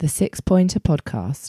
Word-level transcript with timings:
the 0.00 0.08
Six 0.08 0.40
Pointer 0.40 0.80
Podcast. 0.80 1.48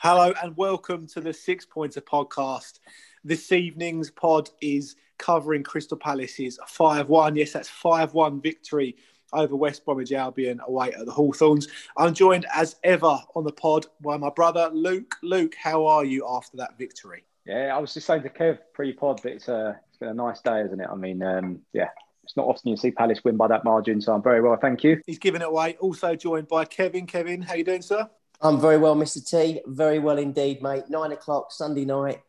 Hello 0.00 0.32
and 0.40 0.56
welcome 0.56 1.08
to 1.08 1.20
the 1.20 1.32
Six 1.32 1.66
Pointer 1.66 2.00
Podcast. 2.00 2.78
This 3.24 3.50
evening's 3.50 4.12
pod 4.12 4.48
is 4.62 4.94
covering 5.18 5.64
Crystal 5.64 5.98
Palace's 5.98 6.60
5 6.68 7.08
1. 7.08 7.34
Yes, 7.34 7.50
that's 7.50 7.68
5 7.68 8.14
1 8.14 8.40
victory 8.40 8.94
over 9.32 9.56
West 9.56 9.84
Bromwich 9.84 10.12
Albion 10.12 10.60
away 10.66 10.92
at 10.92 11.06
the 11.06 11.12
Hawthorns. 11.12 11.68
I'm 11.96 12.14
joined 12.14 12.46
as 12.54 12.76
ever 12.84 13.18
on 13.34 13.44
the 13.44 13.52
pod 13.52 13.86
by 14.00 14.16
my 14.16 14.30
brother 14.30 14.70
Luke. 14.72 15.16
Luke, 15.22 15.54
how 15.60 15.86
are 15.86 16.04
you 16.04 16.26
after 16.28 16.56
that 16.58 16.78
victory? 16.78 17.24
Yeah, 17.46 17.74
I 17.76 17.78
was 17.78 17.94
just 17.94 18.06
saying 18.06 18.22
to 18.22 18.28
Kev 18.28 18.58
pre-pod 18.74 19.22
that 19.22 19.32
it's, 19.32 19.48
a, 19.48 19.80
it's 19.88 19.98
been 19.98 20.08
a 20.08 20.14
nice 20.14 20.40
day, 20.40 20.62
isn't 20.62 20.80
it? 20.80 20.88
I 20.90 20.96
mean, 20.96 21.22
um, 21.22 21.60
yeah, 21.72 21.90
it's 22.24 22.36
not 22.36 22.46
often 22.46 22.70
you 22.70 22.76
see 22.76 22.90
Palace 22.90 23.20
win 23.24 23.36
by 23.36 23.46
that 23.48 23.64
margin, 23.64 24.00
so 24.00 24.12
I'm 24.12 24.22
very 24.22 24.42
well, 24.42 24.56
thank 24.60 24.82
you. 24.82 25.00
He's 25.06 25.20
giving 25.20 25.42
it 25.42 25.48
away. 25.48 25.76
Also 25.80 26.16
joined 26.16 26.48
by 26.48 26.64
Kevin. 26.64 27.06
Kevin, 27.06 27.42
how 27.42 27.54
you 27.54 27.62
doing, 27.62 27.82
sir? 27.82 28.10
I'm 28.40 28.60
very 28.60 28.78
well, 28.78 28.96
Mr. 28.96 29.24
T. 29.26 29.60
Very 29.66 29.98
well 29.98 30.18
indeed, 30.18 30.60
mate. 30.60 30.84
Nine 30.88 31.12
o'clock 31.12 31.52
Sunday 31.52 31.84
night. 31.84 32.20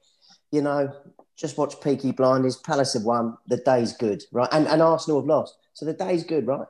You 0.52 0.62
know, 0.62 0.94
just 1.36 1.58
watch 1.58 1.82
Peaky 1.82 2.12
Blinders. 2.12 2.58
Palace 2.58 2.94
have 2.94 3.04
won. 3.04 3.38
The 3.48 3.58
day's 3.58 3.94
good, 3.94 4.24
right? 4.32 4.48
And, 4.52 4.68
and 4.68 4.82
Arsenal 4.82 5.20
have 5.20 5.28
lost. 5.28 5.58
So 5.74 5.86
the 5.86 5.94
day's 5.94 6.24
good, 6.24 6.48
right? 6.48 6.68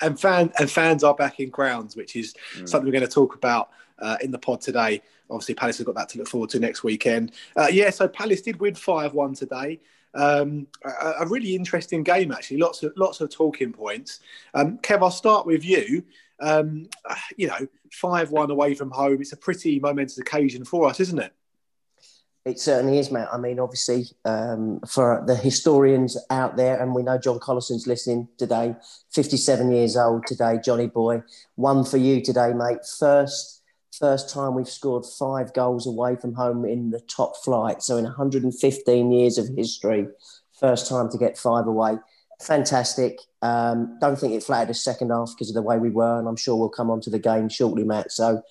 And 0.00 0.18
fan 0.18 0.52
and 0.58 0.70
fans 0.70 1.04
are 1.04 1.14
back 1.14 1.40
in 1.40 1.50
grounds, 1.50 1.96
which 1.96 2.16
is 2.16 2.34
mm. 2.56 2.68
something 2.68 2.86
we're 2.86 2.98
going 2.98 3.08
to 3.08 3.12
talk 3.12 3.34
about 3.34 3.70
uh, 3.98 4.16
in 4.20 4.30
the 4.30 4.38
pod 4.38 4.60
today. 4.60 5.02
Obviously, 5.30 5.54
Palace 5.54 5.78
have 5.78 5.86
got 5.86 5.96
that 5.96 6.08
to 6.10 6.18
look 6.18 6.28
forward 6.28 6.50
to 6.50 6.60
next 6.60 6.84
weekend. 6.84 7.32
Uh, 7.56 7.68
yeah, 7.70 7.90
so 7.90 8.06
Palace 8.06 8.42
did 8.42 8.60
win 8.60 8.74
five 8.74 9.14
one 9.14 9.34
today. 9.34 9.80
Um, 10.14 10.66
a, 10.84 11.12
a, 11.20 11.26
really 11.26 11.54
interesting 11.54 12.02
game, 12.02 12.32
actually. 12.32 12.56
Lots 12.58 12.82
of 12.82 12.92
lots 12.96 13.20
of 13.20 13.30
talking 13.30 13.72
points. 13.72 14.20
Um, 14.54 14.78
Kev, 14.78 15.02
I'll 15.02 15.10
start 15.10 15.46
with 15.46 15.64
you. 15.64 16.04
Um, 16.40 16.88
you 17.36 17.48
know, 17.48 17.58
five 17.92 18.30
one 18.30 18.50
away 18.50 18.74
from 18.74 18.90
home. 18.90 19.20
It's 19.20 19.32
a 19.32 19.36
pretty 19.36 19.78
momentous 19.78 20.18
occasion 20.18 20.64
for 20.64 20.88
us, 20.88 21.00
isn't 21.00 21.18
it? 21.18 21.32
It 22.46 22.60
certainly 22.60 22.98
is, 23.00 23.10
mate. 23.10 23.26
I 23.32 23.38
mean, 23.38 23.58
obviously, 23.58 24.06
um, 24.24 24.78
for 24.86 25.20
the 25.26 25.34
historians 25.34 26.16
out 26.30 26.56
there, 26.56 26.80
and 26.80 26.94
we 26.94 27.02
know 27.02 27.18
John 27.18 27.40
Collison's 27.40 27.88
listening 27.88 28.28
today, 28.38 28.76
57 29.10 29.72
years 29.72 29.96
old 29.96 30.28
today, 30.28 30.60
Johnny 30.64 30.86
boy. 30.86 31.24
One 31.56 31.84
for 31.84 31.96
you 31.96 32.22
today, 32.22 32.52
mate. 32.52 32.86
First, 33.00 33.62
first 33.98 34.30
time 34.32 34.54
we've 34.54 34.68
scored 34.68 35.04
five 35.04 35.52
goals 35.54 35.88
away 35.88 36.14
from 36.14 36.34
home 36.34 36.64
in 36.64 36.90
the 36.90 37.00
top 37.00 37.36
flight. 37.36 37.82
So 37.82 37.96
in 37.96 38.04
115 38.04 39.10
years 39.10 39.38
of 39.38 39.48
history, 39.56 40.06
first 40.60 40.88
time 40.88 41.10
to 41.10 41.18
get 41.18 41.36
five 41.36 41.66
away. 41.66 41.98
Fantastic. 42.40 43.18
Um, 43.42 43.98
don't 44.00 44.16
think 44.20 44.34
it 44.34 44.44
flattered 44.44 44.70
us 44.70 44.84
second 44.84 45.10
half 45.10 45.32
because 45.34 45.48
of 45.48 45.54
the 45.54 45.62
way 45.62 45.78
we 45.78 45.90
were, 45.90 46.20
and 46.20 46.28
I'm 46.28 46.36
sure 46.36 46.54
we'll 46.54 46.68
come 46.68 46.90
on 46.90 47.00
to 47.00 47.10
the 47.10 47.18
game 47.18 47.48
shortly, 47.48 47.82
Matt. 47.82 48.12
So 48.12 48.42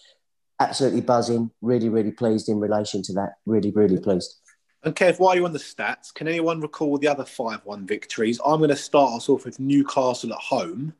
absolutely 0.60 1.02
buzzing. 1.02 1.52
Really, 1.62 1.90
really 1.90 2.12
pleased 2.12 2.50
in 2.50 2.60
relation 2.60 3.02
to 3.04 3.14
that. 3.14 3.34
Really, 3.46 3.72
really 3.72 4.00
pleased. 4.00 4.36
And 4.84 4.96
Kev, 4.96 5.20
while 5.20 5.36
you're 5.36 5.46
on 5.46 5.54
the 5.54 5.60
stats, 5.60 6.14
can 6.14 6.28
anyone 6.28 6.62
recall 6.62 6.98
the 6.98 7.08
other 7.08 7.26
5 7.26 7.62
1 7.64 7.88
victories? 7.88 8.40
I'm 8.46 8.60
going 8.60 8.70
to 8.70 8.76
start 8.76 9.14
us 9.14 9.30
off 9.30 9.44
with 9.44 9.60
Newcastle 9.60 10.32
at 10.32 10.40
home. 10.40 10.94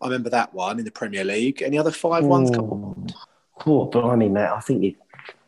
I 0.00 0.06
remember 0.06 0.30
that 0.30 0.52
one 0.52 0.78
in 0.78 0.84
the 0.84 0.90
Premier 0.90 1.24
League. 1.24 1.62
Any 1.62 1.78
other 1.78 1.92
5 1.92 2.24
1s 2.24 2.54
come 2.54 2.72
on? 2.72 3.08
Oh, 3.66 3.86
blimey, 3.86 4.28
Matt. 4.28 4.52
I 4.52 4.60
think 4.60 4.82
you, 4.82 4.94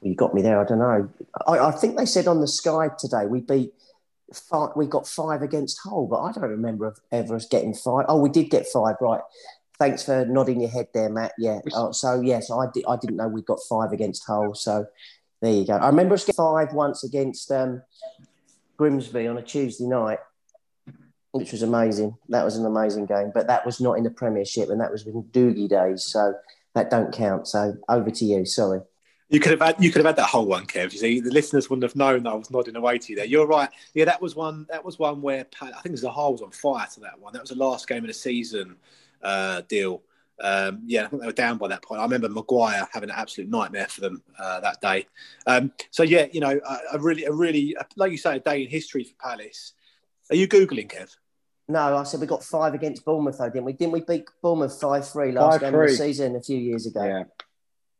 you 0.02 0.14
got 0.14 0.34
me 0.34 0.42
there. 0.42 0.60
I 0.60 0.64
don't 0.64 0.78
know. 0.78 1.08
I, 1.46 1.58
I 1.58 1.70
think 1.72 1.96
they 1.96 2.06
said 2.06 2.28
on 2.28 2.40
the 2.40 2.48
Sky 2.48 2.88
today 2.98 3.26
we 3.26 3.40
beat. 3.40 3.72
Five, 4.32 4.70
we 4.76 4.86
got 4.86 5.06
five 5.06 5.42
against 5.42 5.78
Hull, 5.84 6.06
but 6.06 6.22
I 6.22 6.32
don't 6.32 6.48
remember 6.48 6.94
ever 7.10 7.36
us 7.36 7.46
getting 7.46 7.74
five. 7.74 8.06
Oh, 8.08 8.18
we 8.18 8.30
did 8.30 8.48
get 8.48 8.66
five, 8.66 8.96
right? 8.98 9.20
Thanks 9.82 10.04
for 10.04 10.24
nodding 10.24 10.60
your 10.60 10.70
head 10.70 10.86
there, 10.94 11.08
Matt. 11.08 11.32
Yeah. 11.38 11.58
Oh, 11.72 11.90
so 11.90 12.20
yes, 12.20 12.52
I 12.52 12.66
did. 12.72 12.84
I 12.86 12.94
didn't 12.94 13.16
know 13.16 13.26
we 13.26 13.42
got 13.42 13.58
five 13.68 13.90
against 13.90 14.24
Hull. 14.24 14.54
So 14.54 14.86
there 15.40 15.52
you 15.52 15.66
go. 15.66 15.72
I 15.72 15.88
remember 15.88 16.14
us 16.14 16.24
getting 16.24 16.36
five 16.36 16.72
once 16.72 17.02
against 17.02 17.50
um, 17.50 17.82
Grimsby 18.76 19.26
on 19.26 19.38
a 19.38 19.42
Tuesday 19.42 19.86
night, 19.86 20.20
which 21.32 21.50
was 21.50 21.62
amazing. 21.62 22.16
That 22.28 22.44
was 22.44 22.58
an 22.58 22.64
amazing 22.64 23.06
game, 23.06 23.32
but 23.34 23.48
that 23.48 23.66
was 23.66 23.80
not 23.80 23.94
in 23.94 24.04
the 24.04 24.10
Premiership, 24.10 24.70
and 24.70 24.80
that 24.80 24.92
was 24.92 25.04
in 25.04 25.20
Doogie 25.32 25.68
days, 25.68 26.04
so 26.04 26.32
that 26.76 26.88
don't 26.88 27.12
count. 27.12 27.48
So 27.48 27.76
over 27.88 28.12
to 28.12 28.24
you. 28.24 28.44
Sorry. 28.44 28.82
You 29.30 29.40
could 29.40 29.50
have 29.50 29.62
had 29.62 29.82
you 29.82 29.90
could 29.90 29.98
have 29.98 30.14
had 30.14 30.22
that 30.22 30.28
whole 30.28 30.46
one, 30.46 30.64
Kev. 30.64 30.92
You 30.92 30.98
see, 31.00 31.18
the 31.18 31.32
listeners 31.32 31.68
wouldn't 31.68 31.82
have 31.82 31.96
known 31.96 32.22
that 32.22 32.30
I 32.30 32.34
was 32.36 32.52
nodding 32.52 32.76
away 32.76 32.98
to 32.98 33.08
you 33.10 33.16
there. 33.16 33.24
You're 33.24 33.48
right. 33.48 33.68
Yeah, 33.94 34.04
that 34.04 34.22
was 34.22 34.36
one. 34.36 34.64
That 34.70 34.84
was 34.84 35.00
one 35.00 35.20
where 35.22 35.44
I 35.60 35.64
think 35.64 35.86
it 35.86 35.90
was 35.90 36.02
the 36.02 36.10
Hull 36.12 36.30
was 36.30 36.42
on 36.42 36.52
fire 36.52 36.86
to 36.94 37.00
that 37.00 37.18
one. 37.18 37.32
That 37.32 37.42
was 37.42 37.50
the 37.50 37.56
last 37.56 37.88
game 37.88 38.04
of 38.04 38.06
the 38.06 38.14
season 38.14 38.76
uh, 39.22 39.62
deal. 39.68 40.02
Um, 40.40 40.82
yeah, 40.86 41.04
I 41.04 41.08
think 41.08 41.22
they 41.22 41.28
were 41.28 41.32
down 41.32 41.58
by 41.58 41.68
that 41.68 41.82
point. 41.82 42.00
I 42.00 42.04
remember 42.04 42.28
Maguire 42.28 42.88
having 42.92 43.10
an 43.10 43.16
absolute 43.16 43.48
nightmare 43.48 43.86
for 43.86 44.00
them 44.00 44.22
uh, 44.38 44.60
that 44.60 44.80
day. 44.80 45.06
Um, 45.46 45.72
so 45.90 46.02
yeah, 46.02 46.26
you 46.32 46.40
know, 46.40 46.58
a, 46.68 46.96
a 46.96 46.98
really, 46.98 47.24
a 47.24 47.32
really, 47.32 47.76
like 47.96 48.10
you 48.10 48.18
say, 48.18 48.36
a 48.36 48.40
day 48.40 48.62
in 48.62 48.68
history 48.68 49.04
for 49.04 49.14
Palace. 49.20 49.74
Are 50.30 50.36
you 50.36 50.48
googling, 50.48 50.90
Kev? 50.90 51.14
No, 51.68 51.96
I 51.96 52.02
said 52.02 52.20
we 52.20 52.26
got 52.26 52.42
five 52.42 52.74
against 52.74 53.04
Bournemouth, 53.04 53.38
though, 53.38 53.48
didn't 53.48 53.64
we? 53.64 53.72
Didn't 53.72 53.92
we 53.92 54.00
beat 54.00 54.24
Bournemouth 54.42 54.80
five 54.80 55.08
three 55.08 55.30
last 55.32 55.54
five, 55.54 55.60
game 55.60 55.72
three. 55.72 55.84
of 55.84 55.90
the 55.90 55.96
season 55.96 56.36
a 56.36 56.42
few 56.42 56.58
years 56.58 56.86
ago? 56.86 57.04
Yeah, 57.04 57.24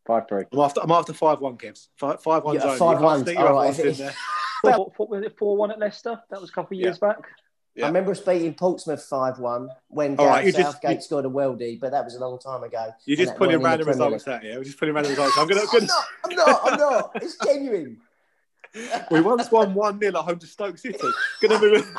five 0.07 0.25
three. 0.29 0.45
I'm 0.53 0.59
after, 0.59 0.81
I'm 0.83 0.91
after 0.91 1.13
five 1.13 1.41
one, 1.41 1.57
Kev. 1.57 1.87
Five, 1.97 2.23
five 2.23 2.43
one. 2.43 2.57
Yeah, 2.57 2.77
five 2.77 3.01
one. 3.01 3.37
All 3.37 3.55
right. 3.55 4.15
what, 4.63 4.99
what 4.99 5.11
was 5.11 5.25
it? 5.25 5.39
Four 5.39 5.57
one 5.57 5.71
at 5.71 5.79
Leicester. 5.79 6.21
That 6.31 6.41
was 6.41 6.51
a 6.51 6.53
couple 6.53 6.77
of 6.77 6.83
years 6.83 6.99
yeah. 7.01 7.09
back. 7.09 7.23
Yeah. 7.75 7.85
I 7.85 7.89
remember 7.89 8.11
us 8.11 8.21
beating 8.21 8.53
Portsmouth 8.53 9.03
5 9.03 9.39
1 9.39 9.69
when 9.89 10.15
Gareth 10.15 10.31
right, 10.31 10.55
Southgate 10.55 10.97
just, 10.97 11.07
scored 11.07 11.25
a 11.25 11.29
worldie, 11.29 11.81
but 11.81 11.91
that 11.93 12.05
was 12.05 12.15
a 12.15 12.21
long 12.21 12.39
time 12.39 12.63
ago. 12.63 12.91
You're 13.07 13.17
just 13.17 13.37
putting 13.37 13.63
random 13.63 13.89
results 13.89 14.29
out 14.29 14.43
here. 14.43 14.59
We're 14.59 14.65
just 14.65 14.79
putting 14.79 14.95
random 14.95 15.13
results. 15.13 15.39
I'm, 15.39 15.49
gonna, 15.49 15.63
I'm, 15.73 15.87
not, 15.87 16.05
I'm 16.25 16.37
not, 16.37 16.61
I'm 16.65 16.79
not. 16.79 17.13
It's 17.23 17.39
genuine. 17.43 17.97
we 19.11 19.21
once 19.23 19.51
won 19.51 19.73
1 19.73 20.01
0 20.01 20.19
at 20.19 20.25
home 20.25 20.39
to 20.39 20.47
Stoke 20.47 20.77
City. 20.77 20.99
Gonna 21.41 21.61
move. 21.61 21.91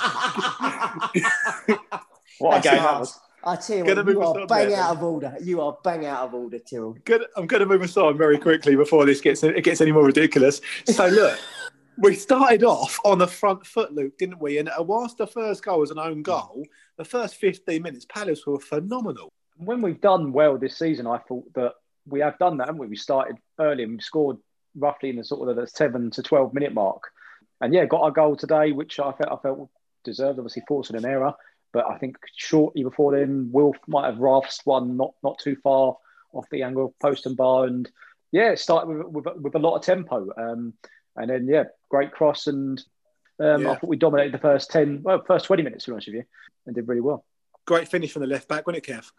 what 2.39 2.59
a 2.59 2.61
game 2.61 2.83
that 2.83 2.99
was. 2.99 3.19
I 3.45 3.57
tell 3.57 3.77
you 3.77 3.83
what, 3.83 4.07
you 4.07 4.21
are 4.21 4.47
bang 4.47 4.69
there, 4.69 4.79
out 4.79 4.95
of 4.95 5.03
order. 5.03 5.35
You 5.41 5.59
are 5.61 5.77
bang 5.83 6.05
out 6.05 6.23
of 6.23 6.33
order, 6.33 6.59
Tyrrell. 6.59 6.95
Good. 7.03 7.25
I'm 7.35 7.45
going 7.45 7.59
to 7.59 7.65
move 7.65 7.81
us 7.81 7.97
on 7.97 8.17
very 8.17 8.37
quickly 8.37 8.77
before 8.77 9.05
this 9.05 9.19
gets 9.19 9.43
it 9.43 9.61
gets 9.65 9.81
any 9.81 9.91
more 9.91 10.05
ridiculous. 10.05 10.61
So 10.85 11.07
look, 11.07 11.37
we 11.97 12.15
started 12.15 12.63
off 12.63 12.99
on 13.05 13.19
the 13.19 13.27
front 13.27 13.65
foot, 13.65 13.93
Luke, 13.93 14.17
didn't 14.17 14.41
we? 14.41 14.57
And 14.57 14.69
whilst 14.79 15.17
the 15.17 15.27
first 15.27 15.63
goal 15.63 15.79
was 15.79 15.91
an 15.91 15.99
own 15.99 16.23
goal, 16.23 16.65
the 16.97 17.05
first 17.05 17.35
15 17.35 17.81
minutes, 17.81 18.05
Palace 18.05 18.45
were 18.45 18.59
phenomenal. 18.59 19.31
When 19.57 19.81
we've 19.81 20.01
done 20.01 20.33
well 20.33 20.57
this 20.57 20.77
season, 20.77 21.05
I 21.05 21.19
thought 21.19 21.53
that 21.53 21.73
we 22.07 22.19
have 22.21 22.37
done 22.39 22.57
that, 22.57 22.67
haven't 22.67 22.79
we? 22.81 22.87
We 22.87 22.95
started 22.95 23.37
early 23.59 23.83
and 23.83 23.93
we 23.93 23.99
scored 23.99 24.37
roughly 24.75 25.09
in 25.09 25.17
the 25.17 25.23
sort 25.23 25.47
of 25.47 25.55
the 25.55 25.67
seven 25.67 26.09
to 26.11 26.23
12 26.23 26.53
minute 26.53 26.73
mark. 26.73 27.03
And 27.61 27.73
yeah, 27.73 27.85
got 27.85 28.01
our 28.01 28.11
goal 28.11 28.35
today, 28.35 28.71
which 28.71 28.99
I 28.99 29.11
felt 29.11 29.31
I 29.31 29.41
felt 29.41 29.69
deserved, 30.03 30.39
obviously 30.39 30.63
forcing 30.67 30.95
an 30.95 31.05
error. 31.05 31.33
But 31.71 31.85
I 31.87 31.97
think 31.97 32.17
shortly 32.35 32.83
before 32.83 33.17
then, 33.17 33.49
Wilf 33.51 33.77
might 33.87 34.05
have 34.05 34.19
rasped 34.19 34.65
one 34.65 34.97
not 34.97 35.13
not 35.23 35.39
too 35.39 35.55
far 35.63 35.97
off 36.33 36.49
the 36.51 36.63
angle 36.63 36.85
of 36.85 36.99
post 36.99 37.25
and 37.25 37.37
bar. 37.37 37.65
And 37.65 37.89
yeah, 38.31 38.51
it 38.51 38.59
started 38.59 38.89
with, 38.89 39.25
with, 39.25 39.37
with 39.37 39.55
a 39.55 39.59
lot 39.59 39.75
of 39.75 39.83
tempo. 39.83 40.29
Um, 40.35 40.73
and 41.15 41.29
then, 41.29 41.47
yeah, 41.47 41.65
great 41.93 42.11
cross. 42.11 42.47
And 42.47 42.81
um, 43.39 43.61
yeah. 43.61 43.71
I 43.71 43.75
thought 43.75 43.87
we 43.87 43.97
dominated 43.97 44.33
the 44.33 44.39
first 44.39 44.71
10, 44.71 45.03
well, 45.03 45.23
first 45.27 45.45
20 45.45 45.61
minutes, 45.61 45.85
to 45.85 45.91
be 45.91 45.93
honest 45.93 46.07
with 46.07 46.15
you, 46.15 46.23
and 46.65 46.73
did 46.73 46.87
really 46.87 47.01
well. 47.01 47.23
Great 47.65 47.87
finish 47.87 48.11
from 48.11 48.23
the 48.23 48.27
left 48.27 48.47
back, 48.47 48.65
wasn't 48.65 48.87
it, 48.87 48.91
Kev? 48.91 49.11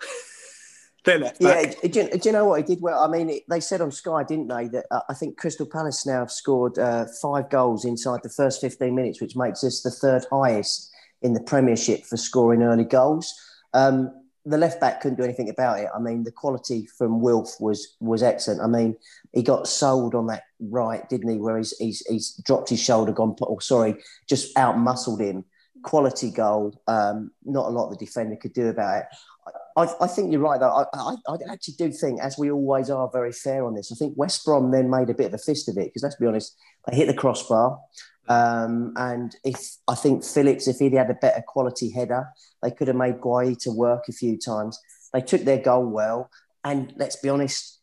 Their 1.05 1.19
left 1.19 1.41
back. 1.41 1.77
Yeah, 1.83 1.89
do 1.89 2.01
you, 2.01 2.11
do 2.11 2.29
you, 2.29 2.33
know 2.33 2.47
what 2.47 2.61
he 2.61 2.67
did 2.67 2.83
well? 2.83 3.05
I 3.05 3.09
mean, 3.09 3.31
it, 3.31 3.45
they 3.49 3.61
said 3.61 3.81
on 3.81 3.93
Sky, 3.93 4.25
didn't 4.25 4.49
they, 4.49 4.69
that 4.69 4.87
uh, 4.91 5.03
I 5.09 5.15
think 5.15 5.37
Crystal 5.37 5.67
Palace 5.67 6.05
now 6.05 6.21
have 6.21 6.33
scored 6.33 6.79
uh, 6.79 7.07
five 7.23 7.49
goals 7.49 7.85
inside 7.85 8.21
the 8.25 8.29
first 8.29 8.61
15 8.61 8.93
minutes, 8.93 9.21
which 9.21 9.37
makes 9.37 9.63
us 9.63 9.83
the 9.83 9.91
third 9.91 10.25
highest 10.33 10.91
in 11.23 11.35
the 11.35 11.43
Premiership 11.43 12.05
for 12.05 12.17
scoring 12.17 12.63
early 12.63 12.85
goals. 12.85 13.33
Um, 13.73 14.11
the 14.45 14.59
left 14.59 14.81
back 14.81 15.01
couldn't 15.01 15.17
do 15.17 15.25
anything 15.25 15.49
about 15.49 15.81
it. 15.81 15.89
I 15.95 15.99
mean, 15.99 16.25
the 16.25 16.33
quality 16.33 16.87
from 16.99 17.21
Wilf 17.21 17.57
was 17.61 17.97
was 18.01 18.23
excellent. 18.23 18.61
I 18.61 18.67
mean, 18.67 18.97
he 19.33 19.43
got 19.43 19.67
sold 19.67 20.15
on 20.15 20.27
that 20.27 20.45
right, 20.61 21.09
didn't 21.09 21.31
he? 21.31 21.39
Where 21.39 21.57
he's 21.57 21.77
he's, 21.79 22.07
he's 22.07 22.35
dropped 22.45 22.69
his 22.69 22.83
shoulder, 22.83 23.13
gone. 23.13 23.37
Oh, 23.43 23.59
sorry, 23.59 23.97
just 24.29 24.57
out 24.59 24.79
muscled 24.79 25.21
him. 25.21 25.45
Quality 25.83 26.31
goal. 26.31 26.81
Um, 26.87 27.31
not 27.45 27.67
a 27.67 27.71
lot 27.71 27.91
the 27.91 27.97
defender 27.97 28.37
could 28.37 28.53
do 28.53 28.69
about 28.69 28.99
it. 28.99 29.05
I, 29.77 29.89
I 30.01 30.07
think 30.07 30.31
you're 30.31 30.41
right, 30.41 30.61
though. 30.61 30.71
I, 30.71 30.85
I, 30.95 31.17
I, 31.29 31.37
actually 31.53 31.75
do 31.79 31.91
think, 31.91 32.21
as 32.21 32.39
we 32.39 32.51
always 32.51 32.91
are, 32.91 33.11
very 33.13 33.33
fair 33.33 33.65
on 33.67 33.75
this. 33.75 33.91
I 33.91 33.97
think 33.97 34.15
West 34.17 34.45
Brom 34.45 34.71
then 34.71 34.89
made 34.89 35.11
a 35.11 35.15
bit 35.15 35.27
of 35.27 35.35
a 35.35 35.39
fist 35.39 35.69
of 35.69 35.77
it 35.77 35.87
because, 35.87 36.03
let's 36.03 36.17
be 36.17 36.27
honest, 36.27 36.57
they 36.87 36.97
hit 36.97 37.07
the 37.07 37.15
crossbar. 37.15 37.81
Um, 38.29 38.93
and 38.97 39.35
if 39.45 39.77
I 39.89 39.95
think 39.95 40.25
Phillips, 40.25 40.69
if 40.69 40.79
he'd 40.79 40.95
had 40.95 41.11
a 41.11 41.15
better 41.15 41.43
quality 41.47 41.91
header, 41.91 42.29
they 42.63 42.71
could 42.71 42.89
have 42.89 42.97
made 42.97 43.21
Guaita 43.21 43.75
work 43.75 44.05
a 44.09 44.13
few 44.13 44.39
times. 44.39 44.79
They 45.13 45.21
took 45.21 45.43
their 45.43 45.59
goal 45.59 45.87
well. 45.87 46.31
and 46.65 46.95
let's 46.97 47.17
be 47.17 47.29
honest, 47.29 47.81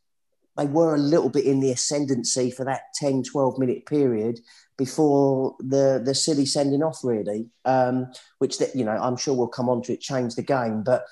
they 0.58 0.66
were 0.66 0.96
a 0.96 1.00
little 1.00 1.30
bit 1.30 1.46
in 1.46 1.60
the 1.60 1.72
ascendancy 1.72 2.52
for 2.52 2.66
that 2.66 2.82
10, 2.96 3.24
12 3.24 3.58
minute 3.58 3.86
period 3.86 4.40
before 4.78 5.56
the 5.60 6.02
the 6.04 6.16
silly 6.16 6.46
sending 6.46 6.84
off, 6.84 7.04
really, 7.04 7.48
um, 7.66 8.12
which 8.40 8.60
you 8.74 8.84
know 8.84 8.92
I'm 8.92 9.18
sure 9.18 9.36
we'll 9.36 9.48
come 9.48 9.70
on 9.70 9.82
to 9.84 9.94
it, 9.94 10.02
change 10.02 10.36
the 10.36 10.42
game, 10.42 10.84
but 10.84 11.06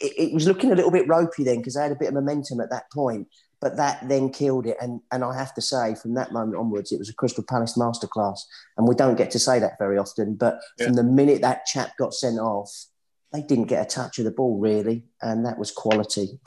it, 0.00 0.28
it 0.28 0.32
was 0.32 0.46
looking 0.46 0.72
a 0.72 0.74
little 0.74 0.90
bit 0.90 1.08
ropey 1.08 1.44
then 1.44 1.58
because 1.58 1.74
they 1.74 1.82
had 1.82 1.92
a 1.92 1.96
bit 1.96 2.08
of 2.08 2.14
momentum 2.14 2.60
at 2.60 2.70
that 2.70 2.90
point. 2.92 3.28
But 3.58 3.78
that 3.78 4.06
then 4.06 4.30
killed 4.30 4.66
it, 4.66 4.76
and 4.82 5.00
and 5.10 5.24
I 5.24 5.34
have 5.34 5.54
to 5.54 5.62
say, 5.62 5.94
from 5.94 6.12
that 6.14 6.30
moment 6.30 6.58
onwards, 6.58 6.92
it 6.92 6.98
was 6.98 7.08
a 7.08 7.14
Crystal 7.14 7.44
Palace 7.48 7.76
masterclass, 7.78 8.40
and 8.76 8.86
we 8.86 8.94
don't 8.94 9.16
get 9.16 9.30
to 9.30 9.38
say 9.38 9.58
that 9.58 9.78
very 9.78 9.96
often. 9.96 10.34
But 10.34 10.60
yeah. 10.78 10.86
from 10.86 10.94
the 10.94 11.02
minute 11.02 11.40
that 11.40 11.64
chap 11.64 11.92
got 11.98 12.12
sent 12.12 12.38
off, 12.38 12.70
they 13.32 13.40
didn't 13.40 13.64
get 13.64 13.82
a 13.82 13.88
touch 13.88 14.18
of 14.18 14.26
the 14.26 14.30
ball 14.30 14.58
really, 14.58 15.04
and 15.22 15.46
that 15.46 15.58
was 15.58 15.70
quality. 15.70 16.38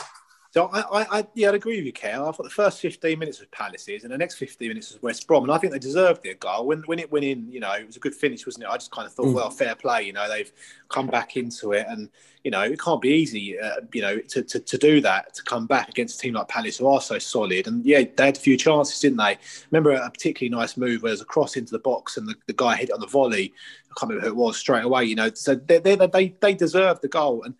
So 0.51 0.65
I, 0.73 0.79
I, 0.79 1.19
I, 1.19 1.27
yeah, 1.35 1.49
I'd 1.49 1.55
agree 1.55 1.77
with 1.77 1.85
you, 1.85 1.93
Kev. 1.93 2.27
I 2.27 2.31
thought 2.31 2.43
the 2.43 2.49
first 2.49 2.79
15 2.79 3.19
minutes 3.19 3.39
was 3.39 3.47
Palace's 3.51 4.03
and 4.03 4.11
the 4.11 4.17
next 4.17 4.35
15 4.35 4.67
minutes 4.67 4.91
was 4.91 5.01
West 5.03 5.27
Brom. 5.27 5.43
And 5.43 5.51
I 5.51 5.59
think 5.59 5.73
they 5.73 5.79
deserved 5.79 6.23
their 6.23 6.33
goal. 6.33 6.65
When, 6.65 6.81
when 6.83 6.97
it 6.97 7.11
went 7.11 7.23
in, 7.23 7.51
you 7.51 7.59
know, 7.59 7.71
it 7.73 7.85
was 7.85 7.97
a 7.97 7.99
good 7.99 8.15
finish, 8.15 8.47
wasn't 8.47 8.63
it? 8.63 8.69
I 8.69 8.73
just 8.77 8.89
kind 8.89 9.05
of 9.05 9.13
thought, 9.13 9.27
mm. 9.27 9.35
well, 9.35 9.51
fair 9.51 9.75
play. 9.75 10.03
You 10.03 10.13
know, 10.13 10.27
they've 10.27 10.51
come 10.89 11.05
back 11.05 11.37
into 11.37 11.73
it. 11.73 11.85
And, 11.87 12.09
you 12.43 12.49
know, 12.49 12.61
it 12.61 12.79
can't 12.79 12.99
be 12.99 13.09
easy, 13.09 13.59
uh, 13.59 13.81
you 13.93 14.01
know, 14.01 14.17
to, 14.19 14.41
to, 14.41 14.59
to 14.59 14.77
do 14.79 15.01
that, 15.01 15.35
to 15.35 15.43
come 15.43 15.67
back 15.67 15.89
against 15.89 16.17
a 16.17 16.21
team 16.21 16.33
like 16.33 16.47
Palace 16.47 16.79
who 16.79 16.87
are 16.87 17.01
so 17.01 17.19
solid. 17.19 17.67
And 17.67 17.85
yeah, 17.85 18.01
they 18.15 18.25
had 18.25 18.37
a 18.37 18.39
few 18.39 18.57
chances, 18.57 18.99
didn't 18.99 19.19
they? 19.19 19.37
Remember 19.69 19.91
a 19.91 20.09
particularly 20.09 20.49
nice 20.49 20.77
move 20.77 21.03
where 21.03 21.11
there's 21.11 21.21
a 21.21 21.25
cross 21.25 21.57
into 21.57 21.73
the 21.73 21.79
box 21.79 22.17
and 22.17 22.27
the, 22.27 22.33
the 22.47 22.53
guy 22.53 22.75
hit 22.75 22.89
it 22.89 22.93
on 22.93 23.01
the 23.01 23.07
volley. 23.07 23.53
I 23.83 23.93
can't 23.99 24.09
remember 24.09 24.25
who 24.25 24.33
it 24.33 24.35
was 24.35 24.57
straight 24.57 24.83
away, 24.83 25.03
you 25.03 25.15
know. 25.15 25.29
So 25.31 25.53
they, 25.53 25.77
they, 25.77 25.95
they, 25.95 26.35
they 26.41 26.53
deserve 26.55 27.01
the 27.01 27.07
goal. 27.07 27.43
And, 27.43 27.53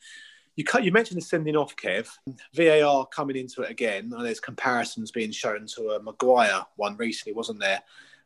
you, 0.59 0.65
you 0.81 0.91
mentioned 0.91 1.17
the 1.17 1.25
sending 1.25 1.55
off, 1.55 1.75
Kev. 1.77 2.09
VAR 2.53 3.05
coming 3.05 3.37
into 3.37 3.61
it 3.61 3.71
again, 3.71 4.11
and 4.13 4.25
there's 4.25 4.41
comparisons 4.41 5.09
being 5.09 5.31
shown 5.31 5.65
to 5.75 5.91
a 5.91 6.01
Maguire 6.01 6.65
one 6.75 6.97
recently, 6.97 7.33
wasn't 7.33 7.59
there? 7.59 7.81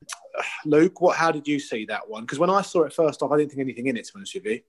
Luke, 0.66 1.00
what? 1.00 1.16
How 1.16 1.32
did 1.32 1.48
you 1.48 1.60
see 1.60 1.86
that 1.86 2.10
one? 2.10 2.24
Because 2.24 2.40
when 2.40 2.50
I 2.50 2.64
saw 2.64 2.84
it 2.84 2.94
first 2.94 3.22
off, 3.22 3.32
I 3.32 3.38
didn't 3.38 3.52
think 3.52 3.62
anything 3.62 3.86
in 3.86 3.98
it. 3.98 4.06
To 4.06 4.14
be 4.14 4.18
honest 4.18 4.34
with 4.34 4.46
you, 4.46 4.62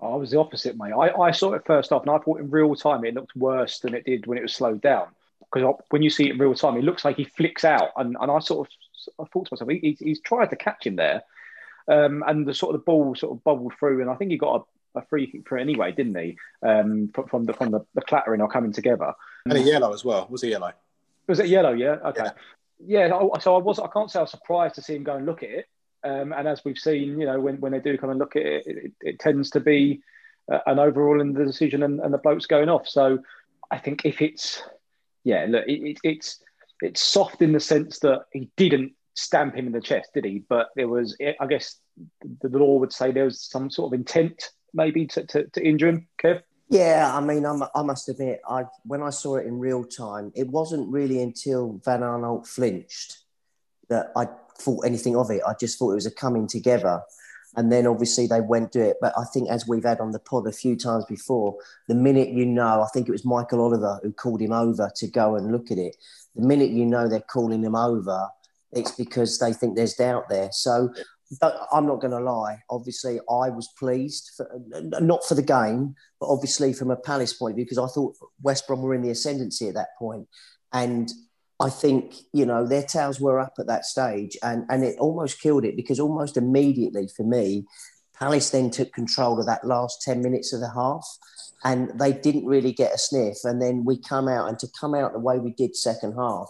I 0.00 0.16
was 0.16 0.30
the 0.30 0.40
opposite, 0.40 0.78
mate. 0.78 0.92
I, 0.92 1.10
I 1.10 1.30
saw 1.32 1.52
it 1.52 1.66
first 1.66 1.92
off, 1.92 2.02
and 2.02 2.10
I 2.10 2.18
thought 2.18 2.40
in 2.40 2.50
real 2.50 2.74
time 2.74 3.04
it 3.04 3.14
looked 3.14 3.36
worse 3.36 3.80
than 3.80 3.94
it 3.94 4.06
did 4.06 4.26
when 4.26 4.38
it 4.38 4.42
was 4.42 4.54
slowed 4.54 4.80
down. 4.80 5.08
Because 5.52 5.74
when 5.90 6.02
you 6.02 6.08
see 6.08 6.28
it 6.28 6.32
in 6.32 6.38
real 6.38 6.54
time, 6.54 6.78
it 6.78 6.84
looks 6.84 7.04
like 7.04 7.16
he 7.16 7.24
flicks 7.24 7.64
out, 7.64 7.90
and, 7.96 8.16
and 8.18 8.30
I 8.30 8.38
sort 8.38 8.66
of 8.66 8.72
I 9.20 9.28
thought 9.28 9.46
to 9.46 9.54
myself, 9.54 9.70
he, 9.70 9.98
he's 9.98 10.20
tried 10.20 10.48
to 10.50 10.56
catch 10.56 10.86
him 10.86 10.96
there, 10.96 11.24
um, 11.88 12.24
and 12.26 12.46
the 12.46 12.54
sort 12.54 12.74
of 12.74 12.80
the 12.80 12.84
ball 12.84 13.14
sort 13.14 13.32
of 13.32 13.44
bubbled 13.44 13.74
through, 13.78 14.00
and 14.00 14.08
I 14.08 14.14
think 14.14 14.30
he 14.30 14.38
got 14.38 14.66
a 14.94 15.02
free 15.06 15.30
kick 15.30 15.48
for 15.48 15.58
it 15.58 15.62
anyway, 15.62 15.92
didn't 15.92 16.16
he? 16.16 16.36
Um, 16.62 17.10
from 17.28 17.44
the 17.44 17.52
from 17.52 17.70
the, 17.70 17.80
the 17.94 18.02
clattering 18.02 18.40
or 18.40 18.48
coming 18.48 18.72
together. 18.72 19.12
And 19.44 19.56
a 19.56 19.60
yellow 19.60 19.92
as 19.92 20.04
well. 20.04 20.26
Was 20.30 20.42
it 20.42 20.48
yellow? 20.48 20.72
Was 21.26 21.40
it 21.40 21.46
yellow? 21.46 21.72
Yeah. 21.72 21.96
Okay. 22.04 22.26
Yeah. 22.78 23.06
yeah 23.06 23.38
so 23.38 23.56
I 23.56 23.58
was. 23.58 23.78
I 23.78 23.88
can't 23.88 24.10
say 24.10 24.18
I 24.18 24.22
was 24.22 24.30
surprised 24.30 24.74
to 24.76 24.82
see 24.82 24.96
him 24.96 25.04
go 25.04 25.16
and 25.16 25.26
look 25.26 25.42
at 25.42 25.50
it. 25.50 25.66
Um, 26.02 26.32
and 26.32 26.48
as 26.48 26.64
we've 26.64 26.78
seen, 26.78 27.20
you 27.20 27.26
know, 27.26 27.38
when, 27.40 27.60
when 27.60 27.72
they 27.72 27.80
do 27.80 27.98
come 27.98 28.10
and 28.10 28.18
look 28.18 28.34
at 28.34 28.42
it, 28.42 28.66
it, 28.66 28.76
it, 28.76 28.92
it 29.02 29.18
tends 29.18 29.50
to 29.50 29.60
be 29.60 30.00
uh, 30.50 30.58
an 30.66 30.78
overall 30.78 31.20
in 31.20 31.34
the 31.34 31.44
decision 31.44 31.82
and, 31.82 32.00
and, 32.00 32.14
the 32.14 32.18
bloke's 32.18 32.46
going 32.46 32.70
off. 32.70 32.88
So 32.88 33.18
I 33.70 33.78
think 33.78 34.06
if 34.06 34.22
it's, 34.22 34.62
yeah, 35.24 35.46
look, 35.48 35.64
it, 35.66 35.98
it's 36.02 36.40
it's 36.80 37.06
soft 37.06 37.42
in 37.42 37.52
the 37.52 37.60
sense 37.60 37.98
that 37.98 38.22
he 38.32 38.48
didn't 38.56 38.92
stamp 39.14 39.54
him 39.54 39.66
in 39.66 39.72
the 39.72 39.80
chest, 39.80 40.10
did 40.14 40.24
he? 40.24 40.42
But 40.48 40.68
there 40.76 40.88
was, 40.88 41.16
I 41.20 41.46
guess, 41.46 41.76
the 42.40 42.48
law 42.48 42.78
would 42.78 42.92
say 42.92 43.12
there 43.12 43.26
was 43.26 43.42
some 43.42 43.70
sort 43.70 43.92
of 43.92 43.98
intent 43.98 44.50
maybe 44.72 45.06
to, 45.06 45.24
to, 45.26 45.44
to 45.44 45.66
injure 45.66 45.88
him, 45.88 46.08
Kev? 46.22 46.42
Yeah, 46.68 47.10
I 47.12 47.20
mean, 47.20 47.44
I'm, 47.44 47.64
i 47.74 47.82
must 47.82 48.08
admit, 48.08 48.40
I 48.48 48.64
when 48.84 49.02
I 49.02 49.10
saw 49.10 49.36
it 49.36 49.46
in 49.46 49.58
real 49.58 49.84
time, 49.84 50.30
it 50.36 50.46
wasn't 50.48 50.88
really 50.92 51.20
until 51.20 51.80
Van 51.84 52.00
Aanholt 52.00 52.46
flinched 52.46 53.18
that 53.88 54.12
I 54.16 54.28
thought 54.56 54.86
anything 54.86 55.16
of 55.16 55.30
it. 55.30 55.42
I 55.46 55.54
just 55.58 55.78
thought 55.78 55.90
it 55.90 55.96
was 55.96 56.06
a 56.06 56.12
coming 56.12 56.46
together. 56.46 57.02
And 57.56 57.72
then 57.72 57.88
obviously 57.88 58.28
they 58.28 58.40
went 58.40 58.70
to 58.72 58.80
it. 58.80 58.98
But 59.00 59.12
I 59.18 59.24
think, 59.24 59.50
as 59.50 59.66
we've 59.66 59.84
had 59.84 59.98
on 59.98 60.12
the 60.12 60.20
pod 60.20 60.46
a 60.46 60.52
few 60.52 60.76
times 60.76 61.04
before, 61.06 61.56
the 61.88 61.96
minute 61.96 62.28
you 62.28 62.46
know, 62.46 62.82
I 62.82 62.86
think 62.94 63.08
it 63.08 63.12
was 63.12 63.24
Michael 63.24 63.60
Oliver 63.60 63.98
who 64.02 64.12
called 64.12 64.40
him 64.40 64.52
over 64.52 64.90
to 64.94 65.06
go 65.08 65.34
and 65.34 65.50
look 65.50 65.72
at 65.72 65.78
it. 65.78 65.96
The 66.36 66.46
minute 66.46 66.70
you 66.70 66.86
know 66.86 67.08
they're 67.08 67.20
calling 67.20 67.64
him 67.64 67.74
over, 67.74 68.28
it's 68.70 68.92
because 68.92 69.40
they 69.40 69.52
think 69.52 69.74
there's 69.74 69.94
doubt 69.94 70.28
there. 70.28 70.50
So 70.52 70.94
I'm 71.72 71.86
not 71.86 72.00
going 72.00 72.10
to 72.10 72.20
lie. 72.20 72.62
Obviously, 72.70 73.20
I 73.30 73.50
was 73.50 73.68
pleased, 73.78 74.30
for, 74.36 74.48
not 75.00 75.24
for 75.24 75.34
the 75.34 75.42
game, 75.42 75.94
but 76.18 76.26
obviously 76.26 76.72
from 76.72 76.90
a 76.90 76.96
Palace 76.96 77.32
point 77.32 77.52
of 77.52 77.56
view, 77.56 77.64
because 77.64 77.78
I 77.78 77.86
thought 77.86 78.16
West 78.42 78.66
Brom 78.66 78.82
were 78.82 78.94
in 78.94 79.02
the 79.02 79.10
ascendancy 79.10 79.68
at 79.68 79.74
that 79.74 79.96
point, 79.98 80.26
and 80.72 81.10
I 81.60 81.68
think 81.68 82.14
you 82.32 82.46
know 82.46 82.66
their 82.66 82.82
tails 82.82 83.20
were 83.20 83.38
up 83.38 83.54
at 83.58 83.68
that 83.68 83.84
stage, 83.84 84.36
and 84.42 84.64
and 84.68 84.82
it 84.82 84.98
almost 84.98 85.40
killed 85.40 85.64
it 85.64 85.76
because 85.76 86.00
almost 86.00 86.36
immediately 86.36 87.08
for 87.16 87.22
me, 87.22 87.64
Palace 88.18 88.50
then 88.50 88.70
took 88.70 88.92
control 88.92 89.38
of 89.38 89.46
that 89.46 89.64
last 89.64 90.02
ten 90.02 90.22
minutes 90.22 90.52
of 90.52 90.60
the 90.60 90.72
half, 90.72 91.06
and 91.62 91.92
they 91.98 92.12
didn't 92.12 92.46
really 92.46 92.72
get 92.72 92.94
a 92.94 92.98
sniff, 92.98 93.44
and 93.44 93.62
then 93.62 93.84
we 93.84 94.00
come 94.00 94.26
out 94.26 94.48
and 94.48 94.58
to 94.58 94.68
come 94.80 94.96
out 94.96 95.12
the 95.12 95.20
way 95.20 95.38
we 95.38 95.52
did 95.52 95.76
second 95.76 96.14
half 96.14 96.48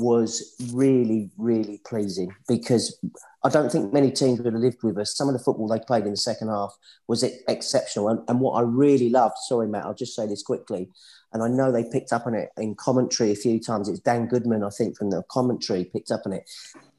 was 0.00 0.54
really, 0.72 1.30
really 1.36 1.80
pleasing 1.86 2.34
because 2.48 2.98
I 3.42 3.48
don't 3.48 3.72
think 3.72 3.92
many 3.92 4.10
teams 4.10 4.38
would 4.38 4.52
have 4.52 4.60
lived 4.60 4.82
with 4.82 4.98
us. 4.98 5.16
Some 5.16 5.28
of 5.28 5.32
the 5.32 5.42
football 5.42 5.66
they 5.66 5.80
played 5.80 6.04
in 6.04 6.10
the 6.10 6.16
second 6.16 6.48
half 6.48 6.76
was 7.06 7.22
exceptional. 7.22 8.08
And, 8.08 8.20
and, 8.28 8.40
what 8.40 8.52
I 8.52 8.60
really 8.60 9.08
loved, 9.08 9.36
sorry, 9.46 9.66
Matt, 9.66 9.84
I'll 9.84 9.94
just 9.94 10.14
say 10.14 10.26
this 10.26 10.42
quickly. 10.42 10.90
And 11.32 11.42
I 11.42 11.48
know 11.48 11.72
they 11.72 11.84
picked 11.84 12.12
up 12.12 12.26
on 12.26 12.34
it 12.34 12.50
in 12.58 12.74
commentary 12.74 13.30
a 13.30 13.36
few 13.36 13.58
times. 13.58 13.88
It's 13.88 14.00
Dan 14.00 14.26
Goodman, 14.26 14.62
I 14.62 14.68
think, 14.68 14.98
from 14.98 15.10
the 15.10 15.22
commentary, 15.30 15.84
picked 15.84 16.10
up 16.10 16.22
on 16.26 16.32
it. 16.32 16.50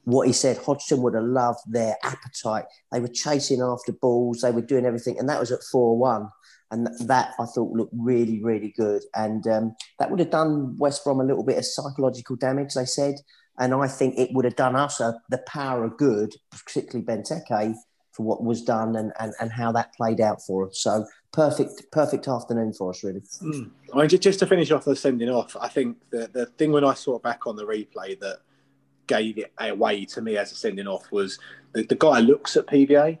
What 0.04 0.26
he 0.26 0.32
said, 0.32 0.58
Hodgson 0.58 1.00
would 1.02 1.14
have 1.14 1.22
loved 1.22 1.60
their 1.68 1.96
appetite. 2.02 2.64
They 2.90 2.98
were 2.98 3.08
chasing 3.08 3.60
after 3.60 3.92
balls, 3.92 4.40
they 4.40 4.50
were 4.50 4.62
doing 4.62 4.84
everything. 4.84 5.18
And 5.18 5.28
that 5.28 5.38
was 5.38 5.52
at 5.52 5.62
4 5.70 5.96
1 5.96 6.28
and 6.72 6.88
that 7.06 7.34
I 7.38 7.44
thought 7.44 7.76
looked 7.76 7.92
really, 7.96 8.42
really 8.42 8.72
good. 8.76 9.02
And 9.14 9.46
um, 9.46 9.76
that 9.98 10.10
would 10.10 10.20
have 10.20 10.30
done 10.30 10.76
West 10.78 11.04
Brom 11.04 11.20
a 11.20 11.24
little 11.24 11.44
bit 11.44 11.58
of 11.58 11.66
psychological 11.66 12.34
damage, 12.34 12.72
they 12.74 12.86
said. 12.86 13.16
And 13.58 13.74
I 13.74 13.86
think 13.86 14.18
it 14.18 14.30
would 14.32 14.44
have 14.44 14.56
done 14.56 14.76
us 14.76 15.00
a, 15.00 15.20
the 15.28 15.38
power 15.46 15.84
of 15.84 15.96
good, 15.96 16.34
particularly 16.50 17.04
Benteke, 17.04 17.74
for 18.12 18.22
what 18.24 18.42
was 18.42 18.62
done 18.62 18.96
and, 18.96 19.12
and, 19.18 19.32
and 19.40 19.50
how 19.50 19.72
that 19.72 19.94
played 19.94 20.20
out 20.20 20.42
for 20.42 20.68
us. 20.68 20.78
So 20.78 21.06
perfect, 21.32 21.90
perfect 21.92 22.28
afternoon 22.28 22.72
for 22.72 22.90
us, 22.90 23.02
really. 23.02 23.20
Mm. 23.42 23.70
I 23.94 23.98
mean, 23.98 24.08
just 24.08 24.38
to 24.40 24.46
finish 24.46 24.70
off 24.70 24.84
the 24.84 24.96
sending 24.96 25.30
off, 25.30 25.56
I 25.60 25.68
think 25.68 25.98
the, 26.10 26.28
the 26.32 26.46
thing 26.46 26.72
when 26.72 26.84
I 26.84 26.94
saw 26.94 27.16
it 27.16 27.22
back 27.22 27.46
on 27.46 27.56
the 27.56 27.66
replay 27.66 28.18
that 28.20 28.40
gave 29.06 29.38
it 29.38 29.52
away 29.58 30.04
to 30.06 30.20
me 30.20 30.36
as 30.36 30.52
a 30.52 30.54
sending 30.54 30.86
off 30.86 31.10
was 31.10 31.38
the, 31.72 31.84
the 31.84 31.94
guy 31.94 32.20
looks 32.20 32.56
at 32.56 32.66
PVA. 32.66 33.18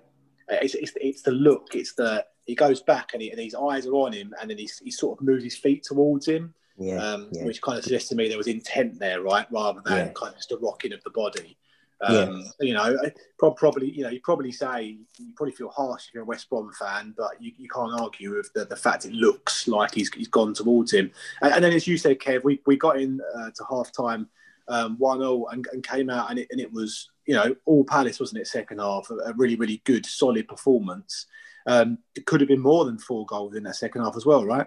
It's, 0.48 0.74
it's, 0.74 0.92
it's 0.96 1.22
the 1.22 1.32
look, 1.32 1.74
it's 1.74 1.94
the 1.94 2.24
he 2.44 2.54
goes 2.54 2.80
back 2.82 3.10
and, 3.12 3.22
he, 3.22 3.30
and 3.30 3.40
his 3.40 3.54
eyes 3.54 3.86
are 3.86 3.94
on 3.94 4.12
him, 4.12 4.34
and 4.40 4.50
then 4.50 4.58
he, 4.58 4.68
he 4.82 4.90
sort 4.90 5.18
of 5.18 5.24
moves 5.24 5.44
his 5.44 5.56
feet 5.56 5.84
towards 5.84 6.26
him, 6.26 6.54
yeah, 6.82 6.96
um, 6.96 7.28
yeah. 7.32 7.44
which 7.44 7.62
kind 7.62 7.78
of 7.78 7.84
suggests 7.84 8.08
to 8.10 8.14
me 8.14 8.28
there 8.28 8.38
was 8.38 8.48
intent 8.48 8.98
there, 8.98 9.22
right, 9.22 9.46
rather 9.50 9.80
than 9.84 10.06
yeah. 10.06 10.12
kind 10.14 10.32
of 10.32 10.36
just 10.36 10.52
a 10.52 10.56
rocking 10.56 10.92
of 10.92 11.02
the 11.04 11.10
body. 11.10 11.56
Um, 12.02 12.44
You 12.58 12.74
know, 12.74 12.98
probably 13.38 13.90
you 13.90 14.02
know 14.02 14.10
you 14.10 14.20
probably 14.20 14.50
say 14.50 14.98
you 15.18 15.32
probably 15.36 15.54
feel 15.54 15.68
harsh 15.68 16.08
if 16.08 16.14
you're 16.14 16.24
a 16.24 16.26
West 16.26 16.50
Brom 16.50 16.72
fan, 16.78 17.14
but 17.16 17.40
you, 17.40 17.52
you 17.56 17.68
can't 17.68 18.00
argue 18.00 18.36
with 18.36 18.52
the, 18.54 18.64
the 18.64 18.76
fact 18.76 19.04
it 19.04 19.12
looks 19.12 19.68
like 19.68 19.94
he's, 19.94 20.12
he's 20.12 20.28
gone 20.28 20.52
towards 20.52 20.92
him. 20.92 21.12
And, 21.42 21.54
and 21.54 21.64
then 21.64 21.72
as 21.72 21.86
you 21.86 21.96
said, 21.96 22.18
Kev, 22.18 22.42
we, 22.42 22.60
we 22.66 22.76
got 22.76 23.00
in 23.00 23.20
uh, 23.36 23.50
to 23.50 23.64
half 23.70 23.92
time 23.92 24.28
um, 24.68 24.96
one 24.98 25.18
0 25.18 25.46
and, 25.52 25.66
and, 25.72 25.86
came 25.86 26.10
out 26.10 26.30
and 26.30 26.38
it, 26.38 26.48
and 26.50 26.60
it 26.60 26.72
was 26.72 27.10
you 27.26 27.34
know 27.34 27.54
all 27.66 27.84
Palace 27.84 28.18
wasn't 28.18 28.40
it 28.40 28.46
second 28.46 28.78
half 28.78 29.08
a, 29.10 29.30
a 29.30 29.32
really 29.34 29.56
really 29.56 29.80
good 29.84 30.04
solid 30.04 30.48
performance. 30.48 31.26
Um, 31.66 31.98
it 32.16 32.26
could 32.26 32.40
have 32.40 32.48
been 32.48 32.60
more 32.60 32.84
than 32.84 32.98
four 32.98 33.24
goals 33.26 33.54
in 33.54 33.62
that 33.62 33.76
second 33.76 34.02
half 34.02 34.16
as 34.16 34.26
well, 34.26 34.44
right? 34.44 34.66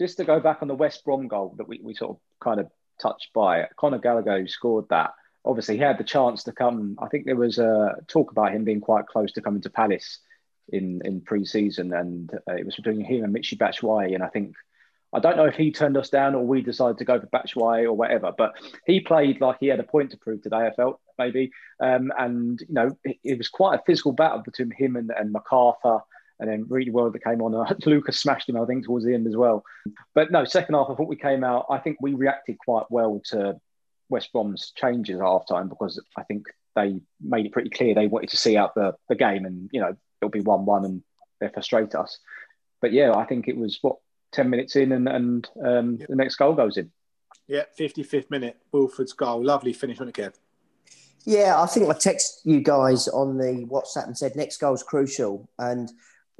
Just 0.00 0.16
to 0.16 0.24
go 0.24 0.40
back 0.40 0.62
on 0.62 0.68
the 0.68 0.74
West 0.74 1.04
Brom 1.04 1.28
goal 1.28 1.54
that 1.58 1.68
we, 1.68 1.78
we 1.82 1.92
sort 1.92 2.12
of 2.12 2.16
kind 2.40 2.58
of 2.58 2.70
touched 2.98 3.34
by, 3.34 3.68
Conor 3.76 3.98
Gallagher 3.98 4.48
scored 4.48 4.86
that. 4.88 5.10
Obviously, 5.44 5.76
he 5.76 5.82
had 5.82 5.98
the 5.98 6.04
chance 6.04 6.44
to 6.44 6.52
come. 6.52 6.96
I 6.98 7.08
think 7.08 7.26
there 7.26 7.36
was 7.36 7.58
a 7.58 7.96
talk 8.08 8.30
about 8.30 8.54
him 8.54 8.64
being 8.64 8.80
quite 8.80 9.06
close 9.06 9.30
to 9.32 9.42
coming 9.42 9.60
to 9.60 9.68
Palace 9.70 10.20
in 10.70 11.02
in 11.04 11.20
pre-season, 11.20 11.92
and 11.92 12.32
uh, 12.48 12.54
it 12.54 12.64
was 12.64 12.76
between 12.76 13.04
him 13.04 13.24
and 13.24 13.34
Michy 13.34 13.58
Batshuayi. 13.58 14.14
And 14.14 14.22
I 14.22 14.28
think 14.28 14.54
I 15.12 15.20
don't 15.20 15.36
know 15.36 15.44
if 15.44 15.56
he 15.56 15.70
turned 15.70 15.98
us 15.98 16.08
down 16.08 16.34
or 16.34 16.46
we 16.46 16.62
decided 16.62 16.96
to 16.98 17.04
go 17.04 17.20
for 17.20 17.26
Batshuayi 17.26 17.84
or 17.84 17.92
whatever, 17.92 18.32
but 18.36 18.52
he 18.86 19.00
played 19.00 19.42
like 19.42 19.58
he 19.60 19.66
had 19.66 19.80
a 19.80 19.84
point 19.84 20.12
to 20.12 20.16
prove 20.16 20.42
today. 20.42 20.66
I 20.66 20.72
felt 20.72 20.98
maybe, 21.18 21.50
um, 21.78 22.10
and 22.16 22.58
you 22.60 22.74
know 22.74 22.96
it, 23.04 23.18
it, 23.22 23.38
was 23.38 23.48
quite 23.48 23.80
a 23.80 23.82
physical 23.86 24.12
battle 24.12 24.42
between 24.42 24.70
him 24.70 24.96
and, 24.96 25.10
and 25.10 25.34
McArthur, 25.34 26.00
and 26.40 26.50
then 26.50 26.64
really 26.68 26.90
well 26.90 27.10
that 27.10 27.22
came 27.22 27.42
on. 27.42 27.54
Uh, 27.54 27.74
Lucas 27.86 28.18
smashed 28.18 28.48
him, 28.48 28.56
I 28.56 28.64
think, 28.64 28.86
towards 28.86 29.04
the 29.04 29.14
end 29.14 29.26
as 29.26 29.36
well. 29.36 29.62
But 30.14 30.32
no, 30.32 30.44
second 30.44 30.74
half, 30.74 30.88
I 30.90 30.94
thought 30.94 31.08
we 31.08 31.16
came 31.16 31.44
out. 31.44 31.66
I 31.70 31.78
think 31.78 31.98
we 32.00 32.14
reacted 32.14 32.58
quite 32.58 32.86
well 32.90 33.20
to 33.26 33.60
West 34.08 34.32
Brom's 34.32 34.72
changes 34.74 35.20
at 35.20 35.24
half 35.24 35.46
time 35.46 35.68
because 35.68 36.02
I 36.16 36.24
think 36.24 36.46
they 36.74 37.00
made 37.20 37.46
it 37.46 37.52
pretty 37.52 37.70
clear 37.70 37.94
they 37.94 38.06
wanted 38.06 38.30
to 38.30 38.36
see 38.36 38.56
out 38.56 38.74
the, 38.74 38.94
the 39.08 39.14
game, 39.14 39.44
and 39.44 39.68
you 39.72 39.80
know 39.80 39.96
it'll 40.20 40.30
be 40.30 40.40
one 40.40 40.64
one 40.64 40.84
and 40.84 41.02
they 41.40 41.48
frustrate 41.48 41.94
us. 41.94 42.18
But 42.80 42.92
yeah, 42.92 43.12
I 43.12 43.24
think 43.24 43.46
it 43.46 43.56
was 43.56 43.78
what 43.82 43.96
ten 44.32 44.50
minutes 44.50 44.76
in, 44.76 44.92
and 44.92 45.08
and 45.08 45.48
um, 45.64 45.98
the 45.98 46.16
next 46.16 46.36
goal 46.36 46.54
goes 46.54 46.76
in. 46.76 46.90
Yeah, 47.46 47.64
55th 47.76 48.30
minute, 48.30 48.58
Wilfred's 48.70 49.12
goal. 49.12 49.44
Lovely 49.44 49.72
finish, 49.72 49.98
wasn't 49.98 50.16
it, 50.16 50.22
Kev? 50.22 50.34
Yeah, 51.24 51.60
I 51.60 51.66
think 51.66 51.88
I 51.88 51.94
text 51.94 52.42
you 52.44 52.60
guys 52.60 53.08
on 53.08 53.36
the 53.36 53.66
WhatsApp 53.68 54.06
and 54.06 54.16
said 54.16 54.36
next 54.36 54.58
goal's 54.58 54.82
crucial. 54.82 55.48
And 55.58 55.90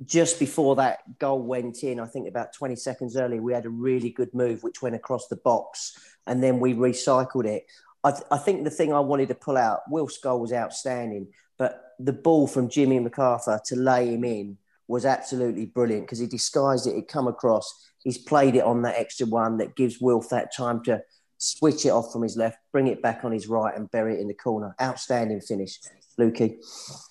just 0.06 0.38
before 0.38 0.76
that 0.76 1.18
goal 1.18 1.42
went 1.42 1.82
in, 1.82 2.00
I 2.00 2.06
think 2.06 2.28
about 2.28 2.52
20 2.54 2.76
seconds 2.76 3.16
earlier, 3.16 3.42
we 3.42 3.52
had 3.52 3.66
a 3.66 3.70
really 3.70 4.10
good 4.10 4.32
move 4.34 4.62
which 4.62 4.82
went 4.82 4.94
across 4.94 5.28
the 5.28 5.36
box 5.36 5.98
and 6.26 6.42
then 6.42 6.58
we 6.58 6.74
recycled 6.74 7.46
it. 7.46 7.66
I, 8.02 8.12
th- 8.12 8.24
I 8.30 8.38
think 8.38 8.64
the 8.64 8.70
thing 8.70 8.92
I 8.92 9.00
wanted 9.00 9.28
to 9.28 9.34
pull 9.34 9.58
out, 9.58 9.80
Wilf's 9.90 10.18
goal 10.18 10.40
was 10.40 10.52
outstanding, 10.52 11.28
but 11.58 11.82
the 11.98 12.14
ball 12.14 12.46
from 12.46 12.70
Jimmy 12.70 12.98
McArthur 12.98 13.62
to 13.64 13.76
lay 13.76 14.14
him 14.14 14.24
in 14.24 14.56
was 14.88 15.04
absolutely 15.04 15.66
brilliant 15.66 16.06
because 16.06 16.18
he 16.18 16.26
disguised 16.26 16.86
it, 16.86 16.96
it 16.96 17.08
come 17.08 17.28
across. 17.28 17.90
He's 18.02 18.18
played 18.18 18.56
it 18.56 18.64
on 18.64 18.82
that 18.82 18.96
extra 18.96 19.26
one 19.26 19.58
that 19.58 19.76
gives 19.76 20.00
Wilf 20.00 20.30
that 20.30 20.54
time 20.56 20.82
to 20.84 21.02
switch 21.36 21.84
it 21.84 21.90
off 21.90 22.12
from 22.12 22.22
his 22.22 22.36
left, 22.36 22.58
bring 22.72 22.86
it 22.86 23.02
back 23.02 23.24
on 23.24 23.32
his 23.32 23.46
right, 23.46 23.76
and 23.76 23.90
bury 23.90 24.16
it 24.16 24.20
in 24.20 24.28
the 24.28 24.34
corner. 24.34 24.74
Outstanding 24.80 25.40
finish, 25.40 25.78
Lukey. 26.20 26.56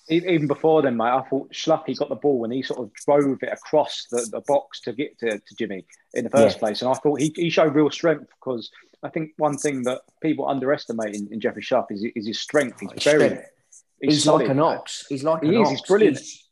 Even 0.08 0.46
before 0.46 0.82
then, 0.82 0.96
mate, 0.96 1.10
I 1.10 1.22
thought 1.22 1.52
Schluppy 1.52 1.96
got 1.96 2.08
the 2.08 2.16
ball 2.16 2.44
and 2.44 2.52
he 2.52 2.62
sort 2.62 2.80
of 2.80 2.92
drove 2.94 3.42
it 3.42 3.52
across 3.52 4.06
the, 4.10 4.26
the 4.32 4.40
box 4.40 4.80
to 4.80 4.92
get 4.92 5.18
to, 5.20 5.38
to 5.38 5.54
Jimmy 5.56 5.84
in 6.14 6.24
the 6.24 6.30
first 6.30 6.56
yeah. 6.56 6.60
place. 6.60 6.82
And 6.82 6.90
I 6.90 6.94
thought 6.94 7.20
he, 7.20 7.32
he 7.36 7.50
showed 7.50 7.74
real 7.74 7.90
strength 7.90 8.28
because 8.28 8.70
I 9.02 9.08
think 9.08 9.32
one 9.36 9.56
thing 9.56 9.82
that 9.84 10.00
people 10.20 10.48
underestimate 10.48 11.14
in, 11.14 11.28
in 11.30 11.40
Jeffrey 11.40 11.62
Schlupp 11.62 11.86
is, 11.90 12.04
is 12.16 12.26
his 12.26 12.40
strength. 12.40 12.80
He's 12.80 12.90
oh, 13.06 13.18
very. 13.18 13.38
He's, 14.00 14.14
he's 14.14 14.26
like 14.26 14.48
an 14.48 14.60
ox. 14.60 15.06
He's 15.08 15.22
like 15.22 15.42
he 15.42 15.50
is. 15.50 15.58
Ox. 15.58 15.70
He's 15.70 15.82
brilliant. 15.82 16.18
He's, 16.18 16.48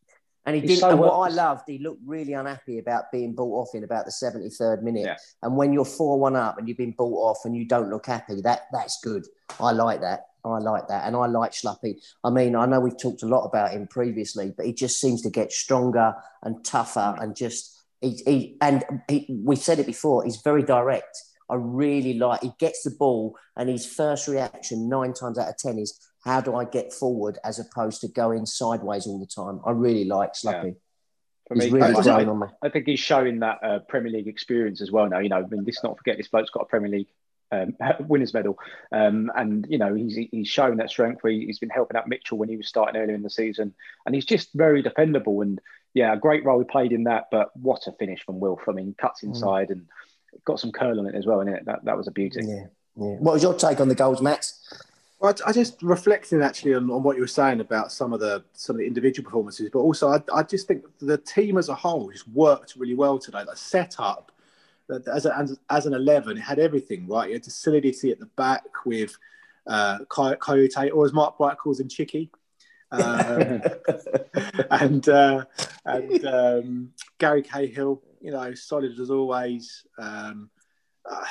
and 0.46 0.54
he 0.56 0.62
did. 0.62 0.78
So 0.78 0.90
and 0.90 1.00
what 1.00 1.12
I 1.12 1.28
loved, 1.28 1.64
he 1.66 1.78
looked 1.78 2.00
really 2.06 2.32
unhappy 2.32 2.78
about 2.78 3.10
being 3.12 3.34
bought 3.34 3.62
off 3.62 3.74
in 3.74 3.84
about 3.84 4.06
the 4.06 4.12
seventy 4.12 4.50
third 4.50 4.82
minute. 4.82 5.04
Yeah. 5.04 5.16
And 5.42 5.56
when 5.56 5.72
you're 5.72 5.84
four 5.84 6.18
one 6.18 6.36
up 6.36 6.58
and 6.58 6.68
you've 6.68 6.78
been 6.78 6.92
bought 6.92 7.30
off 7.30 7.38
and 7.44 7.56
you 7.56 7.66
don't 7.66 7.90
look 7.90 8.06
happy, 8.06 8.40
that 8.42 8.62
that's 8.72 9.00
good. 9.02 9.26
I 9.58 9.72
like 9.72 10.00
that. 10.00 10.26
I 10.48 10.58
like 10.58 10.88
that, 10.88 11.06
and 11.06 11.14
I 11.16 11.26
like 11.26 11.52
Schluppy. 11.52 11.96
I 12.24 12.30
mean, 12.30 12.56
I 12.56 12.66
know 12.66 12.80
we've 12.80 13.00
talked 13.00 13.22
a 13.22 13.26
lot 13.26 13.44
about 13.44 13.70
him 13.70 13.86
previously, 13.86 14.52
but 14.56 14.66
he 14.66 14.72
just 14.72 15.00
seems 15.00 15.22
to 15.22 15.30
get 15.30 15.52
stronger 15.52 16.14
and 16.42 16.64
tougher, 16.64 17.16
and 17.20 17.36
just 17.36 17.82
he, 18.00 18.20
he 18.26 18.56
and 18.60 18.84
he, 19.08 19.26
we 19.44 19.56
said 19.56 19.78
it 19.78 19.86
before. 19.86 20.24
He's 20.24 20.40
very 20.42 20.62
direct. 20.62 21.16
I 21.50 21.54
really 21.56 22.14
like. 22.14 22.42
He 22.42 22.52
gets 22.58 22.82
the 22.82 22.90
ball, 22.90 23.36
and 23.56 23.68
his 23.68 23.86
first 23.86 24.28
reaction 24.28 24.88
nine 24.88 25.14
times 25.14 25.38
out 25.38 25.48
of 25.48 25.56
ten 25.56 25.78
is, 25.78 25.98
"How 26.24 26.40
do 26.40 26.54
I 26.54 26.64
get 26.64 26.92
forward?" 26.92 27.38
as 27.44 27.58
opposed 27.58 28.00
to 28.02 28.08
going 28.08 28.46
sideways 28.46 29.06
all 29.06 29.18
the 29.18 29.26
time. 29.26 29.60
I 29.66 29.72
really 29.72 30.04
like 30.04 30.34
Schluppy. 30.34 30.64
Yeah. 30.64 30.72
For 31.48 31.54
he's 31.54 31.72
me, 31.72 31.80
really 31.80 32.10
I, 32.10 32.24
on 32.24 32.40
me. 32.40 32.46
I 32.62 32.68
think 32.68 32.86
he's 32.86 33.00
showing 33.00 33.40
that 33.40 33.58
uh, 33.64 33.78
Premier 33.88 34.12
League 34.12 34.28
experience 34.28 34.82
as 34.82 34.92
well 34.92 35.08
now. 35.08 35.18
You 35.18 35.30
know, 35.30 35.38
I 35.38 35.46
mean, 35.46 35.64
let's 35.64 35.82
not 35.82 35.96
forget 35.96 36.18
this 36.18 36.28
bloke's 36.28 36.50
got 36.50 36.64
a 36.64 36.66
Premier 36.66 36.90
League 36.90 37.08
um, 37.50 37.76
winners 38.00 38.34
medal, 38.34 38.58
um, 38.92 39.30
and 39.36 39.66
you 39.68 39.78
know 39.78 39.94
he's 39.94 40.18
he's 40.30 40.48
shown 40.48 40.76
that 40.78 40.90
strength. 40.90 41.22
Where 41.22 41.32
he's 41.32 41.58
been 41.58 41.70
helping 41.70 41.96
out 41.96 42.08
Mitchell 42.08 42.38
when 42.38 42.48
he 42.48 42.56
was 42.56 42.68
starting 42.68 43.00
earlier 43.00 43.14
in 43.14 43.22
the 43.22 43.30
season, 43.30 43.74
and 44.06 44.14
he's 44.14 44.26
just 44.26 44.50
very 44.54 44.82
dependable. 44.82 45.42
And 45.42 45.60
yeah, 45.94 46.12
a 46.12 46.16
great 46.16 46.44
role 46.44 46.58
he 46.58 46.64
played 46.64 46.92
in 46.92 47.04
that. 47.04 47.28
But 47.30 47.56
what 47.56 47.86
a 47.86 47.92
finish 47.92 48.22
from 48.24 48.40
Wilf! 48.40 48.60
I 48.68 48.72
mean, 48.72 48.94
cuts 48.98 49.22
mm. 49.22 49.28
inside 49.28 49.68
mm. 49.68 49.72
and 49.72 49.86
got 50.44 50.60
some 50.60 50.72
curl 50.72 50.98
on 50.98 51.06
it 51.06 51.14
as 51.14 51.26
well, 51.26 51.40
in 51.40 51.48
it. 51.48 51.64
That 51.66 51.84
that 51.84 51.96
was 51.96 52.08
a 52.08 52.12
beauty. 52.12 52.40
Yeah, 52.44 52.66
yeah. 52.96 53.16
What 53.16 53.34
was 53.34 53.42
your 53.42 53.54
take 53.54 53.80
on 53.80 53.88
the 53.88 53.94
goals, 53.94 54.20
Max? 54.20 54.60
Well, 55.20 55.34
I, 55.44 55.50
I 55.50 55.52
just 55.52 55.82
reflecting 55.82 56.42
actually 56.42 56.74
on, 56.74 56.88
on, 56.90 57.02
what 57.02 57.16
you 57.16 57.22
were 57.22 57.26
saying 57.26 57.60
about 57.60 57.90
some 57.90 58.12
of 58.12 58.20
the 58.20 58.44
some 58.52 58.76
of 58.76 58.80
the 58.80 58.86
individual 58.86 59.24
performances, 59.24 59.68
but 59.72 59.80
also 59.80 60.08
I, 60.08 60.22
I 60.32 60.42
just 60.42 60.68
think 60.68 60.84
the 61.00 61.18
team 61.18 61.58
as 61.58 61.68
a 61.68 61.74
whole 61.74 62.10
just 62.10 62.28
worked 62.28 62.76
really 62.76 62.94
well 62.94 63.18
today. 63.18 63.42
Like 63.44 63.56
set 63.56 63.96
up 63.98 64.32
as, 65.06 65.26
a, 65.26 65.36
as, 65.36 65.58
as 65.70 65.86
an 65.86 65.94
eleven, 65.94 66.36
it 66.36 66.40
had 66.40 66.58
everything 66.58 67.06
right. 67.06 67.28
You 67.28 67.34
had 67.34 67.44
the 67.44 67.50
solidity 67.50 68.10
at 68.10 68.18
the 68.18 68.26
back 68.36 68.64
with 68.84 69.16
uh, 69.66 69.98
Kouyaté, 70.10 70.90
or 70.92 71.04
as 71.04 71.12
Mark 71.12 71.38
Bright 71.38 71.58
calls 71.58 71.80
him, 71.80 71.88
Chicky. 71.88 72.30
Um, 72.90 73.60
and 74.70 75.06
uh, 75.10 75.44
and 75.84 76.24
um, 76.24 76.92
Gary 77.18 77.42
Cahill, 77.42 78.02
you 78.22 78.30
know, 78.30 78.54
solid 78.54 78.98
as 78.98 79.10
always. 79.10 79.84
Um, 79.98 80.48
uh, 81.04 81.22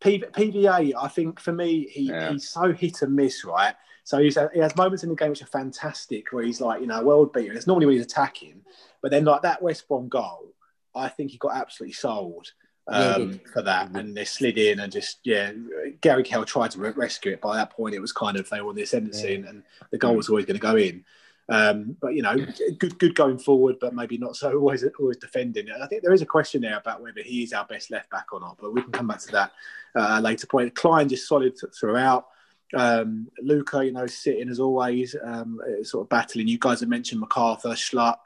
PVA, 0.00 0.92
I 1.00 1.08
think 1.08 1.38
for 1.38 1.52
me, 1.52 1.86
he, 1.88 2.08
yeah. 2.08 2.32
he's 2.32 2.48
so 2.48 2.72
hit 2.72 3.02
and 3.02 3.14
miss, 3.14 3.44
right? 3.44 3.74
So 4.02 4.18
he's, 4.18 4.36
he 4.52 4.60
has 4.60 4.76
moments 4.76 5.02
in 5.02 5.08
the 5.08 5.14
game 5.14 5.30
which 5.30 5.42
are 5.42 5.46
fantastic, 5.46 6.32
where 6.32 6.44
he's 6.44 6.60
like, 6.60 6.80
you 6.80 6.86
know, 6.86 7.02
world 7.02 7.32
beater. 7.32 7.54
It's 7.54 7.66
normally 7.66 7.86
when 7.86 7.96
he's 7.96 8.04
attacking, 8.04 8.62
but 9.00 9.10
then 9.10 9.24
like 9.24 9.42
that 9.42 9.62
West 9.62 9.88
Brom 9.88 10.08
goal, 10.08 10.52
I 10.94 11.08
think 11.08 11.30
he 11.30 11.38
got 11.38 11.56
absolutely 11.56 11.94
sold 11.94 12.52
um, 12.86 13.40
for 13.52 13.62
that, 13.62 13.90
and 13.94 14.16
they 14.16 14.24
slid 14.24 14.58
in 14.58 14.80
and 14.80 14.92
just 14.92 15.18
yeah. 15.24 15.52
Gary 16.00 16.22
Cahill 16.22 16.44
tried 16.44 16.72
to 16.72 16.80
rescue 16.80 17.32
it. 17.32 17.40
By 17.40 17.56
that 17.56 17.70
point, 17.70 17.94
it 17.94 18.00
was 18.00 18.12
kind 18.12 18.36
of 18.36 18.48
they 18.50 18.60
were 18.60 18.70
on 18.70 18.74
the 18.74 18.82
ascendancy, 18.82 19.28
yeah. 19.28 19.34
and, 19.34 19.44
and 19.46 19.62
the 19.90 19.98
goal 19.98 20.16
was 20.16 20.28
always 20.28 20.44
going 20.44 20.58
to 20.58 20.60
go 20.60 20.76
in. 20.76 21.04
Um, 21.48 21.96
but 22.00 22.14
you 22.14 22.22
know, 22.22 22.36
good 22.78 22.98
good 22.98 23.14
going 23.14 23.38
forward, 23.38 23.76
but 23.80 23.94
maybe 23.94 24.18
not 24.18 24.36
so 24.36 24.52
always 24.58 24.84
always 24.98 25.16
defending. 25.16 25.70
I 25.70 25.86
think 25.86 26.02
there 26.02 26.12
is 26.12 26.22
a 26.22 26.26
question 26.26 26.62
there 26.62 26.76
about 26.76 27.02
whether 27.02 27.22
he 27.22 27.42
is 27.42 27.52
our 27.52 27.64
best 27.66 27.90
left 27.90 28.10
back 28.10 28.32
or 28.32 28.40
not, 28.40 28.58
but 28.60 28.72
we 28.72 28.82
can 28.82 28.92
come 28.92 29.08
back 29.08 29.20
to 29.20 29.32
that 29.32 29.52
uh, 29.94 30.20
later 30.22 30.46
point. 30.46 30.74
Klein 30.74 31.08
just 31.08 31.28
solid 31.28 31.58
throughout. 31.78 32.26
Um, 32.74 33.28
Luca, 33.40 33.84
you 33.84 33.92
know, 33.92 34.06
sitting 34.06 34.48
as 34.48 34.58
always, 34.58 35.14
um, 35.22 35.60
sort 35.82 36.04
of 36.04 36.08
battling. 36.08 36.48
You 36.48 36.58
guys 36.58 36.80
have 36.80 36.88
mentioned 36.88 37.22
McArthur, 37.22 37.72
Schlupp. 37.72 38.20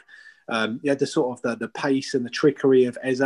Um, 0.48 0.80
you 0.82 0.90
had 0.90 0.98
the 0.98 1.06
sort 1.06 1.36
of 1.36 1.42
the, 1.42 1.56
the 1.56 1.68
pace 1.68 2.14
and 2.14 2.24
the 2.24 2.30
trickery 2.30 2.84
of 2.84 2.96
Eze 3.02 3.20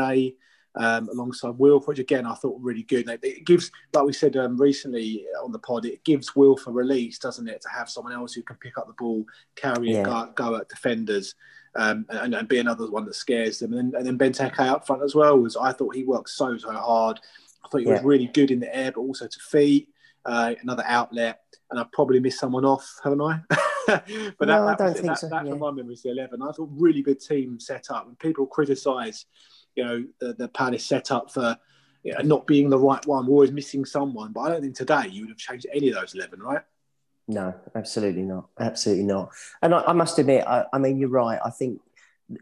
um, 0.75 1.09
alongside 1.11 1.59
Wilf, 1.59 1.87
which 1.87 1.99
again 1.99 2.27
I 2.27 2.35
thought 2.35 2.59
really 2.61 2.83
good. 2.83 3.09
It 3.23 3.45
gives, 3.45 3.71
like 3.93 4.05
we 4.05 4.13
said 4.13 4.37
um, 4.37 4.57
recently 4.57 5.27
on 5.43 5.53
the 5.53 5.59
pod, 5.59 5.85
it 5.85 6.05
gives 6.05 6.35
Wilf 6.35 6.67
a 6.67 6.73
release, 6.73 7.19
doesn't 7.19 7.49
it, 7.49 7.61
to 7.63 7.69
have 7.69 7.91
someone 7.91 8.13
else 8.13 8.33
who 8.33 8.43
can 8.43 8.57
pick 8.57 8.79
up 8.79 8.87
the 8.87 8.95
ball, 8.95 9.25
carry 9.55 9.91
yeah. 9.91 9.99
and 9.99 10.07
go, 10.07 10.33
go, 10.35 10.57
at 10.57 10.69
defenders, 10.69 11.35
um, 11.77 12.07
and, 12.09 12.35
and, 12.35 12.49
be 12.49 12.59
another 12.59 12.91
one 12.91 13.05
that 13.05 13.15
scares 13.15 13.59
them. 13.59 13.73
And 13.73 13.93
then, 13.93 13.99
and 13.99 14.07
then 14.07 14.19
Benteke 14.19 14.59
out 14.61 14.87
front 14.87 15.03
as 15.03 15.15
well 15.15 15.39
was 15.39 15.57
I 15.57 15.73
thought 15.73 15.95
he 15.95 16.05
worked 16.05 16.31
so 16.31 16.57
so 16.57 16.73
hard. 16.73 17.21
I 17.65 17.69
thought 17.69 17.79
he 17.79 17.87
yeah. 17.87 17.95
was 17.95 18.03
really 18.03 18.27
good 18.29 18.51
in 18.51 18.61
the 18.61 18.75
air, 18.75 18.93
but 18.93 19.01
also 19.01 19.27
to 19.27 19.39
feet. 19.39 19.89
Uh, 20.25 20.55
another 20.63 20.85
outlet, 20.87 21.41
and 21.73 21.81
I've 21.81 21.91
probably 21.91 22.21
missed 22.21 22.39
someone 22.39 22.65
off, 22.65 22.89
haven't 23.03 23.21
I? 23.21 23.41
but 23.89 24.07
no, 24.07 24.29
that, 24.39 24.39
that, 24.39 24.53
I 24.53 24.75
don't 24.77 24.95
think 24.95 25.07
that, 25.07 25.19
so. 25.19 25.29
that 25.29 25.45
yeah. 25.45 25.55
my 25.55 25.73
memory 25.73 25.91
was 25.91 26.03
the 26.03 26.11
11. 26.11 26.41
I 26.41 26.53
thought 26.53 26.69
really 26.73 27.03
good 27.03 27.19
team 27.19 27.59
set 27.59 27.91
up, 27.91 28.07
and 28.07 28.17
people 28.21 28.47
criticise 28.47 29.27
you 29.77 29.85
know 29.85 30.05
the, 30.21 30.35
the 30.35 30.49
Palace 30.49 30.85
set 30.85 31.11
up 31.11 31.33
for 31.33 31.57
you 32.03 32.13
know, 32.13 32.21
not 32.23 32.47
being 32.47 32.69
the 32.69 32.79
right 32.79 33.05
one. 33.07 33.27
We're 33.27 33.33
always 33.33 33.53
missing 33.53 33.85
someone, 33.85 34.33
but 34.33 34.41
I 34.41 34.49
don't 34.51 34.63
think 34.63 34.75
today 34.75 35.07
you 35.09 35.23
would 35.23 35.31
have 35.31 35.39
changed 35.39 35.67
any 35.73 35.89
of 35.89 35.95
those 35.95 36.15
eleven, 36.15 36.41
right? 36.41 36.63
No, 37.29 37.55
absolutely 37.75 38.23
not. 38.23 38.49
Absolutely 38.59 39.05
not. 39.05 39.31
And 39.63 39.75
I, 39.75 39.83
I 39.83 39.93
must 39.93 40.19
admit, 40.19 40.45
I, 40.47 40.65
I, 40.73 40.79
mean, 40.79 40.99
you're 40.99 41.09
right. 41.09 41.39
I 41.45 41.51
think, 41.51 41.81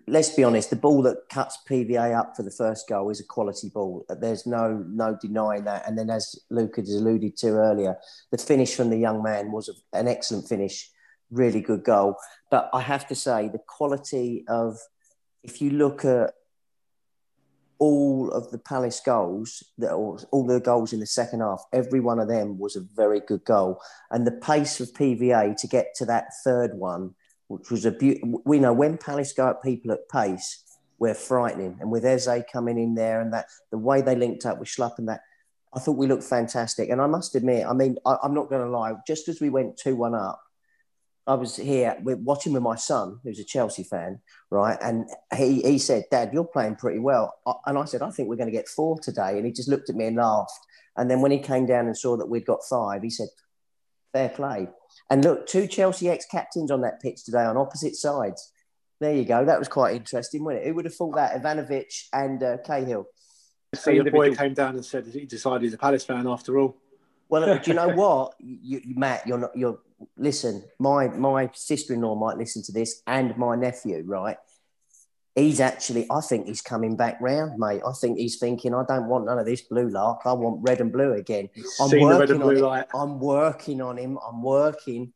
let's 0.06 0.30
be 0.30 0.42
honest, 0.42 0.70
the 0.70 0.76
ball 0.76 1.02
that 1.02 1.28
cuts 1.28 1.58
PVA 1.68 2.18
up 2.18 2.34
for 2.34 2.42
the 2.42 2.50
first 2.50 2.88
goal 2.88 3.10
is 3.10 3.20
a 3.20 3.24
quality 3.24 3.68
ball. 3.68 4.06
There's 4.08 4.46
no 4.46 4.84
no 4.88 5.18
denying 5.20 5.64
that. 5.64 5.86
And 5.86 5.98
then, 5.98 6.10
as 6.10 6.38
Luke 6.50 6.76
has 6.76 6.92
alluded 6.94 7.36
to 7.38 7.48
earlier, 7.48 7.96
the 8.30 8.38
finish 8.38 8.74
from 8.74 8.90
the 8.90 8.98
young 8.98 9.22
man 9.22 9.52
was 9.52 9.70
an 9.92 10.08
excellent 10.08 10.48
finish, 10.48 10.90
really 11.30 11.60
good 11.60 11.84
goal. 11.84 12.16
But 12.50 12.70
I 12.72 12.80
have 12.80 13.06
to 13.08 13.14
say, 13.14 13.48
the 13.48 13.60
quality 13.66 14.44
of, 14.48 14.78
if 15.42 15.60
you 15.60 15.70
look 15.70 16.04
at 16.04 16.32
all 17.80 18.30
of 18.30 18.50
the 18.50 18.58
Palace 18.58 19.00
goals, 19.00 19.64
that 19.78 19.92
all 19.92 20.46
the 20.46 20.60
goals 20.60 20.92
in 20.92 21.00
the 21.00 21.06
second 21.06 21.40
half, 21.40 21.64
every 21.72 21.98
one 21.98 22.20
of 22.20 22.28
them 22.28 22.58
was 22.58 22.76
a 22.76 22.80
very 22.94 23.20
good 23.20 23.42
goal. 23.44 23.80
And 24.10 24.26
the 24.26 24.32
pace 24.32 24.80
of 24.80 24.92
PVA 24.92 25.56
to 25.56 25.66
get 25.66 25.94
to 25.96 26.04
that 26.04 26.26
third 26.44 26.74
one, 26.74 27.14
which 27.48 27.70
was 27.70 27.86
a 27.86 27.90
beautiful, 27.90 28.42
we 28.44 28.58
know 28.58 28.74
when 28.74 28.98
Palace 28.98 29.32
go 29.32 29.48
at 29.48 29.62
people 29.62 29.90
at 29.92 30.08
pace, 30.10 30.62
we're 30.98 31.14
frightening. 31.14 31.78
And 31.80 31.90
with 31.90 32.04
Eze 32.04 32.44
coming 32.52 32.78
in 32.78 32.94
there 32.94 33.22
and 33.22 33.32
that, 33.32 33.46
the 33.70 33.78
way 33.78 34.02
they 34.02 34.14
linked 34.14 34.44
up 34.44 34.60
with 34.60 34.68
Schlupp 34.68 34.98
and 34.98 35.08
that, 35.08 35.22
I 35.74 35.80
thought 35.80 35.96
we 35.96 36.06
looked 36.06 36.24
fantastic. 36.24 36.90
And 36.90 37.00
I 37.00 37.06
must 37.06 37.34
admit, 37.34 37.66
I 37.66 37.72
mean, 37.72 37.96
I, 38.04 38.16
I'm 38.22 38.34
not 38.34 38.50
going 38.50 38.62
to 38.62 38.70
lie, 38.70 38.92
just 39.06 39.26
as 39.28 39.40
we 39.40 39.48
went 39.48 39.78
2 39.78 39.96
1 39.96 40.14
up, 40.14 40.42
I 41.26 41.34
was 41.34 41.56
here 41.56 41.96
watching 42.00 42.52
with 42.52 42.62
my 42.62 42.76
son, 42.76 43.20
who's 43.22 43.38
a 43.38 43.44
Chelsea 43.44 43.84
fan, 43.84 44.20
right? 44.50 44.78
And 44.82 45.08
he, 45.36 45.60
he 45.62 45.78
said, 45.78 46.04
Dad, 46.10 46.30
you're 46.32 46.44
playing 46.44 46.76
pretty 46.76 46.98
well. 46.98 47.34
And 47.66 47.78
I 47.78 47.84
said, 47.84 48.02
I 48.02 48.10
think 48.10 48.28
we're 48.28 48.36
going 48.36 48.50
to 48.50 48.56
get 48.56 48.68
four 48.68 48.98
today. 48.98 49.36
And 49.36 49.46
he 49.46 49.52
just 49.52 49.68
looked 49.68 49.90
at 49.90 49.96
me 49.96 50.06
and 50.06 50.16
laughed. 50.16 50.58
And 50.96 51.10
then 51.10 51.20
when 51.20 51.30
he 51.30 51.38
came 51.38 51.66
down 51.66 51.86
and 51.86 51.96
saw 51.96 52.16
that 52.16 52.28
we'd 52.28 52.46
got 52.46 52.64
five, 52.68 53.02
he 53.02 53.10
said, 53.10 53.28
Fair 54.12 54.28
play. 54.28 54.68
And 55.08 55.24
look, 55.24 55.46
two 55.46 55.66
Chelsea 55.66 56.08
ex 56.08 56.26
captains 56.26 56.70
on 56.70 56.80
that 56.80 57.00
pitch 57.00 57.24
today 57.24 57.44
on 57.44 57.56
opposite 57.56 57.94
sides. 57.94 58.52
There 59.00 59.14
you 59.14 59.24
go. 59.24 59.44
That 59.44 59.58
was 59.58 59.68
quite 59.68 59.94
interesting, 59.94 60.44
wasn't 60.44 60.64
it? 60.64 60.68
Who 60.68 60.74
would 60.74 60.84
have 60.84 60.94
thought 60.94 61.14
that? 61.14 61.40
Ivanovic 61.40 62.08
and 62.12 62.42
uh, 62.42 62.56
Cahill. 62.66 63.06
So 63.74 63.92
your 63.92 64.10
boy 64.10 64.34
came 64.34 64.52
down 64.52 64.74
and 64.74 64.84
said 64.84 65.06
he 65.06 65.26
decided 65.26 65.62
he's 65.62 65.74
a 65.74 65.78
Palace 65.78 66.04
fan 66.04 66.26
after 66.26 66.58
all. 66.58 66.76
Well, 67.30 67.58
do 67.58 67.70
you 67.70 67.74
know 67.74 67.88
what, 67.94 68.34
you, 68.38 68.80
Matt? 68.96 69.26
You're 69.26 69.38
not. 69.38 69.56
You're 69.56 69.78
listen, 70.16 70.64
my 70.78 71.08
my 71.08 71.50
sister 71.54 71.94
in 71.94 72.02
law 72.02 72.14
might 72.14 72.36
listen 72.36 72.62
to 72.64 72.72
this, 72.72 73.02
and 73.06 73.36
my 73.36 73.56
nephew, 73.56 74.02
right? 74.06 74.36
he's 75.34 75.60
actually, 75.60 76.06
I 76.10 76.20
think 76.20 76.46
he's 76.46 76.60
coming 76.60 76.96
back 76.96 77.18
round, 77.20 77.58
mate. 77.58 77.82
I 77.86 77.92
think 77.92 78.18
he's 78.18 78.38
thinking, 78.38 78.74
I 78.74 78.84
don't 78.86 79.08
want 79.08 79.26
none 79.26 79.38
of 79.38 79.46
this 79.46 79.62
blue 79.62 79.88
lark. 79.88 80.22
I 80.24 80.32
want 80.32 80.60
red 80.62 80.80
and 80.80 80.92
blue 80.92 81.12
again. 81.14 81.48
I'm 81.80 82.00
working 82.00 82.42
on 82.42 82.56
it. 82.56 82.88
I'm 82.94 83.20
working 83.20 83.80
on 83.80 83.96
him. 83.96 84.18
I'm 84.26 84.42
working. 84.42 85.12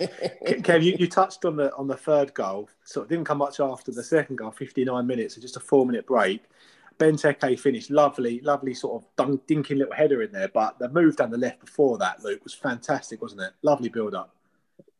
Kev, 0.00 0.82
you, 0.82 0.96
you 0.98 1.06
touched 1.06 1.44
on 1.44 1.56
the 1.56 1.72
on 1.76 1.86
the 1.86 1.96
third 1.96 2.34
goal. 2.34 2.68
So 2.84 3.02
it 3.02 3.08
didn't 3.08 3.24
come 3.24 3.38
much 3.38 3.60
after 3.60 3.92
the 3.92 4.02
second 4.02 4.36
goal, 4.36 4.50
59 4.50 5.06
minutes, 5.06 5.36
so 5.36 5.40
just 5.40 5.56
a 5.56 5.60
four 5.60 5.86
minute 5.86 6.06
break. 6.06 6.42
Benteke 7.00 7.58
finished 7.58 7.90
lovely, 7.90 8.40
lovely 8.42 8.74
sort 8.74 9.02
of 9.02 9.08
dunk, 9.16 9.46
dinking 9.46 9.78
little 9.78 9.94
header 9.94 10.22
in 10.22 10.32
there. 10.32 10.48
But 10.48 10.78
the 10.78 10.88
move 10.90 11.16
down 11.16 11.30
the 11.30 11.38
left 11.38 11.60
before 11.60 11.96
that, 11.98 12.22
Luke, 12.22 12.44
was 12.44 12.52
fantastic, 12.52 13.22
wasn't 13.22 13.40
it? 13.40 13.52
Lovely 13.62 13.88
build 13.88 14.14
up. 14.14 14.36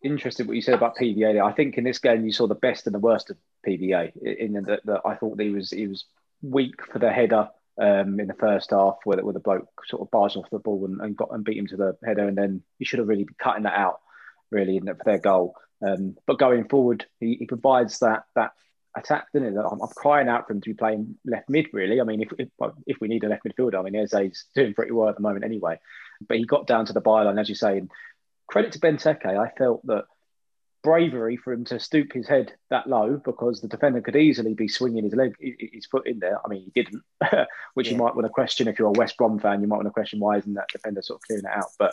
Interesting 0.03 0.47
what 0.47 0.57
you 0.57 0.63
said 0.63 0.75
about 0.75 0.97
PVA. 0.97 1.35
There. 1.35 1.45
I 1.45 1.53
think 1.53 1.77
in 1.77 1.85
this 1.85 1.99
game 1.99 2.25
you 2.25 2.33
saw 2.33 2.47
the 2.47 2.55
best 2.55 2.87
and 2.87 2.95
the 2.95 3.01
worst 3.01 3.29
of 3.29 3.37
PVA. 3.69 4.17
In 4.23 4.55
that, 4.55 5.03
I 5.05 5.15
thought 5.15 5.39
he 5.39 5.51
was 5.51 5.71
he 5.71 5.87
was 5.87 6.07
weak 6.41 6.87
for 6.91 6.99
the 6.99 7.13
header 7.13 7.51
um, 7.79 8.19
in 8.19 8.29
the 8.29 8.35
first 8.35 8.71
half, 8.71 8.97
where, 9.05 9.23
where 9.23 9.35
the 9.35 9.41
bloke 9.41 9.69
sort 9.87 10.01
of 10.01 10.11
barged 10.11 10.39
off 10.39 10.49
the 10.51 10.59
ball 10.59 10.87
and, 10.87 11.03
and, 11.03 11.17
got 11.17 11.29
and 11.33 11.45
beat 11.45 11.59
him 11.59 11.67
to 11.67 11.77
the 11.77 11.99
header, 12.03 12.27
and 12.27 12.39
then 12.39 12.63
he 12.79 12.87
should 12.87 12.99
have 12.99 13.09
really 13.09 13.25
been 13.25 13.37
cutting 13.39 13.65
that 13.65 13.79
out, 13.79 14.01
really, 14.51 14.79
in 14.79 14.87
for 14.87 15.05
their 15.05 15.19
goal. 15.19 15.55
Um, 15.87 16.17
but 16.27 16.39
going 16.39 16.67
forward, 16.69 17.05
he, 17.21 17.35
he 17.35 17.47
provides 17.47 17.99
that 17.99 18.25
that 18.35 18.53
attack, 18.97 19.27
didn't 19.33 19.57
it? 19.57 19.61
I'm, 19.61 19.81
I'm, 19.81 19.89
crying 19.89 20.29
out 20.29 20.47
for 20.47 20.53
him 20.53 20.61
to 20.61 20.71
be 20.71 20.75
playing 20.75 21.17
left 21.25 21.49
mid, 21.49 21.69
really. 21.73 22.01
I 22.01 22.05
mean, 22.05 22.23
if 22.23 22.29
if, 22.39 22.49
if 22.87 23.01
we 23.01 23.09
need 23.09 23.25
a 23.25 23.29
left 23.29 23.45
midfielder, 23.45 23.79
I 23.79 23.83
mean, 23.83 23.95
Eze's 23.95 24.47
doing 24.55 24.75
pretty 24.75 24.93
well 24.93 25.09
at 25.09 25.17
the 25.17 25.23
moment 25.23 25.45
anyway. 25.45 25.79
But 26.27 26.39
he 26.39 26.45
got 26.45 26.67
down 26.67 26.87
to 26.87 26.93
the 26.93 27.01
byline, 27.01 27.41
as 27.41 27.49
you 27.49 27.55
say. 27.55 27.79
And 27.79 27.91
credit 28.47 28.73
to 28.73 28.81
Benteke, 28.81 29.27
I 29.27 29.51
felt 29.57 29.85
that 29.87 30.05
bravery 30.83 31.37
for 31.37 31.53
him 31.53 31.65
to 31.67 31.79
stoop 31.79 32.13
his 32.13 32.27
head 32.27 32.53
that 32.71 32.87
low 32.87 33.21
because 33.25 33.61
the 33.61 33.69
defender 33.69 34.01
could 34.01 34.17
easily 34.17 34.55
be 34.55 34.69
swinging 34.69 35.05
his 35.05 35.15
leg, 35.15 35.35
his 35.39 35.87
foot 35.87 36.07
in 36.07 36.19
there. 36.19 36.39
I 36.45 36.49
mean, 36.49 36.65
he 36.65 36.83
didn't, 36.83 37.03
which 37.75 37.89
yeah. 37.89 37.93
you 37.93 37.99
might 37.99 38.15
want 38.15 38.27
to 38.27 38.31
question 38.31 38.69
if 38.69 38.79
you're 38.79 38.89
a 38.89 38.99
West 38.99 39.17
Brom 39.17 39.39
fan. 39.39 39.61
You 39.61 39.69
might 39.69 39.77
want 39.77 39.89
to 39.89 39.93
question 39.93 40.21
why 40.21 40.39
isn't 40.39 40.55
that 40.55 40.69
defender 40.73 41.03
sort 41.03 41.19
of 41.19 41.27
clearing 41.27 41.45
it 41.45 41.57
out? 41.57 41.71
But 41.79 41.93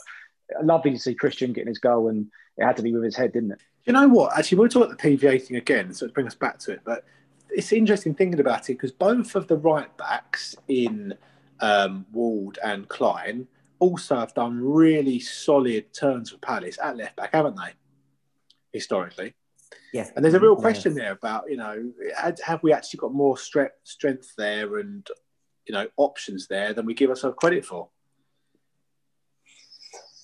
lovely 0.64 0.92
to 0.92 1.00
see 1.00 1.14
Christian 1.14 1.54
getting 1.54 1.70
his 1.70 1.80
goal, 1.80 2.10
and 2.10 2.28
it 2.58 2.66
had 2.66 2.78
to 2.78 2.84
be 2.84 2.94
with 2.94 3.04
his 3.04 3.16
head, 3.16 3.34
didn't 3.34 3.52
it? 3.52 3.60
You 3.86 3.94
know 3.94 4.08
what? 4.08 4.38
Actually, 4.38 4.60
we'll 4.60 4.70
talk 4.70 4.86
about 4.86 4.98
the 4.98 5.18
PVA 5.18 5.42
thing 5.42 5.58
again, 5.58 5.94
so 5.94 6.06
it 6.06 6.14
brings 6.14 6.34
us 6.34 6.36
back 6.36 6.60
to 6.60 6.72
it. 6.72 6.82
But 6.84 7.06
it's 7.50 7.72
interesting 7.72 8.14
thinking 8.14 8.40
about 8.40 8.70
it 8.70 8.74
because 8.74 8.92
both 8.92 9.36
of 9.36 9.48
the 9.48 9.58
right 9.58 9.96
backs 9.98 10.56
in 10.68 11.14
um, 11.60 12.06
Ward 12.12 12.60
and 12.64 12.88
Klein 12.88 13.48
also 13.80 14.18
have 14.18 14.34
done 14.34 14.60
really 14.62 15.20
solid 15.20 15.94
turns 15.94 16.32
for 16.32 16.38
Palace 16.38 16.78
at 16.82 16.98
left 16.98 17.16
back, 17.16 17.34
haven't 17.34 17.56
they? 17.56 17.74
Historically. 18.74 19.34
Yes. 19.94 20.12
And 20.16 20.24
there's 20.24 20.34
a 20.34 20.40
real 20.40 20.56
question 20.56 20.96
yeah. 20.96 21.04
there 21.04 21.12
about, 21.14 21.50
you 21.50 21.58
know, 21.58 21.92
have 22.44 22.62
we 22.64 22.74
actually 22.74 22.98
got 22.98 23.14
more 23.14 23.38
strength, 23.38 23.76
strength 23.84 24.34
there 24.38 24.78
and, 24.80 25.08
you 25.68 25.74
know, 25.74 25.88
options 25.98 26.48
there 26.48 26.74
than 26.74 26.86
we 26.86 26.94
give 26.94 27.10
ourselves 27.10 27.38
credit 27.40 27.66
for? 27.66 27.90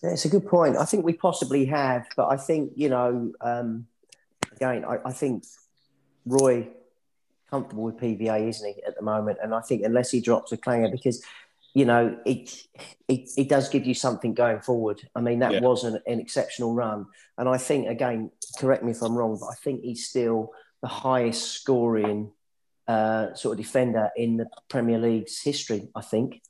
It's 0.04 0.26
a 0.26 0.30
good 0.30 0.46
point. 0.46 0.76
I 0.78 0.84
think 0.84 1.06
we 1.06 1.14
possibly 1.14 1.66
have, 1.66 2.06
but 2.18 2.28
I 2.28 2.36
think 2.36 2.74
you 2.76 2.90
know, 2.90 3.32
um, 3.40 3.88
again, 4.52 4.84
I, 4.84 4.98
I, 5.06 5.14
think 5.14 5.46
Roy 6.26 6.68
comfortable 7.50 7.84
with 7.84 7.98
PVA, 7.98 8.50
isn't 8.50 8.68
he, 8.68 8.84
at 8.84 8.98
the 8.98 9.02
moment? 9.02 9.38
And 9.42 9.56
I 9.56 9.62
think 9.62 9.84
unless 9.84 10.12
he 10.12 10.20
drops 10.20 10.52
a 10.52 10.58
clanger, 10.58 10.90
because 10.90 11.24
you 11.74 11.86
know 11.86 12.18
it, 12.26 12.54
it 13.08 13.30
it 13.38 13.48
does 13.48 13.70
give 13.70 13.86
you 13.86 13.94
something 13.94 14.34
going 14.34 14.60
forward. 14.60 15.02
I 15.16 15.22
mean, 15.22 15.40
that 15.40 15.54
yeah. 15.54 15.60
was 15.62 15.86
an, 15.86 16.00
an 16.06 16.20
exceptional 16.20 16.74
run, 16.74 17.06
and 17.38 17.48
I 17.48 17.58
think 17.58 17.88
again, 17.88 18.30
correct 18.60 18.84
me 18.84 18.92
if 18.92 19.02
I'm 19.02 19.16
wrong, 19.16 19.38
but 19.40 19.48
I 19.48 19.56
think 19.56 19.84
he's 19.84 20.06
still 20.06 20.52
the 20.82 20.90
highest 20.90 21.54
scoring 21.54 22.32
uh, 22.90 23.34
sort 23.36 23.58
of 23.58 23.66
defender 23.66 24.10
in 24.18 24.36
the 24.36 24.48
Premier 24.68 25.00
League's 25.00 25.42
history. 25.42 25.88
I 25.96 26.02
think 26.02 26.42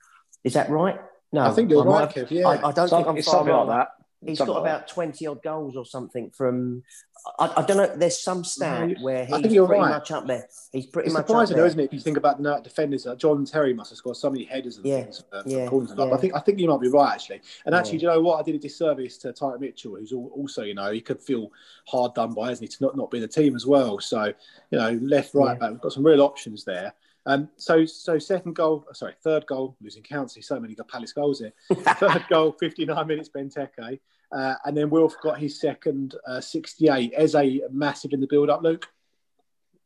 is 0.44 0.54
that 0.54 0.72
right? 0.72 1.00
No, 1.34 1.42
I 1.42 1.52
think 1.52 1.70
you're 1.70 1.82
I 1.82 2.02
right, 2.06 2.10
Kev. 2.10 2.32
Yeah, 2.32 2.48
I, 2.48 2.70
I 2.70 2.72
don't 2.72 2.90
think 2.90 3.08
I'm 3.08 3.16
far 3.16 3.24
something 3.24 3.48
wrong. 3.54 3.68
like 3.68 3.88
that. 3.88 3.90
He's 4.26 4.38
something 4.38 4.54
got 4.54 4.62
like 4.62 4.72
about 4.72 4.88
that. 4.88 4.94
twenty 4.94 5.28
odd 5.28 5.44
goals 5.44 5.76
or 5.76 5.86
something 5.86 6.30
from 6.30 6.84
I, 7.40 7.54
I, 7.58 7.66
don't 7.66 7.78
know. 7.78 7.96
There's 7.96 8.20
some 8.20 8.44
stat 8.44 8.90
no, 8.90 8.96
where 9.02 9.26
he's 9.26 9.40
pretty 9.40 9.60
right. 9.60 9.90
much 9.90 10.12
up 10.12 10.28
there. 10.28 10.48
He's 10.72 10.86
pretty 10.86 11.08
it's 11.08 11.14
much 11.14 11.28
surprising, 11.28 11.58
though, 11.58 11.66
isn't 11.66 11.80
it? 11.80 11.86
If 11.86 11.94
you 11.94 12.00
think 12.00 12.18
about 12.18 12.42
the 12.42 12.60
defenders, 12.64 13.06
like 13.06 13.18
John 13.18 13.46
Terry 13.46 13.74
must 13.74 13.92
have 13.92 13.98
scored 13.98 14.18
so 14.18 14.30
many 14.30 14.46
headers 14.46 14.78
and 14.78 14.86
yeah, 14.86 15.04
things, 15.04 15.24
uh, 15.32 15.44
yeah, 15.46 15.68
corners 15.68 15.94
yeah. 15.98 16.12
I 16.14 16.18
think 16.18 16.36
I 16.36 16.40
think 16.40 16.60
you 16.60 16.68
might 16.68 16.82
be 16.82 16.90
right 16.90 17.14
actually. 17.14 17.42
And 17.66 17.74
actually, 17.74 17.98
yeah. 18.00 18.02
you 18.02 18.08
know 18.16 18.22
what? 18.22 18.40
I 18.40 18.44
did 18.44 18.56
a 18.56 18.60
disservice 18.60 19.18
to 19.20 19.34
Tyrick 19.34 19.60
Mitchell, 19.60 19.96
who's 19.96 20.12
also, 20.12 20.64
you 20.64 20.74
know, 20.76 20.92
he 20.92 21.02
could 21.02 21.22
feel 21.22 21.52
hard 21.88 22.14
done 22.14 22.34
by, 22.34 22.52
isn't 22.52 22.64
he, 22.64 22.68
to 22.68 22.84
not 22.84 22.98
not 22.98 23.10
be 23.10 23.18
in 23.18 23.24
the 23.24 23.28
team 23.28 23.56
as 23.56 23.66
well. 23.66 24.00
So, 24.00 24.26
you 24.72 24.78
know, 24.78 24.92
left, 25.02 25.34
right, 25.34 25.54
yeah. 25.54 25.60
back, 25.60 25.72
we've 25.72 25.82
got 25.82 25.94
some 25.94 26.06
real 26.06 26.22
options 26.22 26.64
there. 26.64 26.94
Um, 27.26 27.50
so, 27.56 27.86
so 27.86 28.20
second 28.20 28.54
goal, 28.54 28.86
sorry, 28.94 29.14
third 29.24 29.46
goal, 29.46 29.76
losing 29.82 30.04
count. 30.04 30.32
See 30.32 30.42
so 30.42 30.60
many 30.60 30.76
got 30.76 30.90
Palace 30.90 31.14
goals 31.14 31.40
here. 31.40 31.54
third 31.74 32.26
goal, 32.30 32.52
59 32.60 33.08
minutes, 33.08 33.30
Benteke. 33.30 34.00
Uh, 34.32 34.56
and 34.66 34.76
then 34.76 34.90
Wilf 34.90 35.16
got 35.22 35.40
his 35.40 35.60
second 35.60 36.16
uh, 36.28 36.42
68. 36.42 37.14
Eze 37.16 37.62
massive 37.72 38.14
in 38.14 38.20
the 38.20 38.28
build 38.28 38.50
up, 38.50 38.62
Luke. 38.62 38.88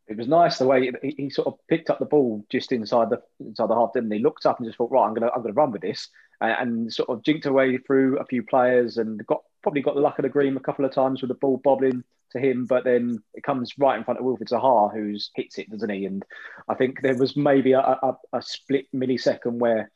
It 0.08 0.16
was 0.16 0.28
nice 0.28 0.58
the 0.58 0.66
way 0.66 0.90
he, 1.02 1.16
he, 1.18 1.30
sort 1.30 1.48
of 1.48 1.60
picked 1.68 1.90
up 1.90 2.00
the 2.00 2.06
ball 2.06 2.46
just 2.50 2.72
inside 2.72 3.10
the 3.10 3.22
inside 3.42 3.68
the 3.68 3.76
half, 3.76 3.92
didn't 3.92 4.12
he? 4.12 4.20
Looked 4.20 4.46
up 4.46 4.58
and 4.58 4.66
just 4.66 4.78
thought, 4.78 4.90
right, 4.90 5.06
I'm 5.06 5.14
gonna 5.14 5.30
I'm 5.36 5.42
gonna 5.42 5.54
run 5.54 5.72
with 5.72 5.82
this, 5.82 6.08
and, 6.40 6.52
and 6.60 6.94
sort 6.94 7.10
of 7.10 7.24
jinked 7.24 7.46
away 7.46 7.78
through 7.78 8.18
a 8.18 8.26
few 8.26 8.42
players 8.42 8.98
and 8.98 9.26
got 9.28 9.42
probably 9.62 9.82
got 9.82 9.96
the 9.96 10.02
luck 10.02 10.18
of 10.18 10.24
the 10.24 10.30
green 10.30 10.56
a 10.56 10.62
couple 10.62 10.86
of 10.86 10.94
times 10.94 11.22
with 11.22 11.28
the 11.28 11.36
ball 11.36 11.60
bobbling 11.62 12.06
to 12.32 12.40
him, 12.40 12.66
but 12.66 12.84
then 12.84 13.20
it 13.34 13.44
comes 13.44 13.74
right 13.78 13.98
in 13.98 14.04
front 14.04 14.20
of 14.20 14.26
Wilfried 14.26 14.50
Zaha, 14.50 14.94
who's 14.94 15.32
hits 15.36 15.58
it, 15.58 15.70
doesn't 15.70 15.90
he? 15.90 16.06
And 16.06 16.24
I 16.68 16.76
think 16.76 17.02
there 17.02 17.18
was 17.18 17.36
maybe 17.36 17.74
a, 17.74 17.80
a, 17.80 18.18
a 18.34 18.42
split 18.42 18.86
millisecond 18.94 19.60
where 19.60 19.92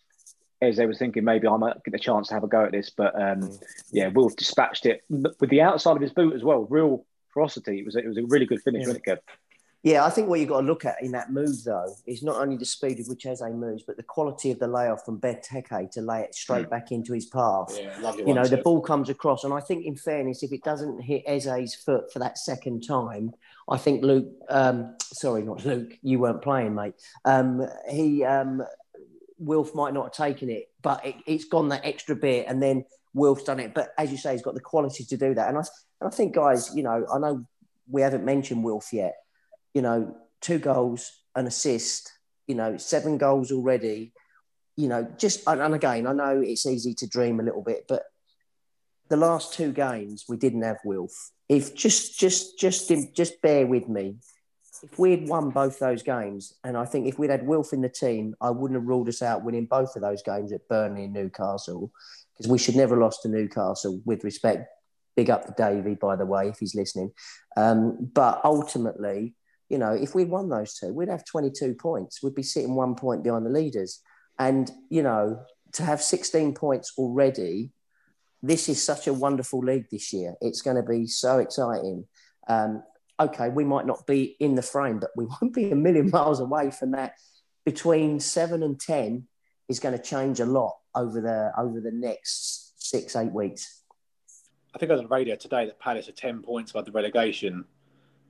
as 0.62 0.78
they 0.78 0.86
was 0.86 1.00
thinking 1.00 1.24
maybe 1.24 1.48
I 1.48 1.58
might 1.58 1.84
get 1.84 1.96
a 1.96 2.00
chance 2.00 2.28
to 2.28 2.36
have 2.36 2.44
a 2.44 2.48
go 2.48 2.65
at 2.65 2.72
this, 2.72 2.91
but 2.91 3.15
um, 3.15 3.41
mm. 3.41 3.63
yeah, 3.91 4.10
Wilf 4.10 4.36
dispatched 4.36 4.86
it 4.86 5.02
with 5.10 5.50
the 5.50 5.62
outside 5.62 5.96
of 5.96 6.02
his 6.02 6.13
boot 6.13 6.36
as 6.36 6.44
well. 6.44 6.67
Real 6.70 7.06
ferocity. 7.34 7.80
It 7.80 7.86
was 7.86 7.96
it 7.96 8.08
was 8.08 8.17
a 8.17 8.24
really 8.24 8.46
good 8.46 8.62
finish, 8.62 8.82
yeah. 8.82 8.88
wasn't 8.88 9.08
it, 9.08 9.12
Kev? 9.12 9.20
Yeah, 9.84 10.06
I 10.06 10.12
think 10.12 10.28
what 10.28 10.39
you've 10.39 10.50
got 10.50 10.62
to 10.62 10.67
look 10.67 10.86
at 10.86 11.02
in 11.02 11.12
that 11.13 11.32
move 11.32 11.63
though 11.63 11.96
is 12.06 12.22
not 12.22 12.36
only 12.36 12.56
the 12.56 12.65
speed 12.65 13.00
with 13.00 13.08
which 13.08 13.26
Eze 13.26 13.41
moves, 13.41 13.82
but 13.82 13.98
the 13.98 14.04
quality 14.04 14.52
of 14.52 14.60
the 14.60 14.67
layoff 14.67 15.04
from 15.04 15.20
Benteke 15.20 15.89
to 15.91 16.02
lay 16.02 16.22
it 16.22 16.36
straight 16.36 16.67
mm. 16.67 16.70
back 16.70 16.91
into 16.91 17.13
his 17.13 17.26
path. 17.26 17.76
Yeah, 17.76 18.15
you 18.17 18.36
know, 18.36 18.44
too. 18.44 18.50
the 18.50 18.62
ball 18.62 18.82
comes 18.82 19.10
across, 19.10 19.44
and 19.44 19.54
I 19.54 19.60
think 19.60 19.86
in 19.86 19.96
fairness, 19.96 20.44
if 20.44 20.52
it 20.52 20.63
doesn't 20.63 21.02
hit 21.02 21.24
Eze's 21.26 21.74
foot 21.74 22.13
for 22.13 22.20
that 22.20 22.38
second 22.38 22.82
time, 22.82 23.34
I 23.70 23.78
think 23.78 24.04
Luke, 24.04 24.28
um, 24.50 24.96
sorry, 25.02 25.41
not 25.41 25.65
Luke, 25.65 25.94
you 26.04 26.20
weren't 26.20 26.44
playing, 26.44 26.76
mate. 26.76 26.94
Um, 27.26 27.65
he 27.89 28.24
um, 28.24 28.63
Wilf 29.39 29.74
might 29.74 29.96
not 29.96 30.15
have 30.15 30.28
taken 30.28 30.52
it, 30.52 30.70
but 30.84 31.04
it, 31.04 31.15
has 31.28 31.46
gone 31.46 31.70
that 31.70 31.86
extra 31.86 32.15
bit, 32.15 32.46
and 32.48 32.62
then 32.62 32.86
Wilf's 33.15 33.44
done 33.44 33.60
it. 33.60 33.74
But 33.74 33.94
as 33.98 34.12
you 34.12 34.17
say, 34.17 34.34
he's 34.34 34.44
got 34.44 34.54
the 34.54 34.62
quality 34.62 35.04
to 35.06 35.17
do 35.17 35.34
that. 35.34 35.50
And 35.50 35.58
I, 35.58 35.62
and 36.02 36.08
I 36.08 36.15
think, 36.15 36.36
guys, 36.36 36.72
you 36.76 36.84
know, 36.84 37.06
I 37.12 37.17
know 37.17 37.46
we 37.89 38.02
haven't 38.02 38.24
mentioned 38.24 38.63
Wilf 38.63 38.94
yet. 38.94 39.15
You 39.74 39.82
know, 39.82 40.18
two 40.42 40.60
goals, 40.60 41.12
an 41.36 41.48
assist. 41.48 42.12
You 42.48 42.56
know, 42.56 42.78
seven 42.78 43.18
goals 43.18 43.52
already. 43.52 44.14
You 44.76 44.88
know, 44.88 45.08
just 45.18 45.48
and 45.48 45.76
again, 45.76 46.08
I 46.08 46.14
know 46.14 46.42
it's 46.42 46.66
easy 46.66 46.94
to 46.96 47.08
dream 47.08 47.40
a 47.40 47.44
little 47.44 47.62
bit, 47.62 47.86
but 47.88 48.04
the 49.10 49.18
last 49.18 49.54
two 49.54 49.72
games 49.72 50.26
we 50.30 50.38
didn't 50.38 50.64
have 50.64 50.80
Wilf. 50.86 51.32
If 51.50 51.76
just, 51.76 52.18
just, 52.18 52.58
just, 52.58 52.90
just 53.14 53.42
bear 53.42 53.68
with 53.68 53.90
me 53.90 54.16
if 54.84 54.98
we 54.98 55.12
had 55.12 55.28
won 55.28 55.52
both 55.52 55.80
those 55.80 56.02
games, 56.02 56.54
and 56.64 56.76
I 56.76 56.86
think 56.86 57.08
if 57.08 57.20
we'd 57.20 57.30
had 57.30 57.46
Wilf 57.46 57.74
in 57.74 57.82
the 57.82 57.90
team, 57.90 58.36
I 58.42 58.50
wouldn't 58.50 58.80
have 58.80 58.88
ruled 58.88 59.10
us 59.10 59.22
out 59.22 59.44
winning 59.44 59.66
both 59.66 59.96
of 59.96 60.02
those 60.02 60.24
games 60.24 60.52
at 60.52 60.68
Burnley 60.68 61.06
and 61.06 61.14
Newcastle, 61.14 61.92
because 62.34 62.50
we 62.50 62.58
should 62.58 62.76
never 62.76 62.96
have 62.96 63.02
lost 63.02 63.22
to 63.24 63.30
Newcastle. 63.30 64.02
With 64.06 64.24
respect, 64.24 64.68
big 65.16 65.30
up 65.30 65.46
to 65.46 65.54
Davey, 65.56 65.96
by 65.96 66.16
the 66.16 66.26
way, 66.26 66.48
if 66.50 66.58
he's 66.60 66.76
listening. 66.76 67.12
Um, 67.56 68.10
but 68.14 68.42
ultimately, 68.44 69.36
you 69.72 69.78
know, 69.78 69.94
if 69.94 70.14
we'd 70.14 70.30
won 70.30 70.50
those 70.50 70.74
two, 70.74 70.92
we'd 70.92 71.08
have 71.08 71.24
22 71.24 71.76
points. 71.76 72.22
We'd 72.22 72.36
be 72.36 72.44
sitting 72.44 72.76
one 72.76 72.94
point 72.94 73.24
behind 73.24 73.46
the 73.46 73.50
leaders, 73.50 74.02
and 74.38 74.70
you 74.90 75.02
know, 75.02 75.46
to 75.74 75.84
have 75.84 76.02
16 76.02 76.54
points 76.56 76.92
already. 76.98 77.72
This 78.44 78.68
is 78.68 78.84
such 78.84 79.08
a 79.08 79.14
wonderful 79.14 79.60
league 79.60 79.86
this 79.90 80.12
year. 80.12 80.36
It's 80.42 80.62
going 80.62 80.76
to 80.76 80.84
be 80.84 81.08
so 81.08 81.40
exciting. 81.40 82.06
Um, 82.50 82.84
okay, 83.18 83.48
we 83.48 83.64
might 83.64 83.86
not 83.86 84.06
be 84.06 84.36
in 84.42 84.56
the 84.56 84.62
frame, 84.62 85.00
but 85.00 85.12
we 85.16 85.26
won't 85.42 85.54
be 85.54 85.72
a 85.72 85.76
million 85.76 86.10
miles 86.10 86.42
away 86.42 86.70
from 86.72 86.92
that. 86.92 87.14
Between 87.64 88.20
seven 88.20 88.64
and 88.64 88.78
ten 88.78 89.28
is 89.70 89.80
going 89.80 89.98
to 89.98 90.04
change 90.04 90.42
a 90.42 90.46
lot 90.46 90.76
over 90.94 91.22
the 91.22 91.54
over 91.58 91.80
the 91.80 91.94
next 91.94 92.74
six 92.76 93.16
eight 93.16 93.32
weeks. 93.32 93.84
I 94.76 94.80
think 94.80 94.90
I 94.90 94.96
was 94.96 95.00
on 95.00 95.08
the 95.08 95.16
radio 95.16 95.38
today 95.38 95.66
that 95.66 95.80
Palace 95.80 96.10
are 96.10 96.14
ten 96.14 96.42
points 96.42 96.72
above 96.72 96.84
the 96.84 96.92
relegation 96.92 97.64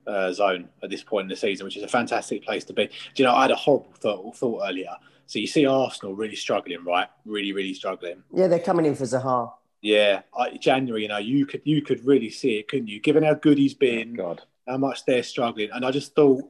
uh, 0.06 0.32
zone 0.32 0.68
at 0.82 0.90
this 0.90 1.02
point 1.02 1.24
in 1.24 1.28
the 1.28 1.36
season, 1.36 1.64
which 1.64 1.76
is 1.76 1.82
a 1.82 1.88
fantastic 1.88 2.44
place 2.44 2.64
to 2.64 2.72
be. 2.72 2.86
Do 2.86 2.92
you 3.16 3.24
know, 3.24 3.34
I 3.34 3.42
had 3.42 3.50
a 3.50 3.56
horrible 3.56 3.92
thought, 3.98 4.36
thought 4.36 4.62
earlier. 4.68 4.94
So 5.26 5.38
you 5.38 5.46
see 5.46 5.66
Arsenal 5.66 6.14
really 6.14 6.36
struggling, 6.36 6.84
right? 6.84 7.08
Really, 7.24 7.52
really 7.52 7.74
struggling. 7.74 8.22
Yeah, 8.32 8.48
they're 8.48 8.58
coming 8.58 8.86
in 8.86 8.94
for 8.94 9.04
Zaha. 9.04 9.52
Yeah, 9.80 10.22
January. 10.60 11.02
You 11.02 11.08
know, 11.08 11.18
you 11.18 11.46
could 11.46 11.62
you 11.64 11.82
could 11.82 12.04
really 12.04 12.30
see 12.30 12.58
it, 12.58 12.68
couldn't 12.68 12.88
you? 12.88 13.00
Given 13.00 13.24
how 13.24 13.34
good 13.34 13.58
he's 13.58 13.74
been, 13.74 14.12
oh, 14.20 14.34
God 14.34 14.42
how 14.66 14.76
much 14.76 15.04
they're 15.04 15.22
struggling. 15.22 15.70
And 15.72 15.84
I 15.84 15.90
just 15.90 16.14
thought, 16.14 16.44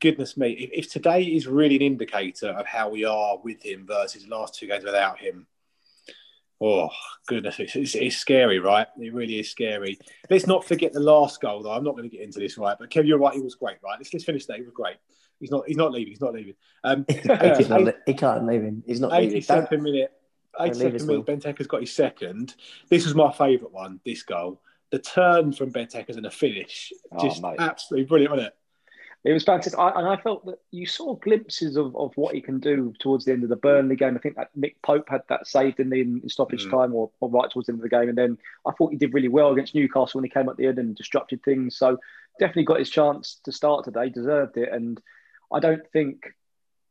goodness 0.00 0.36
me, 0.36 0.52
if, 0.52 0.70
if, 0.72 0.92
today 0.92 1.22
is 1.22 1.46
really 1.46 1.76
an 1.76 1.82
indicator 1.82 2.48
of 2.48 2.66
how 2.66 2.88
we 2.88 3.04
are 3.04 3.38
with 3.42 3.64
him 3.64 3.86
versus 3.86 4.26
last 4.26 4.54
two 4.54 4.66
games 4.66 4.84
without 4.84 5.18
him, 5.18 5.46
oh 6.62 6.90
goodness, 7.26 7.58
it's, 7.58 7.74
it's, 7.76 7.94
it's, 7.94 8.16
scary, 8.16 8.58
right? 8.58 8.86
It 8.98 9.12
really 9.12 9.40
is 9.40 9.50
scary. 9.50 9.98
Let's 10.30 10.46
not 10.46 10.64
forget 10.64 10.92
the 10.92 11.00
last 11.00 11.40
goal, 11.40 11.62
though. 11.62 11.72
I'm 11.72 11.84
not 11.84 11.96
going 11.96 12.08
to 12.08 12.16
get 12.16 12.24
into 12.24 12.38
this, 12.38 12.56
right? 12.56 12.76
But 12.78 12.90
Kev, 12.90 13.06
you're 13.06 13.18
right. 13.18 13.34
He 13.34 13.40
was 13.40 13.56
great, 13.56 13.78
right? 13.82 13.96
Let's, 13.98 14.12
let's 14.12 14.24
finish 14.24 14.46
that. 14.46 14.56
He 14.56 14.62
was 14.62 14.72
great. 14.72 14.96
He's 15.40 15.50
not. 15.50 15.64
He's 15.66 15.76
not 15.76 15.92
leaving. 15.92 16.12
He's 16.12 16.20
not 16.20 16.34
leaving. 16.34 16.54
Um, 16.84 17.04
80, 17.08 17.92
he 18.06 18.14
can't 18.14 18.46
leave 18.46 18.62
him. 18.62 18.82
He's 18.86 19.00
not. 19.00 19.10
82nd 19.10 19.80
minute. 19.80 20.12
82nd 20.58 21.06
minute. 21.06 21.26
Benteke's 21.26 21.66
got 21.66 21.80
his 21.80 21.92
second. 21.92 22.54
This 22.88 23.04
was 23.04 23.14
my 23.14 23.32
favourite 23.32 23.72
one. 23.72 24.00
This 24.04 24.22
goal, 24.22 24.60
the 24.90 25.00
turn 25.00 25.52
from 25.52 25.70
Benteke's 25.70 26.16
and 26.16 26.24
the 26.24 26.30
finish, 26.30 26.92
oh, 27.10 27.20
just 27.20 27.42
oh, 27.42 27.56
absolutely 27.58 28.06
brilliant, 28.06 28.32
wasn't 28.32 28.48
it? 28.48 28.54
It 29.24 29.32
was 29.32 29.44
fantastic, 29.44 29.78
I, 29.78 29.90
and 29.90 30.08
I 30.08 30.16
felt 30.16 30.44
that 30.46 30.58
you 30.72 30.84
saw 30.84 31.14
glimpses 31.14 31.76
of, 31.76 31.94
of 31.94 32.12
what 32.16 32.34
he 32.34 32.40
can 32.40 32.58
do 32.58 32.92
towards 32.98 33.24
the 33.24 33.32
end 33.32 33.44
of 33.44 33.50
the 33.50 33.56
Burnley 33.56 33.94
game. 33.94 34.16
I 34.16 34.18
think 34.18 34.34
that 34.34 34.50
Nick 34.56 34.82
Pope 34.82 35.08
had 35.08 35.22
that 35.28 35.46
saved 35.46 35.78
in 35.78 35.90
the 35.90 36.00
in 36.00 36.28
stoppage 36.28 36.66
mm. 36.66 36.70
time, 36.72 36.92
or, 36.92 37.08
or, 37.20 37.30
right 37.30 37.48
towards 37.48 37.66
the 37.66 37.72
end 37.72 37.78
of 37.78 37.88
the 37.88 37.96
game. 37.96 38.08
And 38.08 38.18
then 38.18 38.36
I 38.66 38.72
thought 38.72 38.90
he 38.90 38.98
did 38.98 39.14
really 39.14 39.28
well 39.28 39.52
against 39.52 39.76
Newcastle 39.76 40.18
when 40.18 40.24
he 40.24 40.30
came 40.30 40.48
at 40.48 40.56
the 40.56 40.66
end 40.66 40.80
and 40.80 40.96
disrupted 40.96 41.40
things. 41.44 41.76
So 41.76 41.98
definitely 42.40 42.64
got 42.64 42.80
his 42.80 42.90
chance 42.90 43.40
to 43.44 43.52
start 43.52 43.84
today, 43.84 44.08
deserved 44.08 44.56
it. 44.56 44.70
And 44.72 45.00
I 45.52 45.60
don't 45.60 45.86
think, 45.92 46.24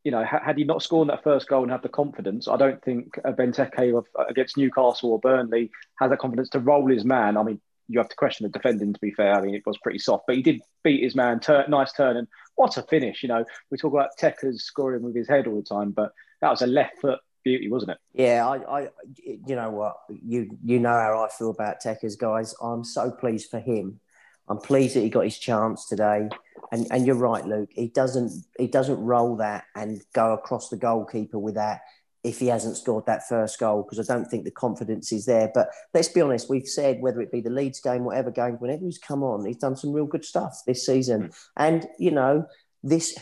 you 0.02 0.10
know, 0.10 0.24
had 0.24 0.56
he 0.56 0.64
not 0.64 0.82
scored 0.82 1.10
that 1.10 1.22
first 1.22 1.48
goal 1.48 1.64
and 1.64 1.70
had 1.70 1.82
the 1.82 1.90
confidence, 1.90 2.48
I 2.48 2.56
don't 2.56 2.82
think 2.82 3.14
Benteke 3.16 4.04
against 4.30 4.56
Newcastle 4.56 5.12
or 5.12 5.18
Burnley 5.18 5.70
has 6.00 6.08
that 6.08 6.18
confidence 6.18 6.48
to 6.50 6.60
roll 6.60 6.88
his 6.88 7.04
man. 7.04 7.36
I 7.36 7.42
mean, 7.42 7.60
you 7.88 7.98
have 7.98 8.08
to 8.08 8.16
question 8.16 8.44
the 8.44 8.50
defending. 8.50 8.92
To 8.92 9.00
be 9.00 9.10
fair, 9.10 9.34
I 9.34 9.40
mean 9.40 9.54
it 9.54 9.66
was 9.66 9.78
pretty 9.78 9.98
soft, 9.98 10.24
but 10.26 10.36
he 10.36 10.42
did 10.42 10.60
beat 10.82 11.02
his 11.02 11.14
man. 11.14 11.40
Turn, 11.40 11.70
nice 11.70 11.92
turn, 11.92 12.16
and 12.16 12.28
what 12.56 12.76
a 12.76 12.82
finish! 12.82 13.22
You 13.22 13.28
know, 13.28 13.44
we 13.70 13.78
talk 13.78 13.92
about 13.92 14.10
Tekkers 14.18 14.60
scoring 14.60 15.02
with 15.02 15.16
his 15.16 15.28
head 15.28 15.46
all 15.46 15.56
the 15.56 15.62
time, 15.62 15.90
but 15.90 16.12
that 16.40 16.50
was 16.50 16.62
a 16.62 16.66
left 16.66 17.00
foot 17.00 17.20
beauty, 17.44 17.68
wasn't 17.68 17.92
it? 17.92 17.98
Yeah, 18.14 18.46
I, 18.46 18.80
I, 18.80 18.88
you 19.24 19.56
know 19.56 19.70
what, 19.70 19.96
you 20.08 20.58
you 20.64 20.78
know 20.78 20.90
how 20.90 21.24
I 21.24 21.28
feel 21.28 21.50
about 21.50 21.82
Tekkers, 21.82 22.18
guys. 22.18 22.54
I'm 22.62 22.84
so 22.84 23.10
pleased 23.10 23.50
for 23.50 23.60
him. 23.60 24.00
I'm 24.48 24.58
pleased 24.58 24.96
that 24.96 25.00
he 25.00 25.08
got 25.08 25.24
his 25.24 25.38
chance 25.38 25.86
today. 25.86 26.28
And 26.70 26.86
and 26.90 27.06
you're 27.06 27.16
right, 27.16 27.44
Luke. 27.44 27.70
He 27.72 27.88
doesn't 27.88 28.32
he 28.58 28.66
doesn't 28.66 28.98
roll 28.98 29.36
that 29.36 29.64
and 29.74 30.02
go 30.14 30.32
across 30.32 30.68
the 30.68 30.76
goalkeeper 30.76 31.38
with 31.38 31.54
that 31.54 31.82
if 32.24 32.38
he 32.38 32.46
hasn't 32.46 32.76
scored 32.76 33.06
that 33.06 33.28
first 33.28 33.58
goal 33.58 33.82
because 33.82 33.98
I 33.98 34.12
don't 34.12 34.26
think 34.26 34.44
the 34.44 34.50
confidence 34.50 35.12
is 35.12 35.26
there. 35.26 35.50
But 35.52 35.70
let's 35.92 36.08
be 36.08 36.20
honest, 36.20 36.48
we've 36.48 36.68
said 36.68 37.00
whether 37.00 37.20
it 37.20 37.32
be 37.32 37.40
the 37.40 37.50
Leeds 37.50 37.80
game, 37.80 38.04
whatever 38.04 38.30
game, 38.30 38.54
whenever 38.54 38.84
he's 38.84 38.98
come 38.98 39.22
on, 39.22 39.44
he's 39.44 39.56
done 39.56 39.76
some 39.76 39.92
real 39.92 40.06
good 40.06 40.24
stuff 40.24 40.62
this 40.66 40.86
season. 40.86 41.24
Mm. 41.24 41.34
And 41.56 41.86
you 41.98 42.10
know, 42.12 42.46
this 42.82 43.18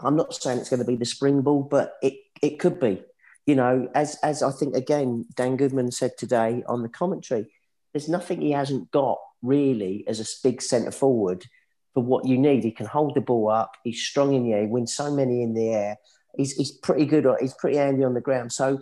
I'm 0.00 0.16
not 0.16 0.34
saying 0.34 0.58
it's 0.58 0.70
going 0.70 0.80
to 0.80 0.86
be 0.86 0.96
the 0.96 1.04
spring 1.04 1.42
ball, 1.42 1.62
but 1.62 1.94
it 2.02 2.14
it 2.40 2.58
could 2.58 2.78
be. 2.78 3.02
You 3.46 3.56
know, 3.56 3.88
as 3.94 4.16
as 4.22 4.42
I 4.42 4.52
think 4.52 4.76
again, 4.76 5.26
Dan 5.34 5.56
Goodman 5.56 5.90
said 5.90 6.16
today 6.16 6.62
on 6.68 6.82
the 6.82 6.88
commentary, 6.88 7.46
there's 7.92 8.08
nothing 8.08 8.40
he 8.40 8.52
hasn't 8.52 8.90
got 8.92 9.18
really 9.42 10.04
as 10.06 10.20
a 10.20 10.26
big 10.42 10.62
centre 10.62 10.90
forward 10.90 11.46
for 11.94 12.02
what 12.02 12.26
you 12.26 12.38
need. 12.38 12.62
He 12.62 12.70
can 12.70 12.86
hold 12.86 13.14
the 13.14 13.20
ball 13.20 13.48
up. 13.48 13.76
He's 13.82 14.00
strong 14.00 14.34
in 14.34 14.44
the 14.44 14.52
air. 14.52 14.60
He 14.62 14.66
wins 14.66 14.94
so 14.94 15.12
many 15.12 15.42
in 15.42 15.54
the 15.54 15.70
air 15.70 15.96
he's, 16.38 16.52
he's 16.52 16.70
pretty 16.70 17.04
good. 17.04 17.26
He's 17.40 17.52
pretty 17.52 17.76
handy 17.76 18.04
on 18.04 18.14
the 18.14 18.22
ground. 18.22 18.52
So 18.52 18.78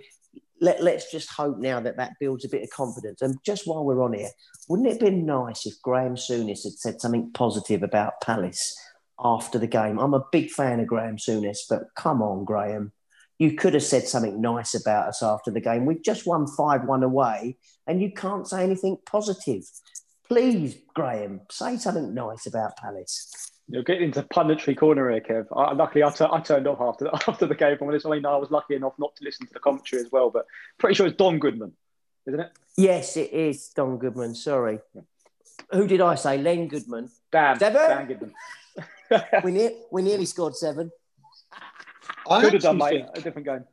let, 0.60 0.82
let's 0.82 1.10
just 1.10 1.32
hope 1.32 1.58
now 1.58 1.80
that 1.80 1.96
that 1.96 2.12
builds 2.20 2.44
a 2.44 2.48
bit 2.48 2.62
of 2.62 2.70
confidence. 2.70 3.22
And 3.22 3.36
just 3.44 3.66
while 3.66 3.84
we're 3.84 4.02
on 4.02 4.12
here, 4.12 4.30
wouldn't 4.68 4.86
it 4.86 4.92
have 4.92 5.00
been 5.00 5.26
nice 5.26 5.66
if 5.66 5.74
Graham 5.82 6.14
Souness 6.14 6.62
had 6.62 6.74
said 6.74 7.00
something 7.00 7.32
positive 7.32 7.82
about 7.82 8.20
Palace 8.22 8.78
after 9.18 9.58
the 9.58 9.66
game? 9.66 9.98
I'm 9.98 10.14
a 10.14 10.24
big 10.30 10.50
fan 10.50 10.78
of 10.78 10.86
Graham 10.86 11.16
Souness, 11.16 11.58
but 11.68 11.94
come 11.96 12.22
on, 12.22 12.44
Graham. 12.44 12.92
You 13.38 13.52
could 13.52 13.74
have 13.74 13.82
said 13.82 14.08
something 14.08 14.40
nice 14.40 14.74
about 14.74 15.08
us 15.08 15.22
after 15.22 15.50
the 15.50 15.60
game. 15.60 15.84
We've 15.84 16.02
just 16.02 16.26
won 16.26 16.46
5 16.46 16.84
1 16.84 17.02
away, 17.02 17.58
and 17.86 18.00
you 18.00 18.10
can't 18.10 18.48
say 18.48 18.62
anything 18.62 18.96
positive. 19.04 19.64
Please, 20.26 20.78
Graham, 20.94 21.42
say 21.50 21.76
something 21.76 22.14
nice 22.14 22.46
about 22.46 22.78
Palace. 22.78 23.52
You're 23.68 23.82
getting 23.82 24.04
into 24.04 24.22
punditry 24.22 24.76
corner 24.76 25.10
here, 25.10 25.20
Kev. 25.20 25.46
I, 25.56 25.72
luckily, 25.72 26.04
I, 26.04 26.10
t- 26.10 26.24
I 26.30 26.40
turned 26.40 26.68
off 26.68 26.80
after 26.80 27.06
the, 27.06 27.14
after 27.28 27.46
the 27.46 27.54
game. 27.54 27.76
From 27.78 27.90
this, 27.90 28.06
I 28.06 28.10
mean, 28.10 28.24
I 28.24 28.36
was 28.36 28.50
lucky 28.50 28.76
enough 28.76 28.94
not 28.98 29.16
to 29.16 29.24
listen 29.24 29.46
to 29.46 29.52
the 29.52 29.58
commentary 29.58 30.02
as 30.02 30.12
well, 30.12 30.30
but 30.30 30.46
pretty 30.78 30.94
sure 30.94 31.06
it's 31.06 31.16
Don 31.16 31.38
Goodman, 31.38 31.72
isn't 32.26 32.38
it? 32.38 32.52
Yes, 32.76 33.16
it 33.16 33.32
is 33.32 33.68
Don 33.70 33.98
Goodman. 33.98 34.34
Sorry. 34.34 34.78
Yeah. 34.94 35.02
Who 35.72 35.88
did 35.88 36.00
I 36.00 36.14
say? 36.14 36.38
Len 36.38 36.68
Goodman. 36.68 37.10
Dan. 37.32 37.58
Seven? 37.58 37.88
Dan 37.88 38.06
Goodman. 38.06 38.34
we, 39.44 39.50
ne- 39.50 39.82
we 39.90 40.02
nearly 40.02 40.26
scored 40.26 40.54
seven. 40.54 40.92
I 42.28 42.42
Could 42.42 42.54
have 42.54 42.62
done, 42.62 42.78
mate. 42.78 43.04
Think, 43.04 43.18
a 43.18 43.20
different 43.20 43.46
game. 43.46 43.64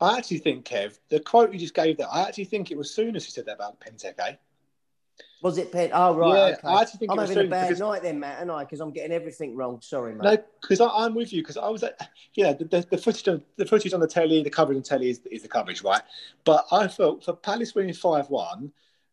I 0.00 0.18
actually 0.18 0.38
think, 0.38 0.66
Kev, 0.66 0.98
the 1.08 1.20
quote 1.20 1.52
you 1.52 1.58
just 1.58 1.74
gave 1.74 1.98
there, 1.98 2.08
I 2.10 2.22
actually 2.22 2.44
think 2.44 2.70
it 2.70 2.76
was 2.76 2.90
Souness 2.90 3.24
who 3.24 3.30
said 3.30 3.46
that 3.46 3.54
about 3.54 3.80
Benteke. 3.80 4.38
Was 5.46 5.58
it 5.58 5.70
Penn? 5.70 5.90
Oh, 5.92 6.12
right. 6.12 6.36
Yeah, 6.36 6.56
okay. 6.56 6.66
I 6.66 6.82
actually 6.82 6.98
think 6.98 7.12
I'm 7.12 7.18
having 7.18 7.38
a 7.38 7.44
bad 7.44 7.68
because... 7.68 7.78
night 7.78 8.02
then, 8.02 8.18
Matt, 8.18 8.42
and 8.42 8.50
I, 8.50 8.64
because 8.64 8.80
I'm 8.80 8.90
getting 8.90 9.12
everything 9.12 9.54
wrong. 9.54 9.80
Sorry, 9.80 10.12
mate. 10.12 10.24
No, 10.24 10.36
because 10.60 10.80
I'm 10.80 11.14
with 11.14 11.32
you. 11.32 11.40
Because 11.40 11.56
I 11.56 11.68
was, 11.68 11.84
at, 11.84 12.10
you 12.34 12.42
know, 12.42 12.52
the, 12.52 12.64
the, 12.64 12.84
the, 12.90 12.98
footage, 12.98 13.28
on, 13.28 13.40
the 13.56 13.64
footage 13.64 13.94
on 13.94 14.00
the 14.00 14.08
telly, 14.08 14.42
the 14.42 14.50
coverage 14.50 14.74
on 14.74 14.82
the 14.82 14.88
telly 14.88 15.08
is, 15.08 15.20
is 15.30 15.42
the 15.42 15.48
coverage, 15.48 15.84
right? 15.84 16.02
But 16.44 16.66
I 16.72 16.88
felt 16.88 17.24
for 17.24 17.36
Palace 17.36 17.76
winning 17.76 17.94
five 17.94 18.28
one, 18.28 18.72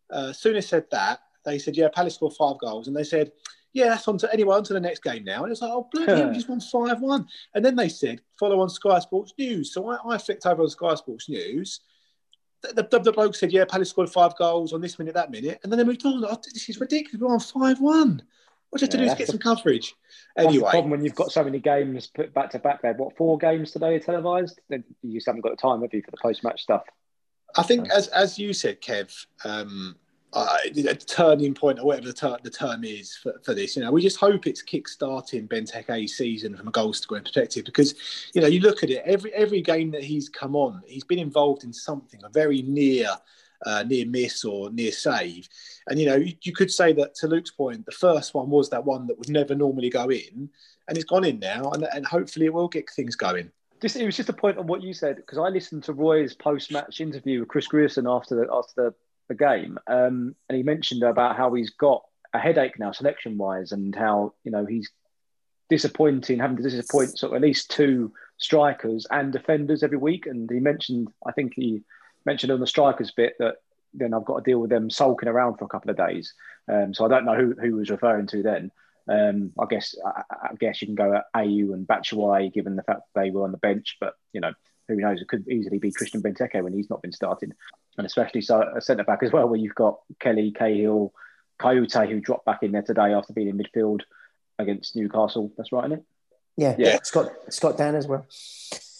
uh, 0.10 0.34
soon 0.34 0.56
as 0.56 0.65
I 0.65 0.67
said 0.69 0.86
that, 0.89 1.19
they 1.46 1.60
said, 1.60 1.78
yeah, 1.78 1.89
Palace 1.93 2.15
scored 2.15 2.34
five 2.34 2.58
goals, 2.58 2.88
and 2.88 2.98
they 2.98 3.04
said, 3.04 3.32
yeah, 3.74 3.89
that's 3.89 4.08
on 4.08 4.17
to 4.17 4.34
anyway, 4.34 4.56
on 4.56 4.63
to 4.63 4.74
the 4.74 4.80
next 4.80 5.04
game 5.04 5.24
now. 5.24 5.43
And 5.43 5.52
it's 5.52 5.62
like, 5.62 5.69
oh, 5.72 5.88
bloody 5.91 6.13
hell, 6.13 6.30
we 6.30 6.34
just 6.34 6.50
won 6.50 6.60
5 6.60 7.00
1. 7.00 7.28
And 7.54 7.63
then 7.63 7.76
they 7.76 7.89
said, 7.89 8.22
follow 8.39 8.60
on 8.60 8.69
Sky 8.69 8.98
Sports 8.98 9.36
News. 9.38 9.72
So 9.72 9.88
I, 9.88 10.15
I 10.15 10.17
flicked 10.17 10.48
over 10.48 10.63
on 10.63 10.69
Sky 10.69 10.96
Sports 10.96 11.30
News 11.30 11.82
the, 12.63 12.88
the, 12.89 12.99
the, 12.99 13.12
bloke 13.12 13.36
said, 13.36 13.52
"Yeah, 13.52 13.65
Palace 13.65 13.89
scored 13.89 14.10
five 14.10 14.36
goals 14.38 14.73
on 14.73 14.82
this 14.82 14.97
minute, 14.97 15.13
that 15.15 15.32
minute," 15.32 15.60
and 15.63 15.71
then 15.71 15.78
they 15.78 15.84
moved 15.84 16.06
on. 16.06 16.23
Oh, 16.26 16.39
this 16.54 16.69
is 16.69 16.80
ridiculous. 16.80 17.21
We're 17.21 17.34
on 17.34 17.39
five-one. 17.39 18.21
What 18.69 18.82
you 18.82 18.86
have 18.86 18.91
to 18.91 18.97
yeah, 18.97 19.04
do 19.06 19.12
is 19.12 19.17
get 19.17 19.28
some 19.28 19.38
coverage. 19.38 19.93
Anyway, 20.38 20.58
the 20.58 20.69
problem 20.69 20.89
when 20.89 21.04
you've 21.04 21.13
got 21.13 21.32
so 21.32 21.43
many 21.43 21.60
games 21.60 22.08
put 22.08 22.34
back 22.34 22.49
to 22.52 22.60
back. 22.60 22.82
There, 22.82 22.93
what 22.93 23.15
four 23.15 23.38
games 23.38 23.71
today 23.71 23.95
are 23.95 23.99
televised? 23.99 24.60
Then 24.69 24.84
you 25.04 25.13
just 25.13 25.28
haven't 25.28 25.41
got 25.41 25.52
the 25.52 25.58
time, 25.58 25.82
have 25.82 25.93
you, 25.93 26.02
for 26.02 26.12
the 26.12 26.17
post-match 26.17 26.63
stuff? 26.63 26.84
I 27.56 27.63
think, 27.63 27.89
as 27.91 28.08
as 28.08 28.39
you 28.39 28.54
said, 28.54 28.82
Kev, 28.82 29.26
um, 29.45 29.95
uh, 30.34 30.58
a 30.65 30.96
turning 30.96 31.54
point 31.54 31.80
or 31.80 31.86
whatever 31.86 32.08
the, 32.08 32.13
ter- 32.13 32.38
the 32.43 32.50
term 32.50 32.84
is 32.84 33.15
for, 33.15 33.39
for 33.43 33.54
this. 33.54 33.76
You 33.76 33.84
know, 33.84 33.91
we 33.91 34.02
just 34.02 34.17
hope 34.17 34.48
it's 34.48 34.62
kick-starting 34.62 35.48
Benteke's 35.48 36.17
season 36.17 36.58
from 36.58 36.67
a 36.67 36.72
goals 36.72 37.02
to 37.02 37.08
goal 37.08 37.17
scoring 37.17 37.24
perspective 37.24 37.65
because, 37.65 37.93
you 38.34 38.41
know, 38.41 38.48
you 38.48 38.60
look 38.60 38.84
at 38.84 38.89
it 38.89 39.04
every 39.06 39.32
every 39.34 39.62
game 39.62 39.91
that 39.91 40.04
he's 40.04 40.30
come 40.30 40.56
on, 40.56 40.82
he's 40.88 41.04
been 41.04 41.19
involved 41.19 41.63
in 41.63 41.72
something 41.72 42.19
a 42.24 42.30
very 42.30 42.62
near. 42.63 43.10
Uh, 43.65 43.82
near 43.84 44.06
miss 44.06 44.43
or 44.43 44.69
near 44.72 44.91
save, 44.91 45.48
and 45.88 45.98
you 45.98 46.06
know 46.06 46.17
you, 46.17 46.34
you, 46.41 46.52
could 46.52 46.69
say 46.69 46.91
that 46.91 47.15
to 47.15 47.30
Luke's 47.30 47.52
point, 47.52 47.86
the 47.86 47.93
first 47.93 48.34
one 48.34 48.50
was 48.50 48.69
that 48.69 48.84
one 48.84 49.08
that 49.08 49.17
would 49.17 49.30
never 49.30 49.56
normally 49.56 49.89
go 49.89 50.10
in, 50.10 50.50
and 50.89 50.98
it's 50.98 51.06
gone 51.06 51.24
in 51.24 51.39
now, 51.39 51.72
and, 51.72 51.88
and 51.96 52.06
hopefully 52.06 52.48
it 52.48 52.54
will 52.54 52.67
get 52.67 52.89
things 52.89 53.15
going. 53.15 53.50
Just, 53.82 53.96
it 53.96 54.06
was 54.06 54.17
just 54.17 54.28
a 54.28 54.34
point 54.34 54.58
on 54.58 54.67
what 54.67 54.84
you 54.84 54.93
said 54.93 55.15
because 55.15 55.38
I 55.38 55.48
listened 55.48 55.86
to 55.86 55.93
Roy's 55.93 56.34
post-match 56.34 57.00
interview 57.00 57.39
with 57.39 57.48
Chris 57.48 57.67
Grierson 57.67 58.06
after 58.06 58.36
the 58.36 58.48
after 58.52 58.74
the 58.76 58.93
the 59.30 59.36
game, 59.36 59.78
um, 59.88 60.36
and 60.50 60.58
he 60.58 60.64
mentioned 60.64 61.04
about 61.04 61.38
how 61.38 61.54
he's 61.54 61.72
got 61.72 62.04
a 62.34 62.40
headache 62.40 62.80
now, 62.80 62.92
selection 62.92 63.38
wise, 63.38 63.72
and 63.72 63.96
how 63.96 64.34
you 64.44 64.52
know 64.52 64.66
he's 64.66 64.90
disappointing, 65.70 66.40
having 66.40 66.58
to 66.58 66.64
disappoint 66.64 67.18
sort 67.18 67.32
of 67.32 67.36
at 67.36 67.42
least 67.42 67.72
two 67.72 68.14
strikers 68.38 69.08
and 69.10 69.32
defenders 69.32 69.84
every 69.84 69.98
week. 69.98 70.26
And 70.26 70.50
he 70.50 70.60
mentioned, 70.60 71.08
I 71.26 71.32
think 71.32 71.54
he 71.56 71.82
mentioned 72.26 72.52
on 72.52 72.60
the 72.60 72.68
strikers 72.68 73.12
bit 73.12 73.34
that 73.40 73.56
then 73.94 74.14
I've 74.14 74.26
got 74.26 74.44
to 74.44 74.52
deal 74.52 74.60
with 74.60 74.70
them 74.70 74.90
sulking 74.90 75.30
around 75.30 75.58
for 75.58 75.66
a 75.66 75.70
couple 75.70 75.92
of 75.92 75.98
days. 75.98 76.34
Um, 76.72 76.94
so 76.94 77.06
I 77.06 77.08
don't 77.08 77.26
know 77.26 77.36
who 77.36 77.56
who 77.60 77.76
was 77.76 77.90
referring 77.90 78.28
to 78.28 78.44
then. 78.44 78.72
Um, 79.08 79.52
I 79.60 79.66
guess 79.70 79.96
I, 80.06 80.22
I, 80.32 80.56
guess 80.58 80.82
you 80.82 80.88
can 80.88 80.96
go 80.96 81.14
at 81.14 81.26
Ayew 81.36 81.74
and 81.74 81.86
Batshuayi 81.86 82.54
given 82.54 82.78
the 82.78 82.84
fact 82.84 83.02
they 83.14 83.32
were 83.32 83.44
on 83.44 83.52
the 83.52 83.58
bench, 83.58 83.98
but 84.00 84.14
you 84.32 84.40
know 84.40 84.54
who 84.88 84.96
knows? 84.96 85.22
It 85.22 85.28
could 85.28 85.48
easily 85.50 85.80
be 85.80 85.92
Christian 85.92 86.22
Benteke 86.22 86.62
when 86.62 86.74
he's 86.74 86.90
not 86.90 87.02
been 87.02 87.12
starting, 87.12 87.54
and 87.97 88.06
especially 88.06 88.41
so 88.41 88.62
a 88.75 88.82
centre 88.82 89.03
back 89.03 89.23
as 89.23 89.32
well, 89.32 89.47
where 89.47 89.60
you've 89.60 89.75
got 89.75 89.99
Kelly 90.19 90.51
Cahill, 90.51 91.12
Kouyaté, 91.60 92.10
who 92.10 92.19
dropped 92.19 92.45
back 92.45 92.63
in 92.63 92.71
there 92.71 92.82
today 92.82 93.13
after 93.13 93.34
being 93.34 93.49
in 93.49 93.58
midfield 93.58 94.01
against 94.60 94.95
Newcastle. 94.95 95.51
That's 95.58 95.71
right, 95.71 95.86
isn't 95.86 95.99
it? 95.99 96.06
Yeah, 96.58 96.75
yeah. 96.77 96.99
Scott 97.03 97.32
Scott 97.49 97.77
Dann 97.77 97.95
as 97.95 98.08
well. 98.08 98.25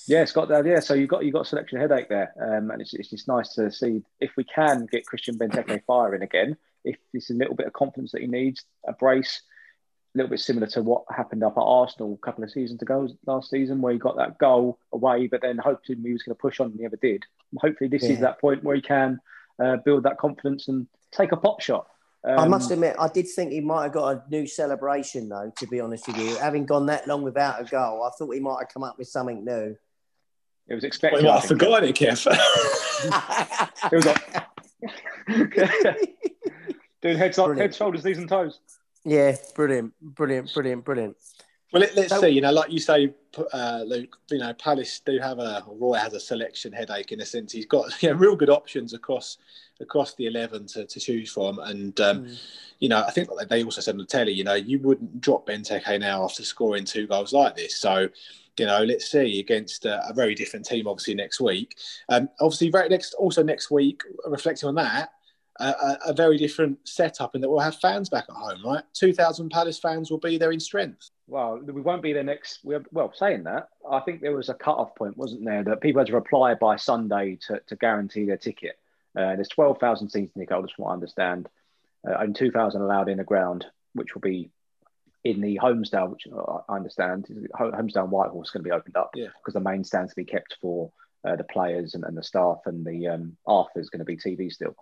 Yeah, 0.08 0.26
Scott 0.26 0.50
Dann. 0.50 0.66
Yeah, 0.66 0.80
so 0.80 0.94
you 0.94 1.08
got 1.08 1.24
you 1.24 1.32
got 1.32 1.42
a 1.42 1.50
selection 1.50 1.80
headache 1.80 2.10
there, 2.10 2.34
um, 2.42 2.72
and 2.72 2.82
it's, 2.82 2.94
it's 2.94 3.10
just 3.10 3.28
nice 3.28 3.54
to 3.56 3.72
see 3.72 4.04
if 4.20 4.32
we 4.36 4.44
can 4.44 4.88
get 4.92 5.06
Christian 5.06 5.38
Benteke 5.38 5.84
firing 5.86 6.24
again. 6.24 6.58
If 6.84 6.98
it's 7.14 7.30
a 7.30 7.34
little 7.34 7.56
bit 7.56 7.68
of 7.68 7.74
confidence 7.74 8.12
that 8.12 8.22
he 8.22 8.28
needs, 8.28 8.66
a 8.88 8.94
brace 8.94 9.42
a 9.42 9.53
little 10.16 10.30
bit 10.30 10.40
similar 10.40 10.68
to 10.68 10.82
what 10.82 11.04
happened 11.10 11.44
up 11.44 11.58
at 11.58 11.62
Arsenal 11.62 12.14
a 12.14 12.26
couple 12.26 12.44
of 12.44 12.52
seasons 12.52 12.82
ago 12.82 13.08
last 13.26 13.50
season, 13.50 13.82
where 13.82 13.94
he 13.94 14.00
got 14.00 14.16
that 14.18 14.38
goal 14.38 14.80
away, 14.92 15.28
but 15.28 15.42
then 15.42 15.58
hoping 15.58 16.04
he 16.04 16.14
was 16.14 16.24
going 16.24 16.36
to 16.36 16.42
push 16.42 16.60
on, 16.60 16.68
and 16.68 16.76
he 16.76 16.84
never 16.84 16.98
did. 16.98 17.24
hopefully, 17.58 17.90
this 17.90 18.04
yeah. 18.04 18.12
is 18.12 18.20
that 18.20 18.40
point 18.40 18.64
where 18.64 18.76
he 18.76 18.82
can 18.82 19.20
uh, 19.64 19.78
build 19.78 20.04
that 20.04 20.18
confidence 20.18 20.68
and 20.68 20.88
take 21.12 21.32
a 21.32 21.38
pop 21.38 21.62
shot. 21.62 21.88
Um, 22.26 22.40
I 22.40 22.48
must 22.48 22.72
admit, 22.72 22.96
I 22.98 23.10
did 23.10 23.28
think 23.28 23.52
he 23.52 23.60
might 23.60 23.84
have 23.84 23.94
got 23.94 24.16
a 24.16 24.24
new 24.30 24.48
celebration, 24.48 25.28
though. 25.28 25.52
To 25.58 25.68
be 25.68 25.82
honest 25.82 26.08
with 26.08 26.18
you, 26.18 26.36
having 26.38 26.66
gone 26.66 26.86
that 26.86 27.08
long 27.08 27.22
without 27.24 27.62
a 27.62 27.66
goal, 27.66 28.04
I 28.04 28.12
thought 28.18 28.32
he 28.32 28.40
might 28.40 28.60
have 28.60 28.70
come 28.70 28.84
up 28.84 28.98
with 28.98 29.10
something 29.10 29.44
new. 29.44 29.76
It 30.68 30.76
was 30.76 30.86
expected. 30.86 31.24
Well, 31.24 31.34
I, 31.34 31.38
I 31.40 31.42
forgot 31.42 31.84
it, 31.84 31.96
Kev. 31.96 32.26
it 33.92 33.96
was 33.96 34.06
like 34.06 34.24
doing 37.02 37.18
head, 37.18 37.36
head, 37.36 37.76
shoulders, 37.76 38.06
knees, 38.06 38.18
and 38.18 38.30
toes. 38.30 38.60
Yeah, 39.06 39.36
brilliant, 39.56 39.94
brilliant, 40.02 40.54
brilliant, 40.54 40.86
brilliant. 40.86 41.18
Well, 41.74 41.82
let, 41.82 41.98
us 41.98 42.10
so, 42.10 42.22
see. 42.22 42.30
You 42.30 42.42
know, 42.42 42.52
like 42.52 42.72
you 42.72 42.80
say, 42.80 43.14
uh, 43.52 43.84
Luke. 43.86 44.18
You 44.30 44.38
know, 44.38 44.54
Palace 44.54 45.02
do 45.04 45.18
have 45.20 45.40
a 45.40 45.66
Roy 45.68 45.96
has 45.96 46.14
a 46.14 46.20
selection 46.20 46.72
headache 46.72 47.12
in 47.12 47.20
a 47.20 47.26
sense. 47.26 47.52
He's 47.52 47.66
got 47.66 47.92
you 48.04 48.10
know, 48.10 48.16
real 48.16 48.36
good 48.36 48.52
options 48.52 48.94
across 48.94 49.38
across 49.82 50.14
the 50.14 50.28
eleven 50.28 50.68
to, 50.68 50.86
to 50.86 51.00
choose 51.00 51.32
from, 51.32 51.58
and 51.58 52.00
um, 52.00 52.26
mm. 52.26 52.42
you 52.80 52.90
know, 52.90 53.04
I 53.04 53.10
think 53.10 53.30
they 53.50 53.64
also 53.64 53.82
said 53.82 53.96
on 53.96 53.98
the 53.98 54.06
telly, 54.06 54.34
you 54.34 54.44
know, 54.44 54.54
you 54.54 54.80
wouldn't 54.80 55.20
drop 55.20 55.48
Benteke 55.48 56.00
now 56.00 56.24
after 56.24 56.44
scoring 56.44 56.86
two 56.86 57.08
goals 57.08 57.34
like 57.34 57.56
this. 57.56 57.76
So, 57.78 58.08
you 58.60 58.68
know, 58.68 58.84
let's 58.84 59.10
see 59.10 59.40
against 59.40 59.86
a, 59.86 60.08
a 60.08 60.14
very 60.14 60.36
different 60.36 60.68
team, 60.68 60.88
obviously 60.88 61.16
next 61.16 61.42
week. 61.42 61.76
Um, 62.08 62.30
obviously, 62.40 62.70
very 62.70 62.88
next 62.88 63.16
also 63.16 63.42
next 63.42 63.72
week, 63.72 64.04
reflecting 64.28 64.70
on 64.70 64.76
that, 64.76 65.10
a, 65.70 66.00
a, 66.08 66.14
very 66.14 66.38
different 66.38 66.78
setup, 66.88 67.36
and 67.36 67.44
that 67.44 67.50
we'll 67.50 67.60
have 67.60 67.76
fans 67.76 68.10
back 68.10 68.26
at 68.30 68.36
home, 68.36 68.62
right? 68.66 68.84
Two 68.94 69.14
thousand 69.14 69.50
Palace 69.50 69.80
fans 69.80 70.12
will 70.12 70.20
be 70.20 70.38
there 70.38 70.52
in 70.52 70.60
strength. 70.60 71.10
Well, 71.28 71.60
we 71.60 71.82
won't 71.82 72.02
be 72.02 72.14
there 72.14 72.24
next. 72.24 72.60
We're 72.64 72.84
well, 72.92 73.14
saying 73.16 73.44
that, 73.44 73.70
I 73.90 74.00
think 74.02 74.22
there 74.22 74.36
was 74.36 74.50
a 74.50 74.54
cut-off 74.54 74.96
point, 74.96 75.18
wasn't 75.18 75.46
there, 75.46 75.64
that 75.64 75.82
people 75.82 76.00
had 76.00 76.08
to 76.08 76.14
reply 76.14 76.54
by 76.56 76.76
Sunday 76.76 77.38
to, 77.48 77.62
to 77.68 77.76
guarantee 77.76 78.26
their 78.26 78.38
ticket. 78.38 78.78
Uh, 79.16 79.36
there's 79.36 79.50
twelve 79.50 79.80
thousand 79.80 80.10
seats 80.10 80.36
in 80.36 80.40
the 80.40 80.46
Golders, 80.46 80.72
from 80.76 80.86
what 80.86 80.92
I 80.92 80.94
understand, 80.94 81.48
uh, 82.08 82.18
and 82.18 82.36
two 82.36 82.52
thousand 82.52 82.82
allowed 82.82 83.10
in 83.10 83.18
the 83.18 83.24
ground, 83.24 83.66
which 83.94 84.14
will 84.14 84.22
be 84.22 84.50
in 85.24 85.40
the 85.40 85.58
Holmesdale, 85.62 86.12
which 86.12 86.28
I 86.68 86.76
understand, 86.76 87.28
Holmesdale 87.58 88.04
and 88.04 88.12
Whitehall 88.12 88.44
is 88.44 88.50
going 88.50 88.64
to 88.64 88.68
be 88.68 88.74
opened 88.74 88.98
up 88.98 89.12
yeah. 89.16 89.28
because 89.38 89.54
the 89.54 89.62
main 89.62 89.86
stands 89.86 90.12
to 90.12 90.16
be 90.18 90.26
kept 90.26 90.58
for 90.60 90.92
uh, 91.26 91.38
the 91.38 91.46
players 91.46 91.94
and, 91.94 92.04
and, 92.04 92.18
the 92.18 92.24
staff, 92.24 92.60
and 92.66 92.86
the 92.86 93.08
um, 93.08 93.38
Arthur 93.48 93.80
is 93.80 93.90
going 93.90 94.00
to 94.00 94.06
be 94.06 94.18
TV 94.18 94.52
still 94.52 94.76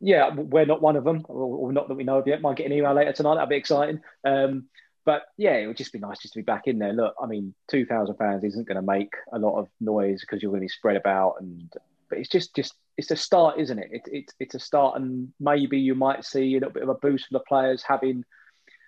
yeah, 0.00 0.32
we're 0.34 0.66
not 0.66 0.82
one 0.82 0.96
of 0.96 1.04
them, 1.04 1.24
or, 1.28 1.72
not 1.72 1.88
that 1.88 1.94
we 1.94 2.04
know 2.04 2.18
of 2.18 2.26
yet. 2.26 2.40
Might 2.40 2.56
get 2.56 2.66
an 2.66 2.72
email 2.72 2.94
later 2.94 3.12
tonight. 3.12 3.34
That'll 3.34 3.48
be 3.48 3.56
exciting. 3.56 4.00
Um, 4.24 4.66
but 5.04 5.22
yeah, 5.36 5.54
it 5.54 5.66
would 5.66 5.76
just 5.76 5.92
be 5.92 5.98
nice 5.98 6.18
just 6.18 6.34
to 6.34 6.38
be 6.38 6.44
back 6.44 6.66
in 6.66 6.78
there. 6.78 6.92
Look, 6.92 7.14
I 7.20 7.26
mean, 7.26 7.54
two 7.68 7.84
thousand 7.86 8.16
fans 8.16 8.44
isn't 8.44 8.68
going 8.68 8.76
to 8.76 8.82
make 8.82 9.12
a 9.32 9.38
lot 9.38 9.58
of 9.58 9.68
noise 9.80 10.20
because 10.20 10.42
you're 10.42 10.52
going 10.52 10.60
to 10.60 10.66
be 10.66 10.68
spread 10.68 10.96
about, 10.96 11.36
and 11.40 11.72
but 12.08 12.18
it's 12.18 12.28
just 12.28 12.54
just 12.54 12.74
it's 12.96 13.10
a 13.10 13.16
start, 13.16 13.58
isn't 13.58 13.78
it? 13.78 13.88
It's 13.90 14.08
it's 14.12 14.34
it's 14.38 14.54
a 14.54 14.60
start, 14.60 15.00
and 15.00 15.32
maybe 15.40 15.78
you 15.78 15.94
might 15.94 16.24
see 16.24 16.52
a 16.52 16.60
little 16.60 16.70
bit 16.70 16.82
of 16.82 16.90
a 16.90 16.94
boost 16.94 17.26
for 17.26 17.38
the 17.38 17.44
players 17.44 17.82
having 17.82 18.24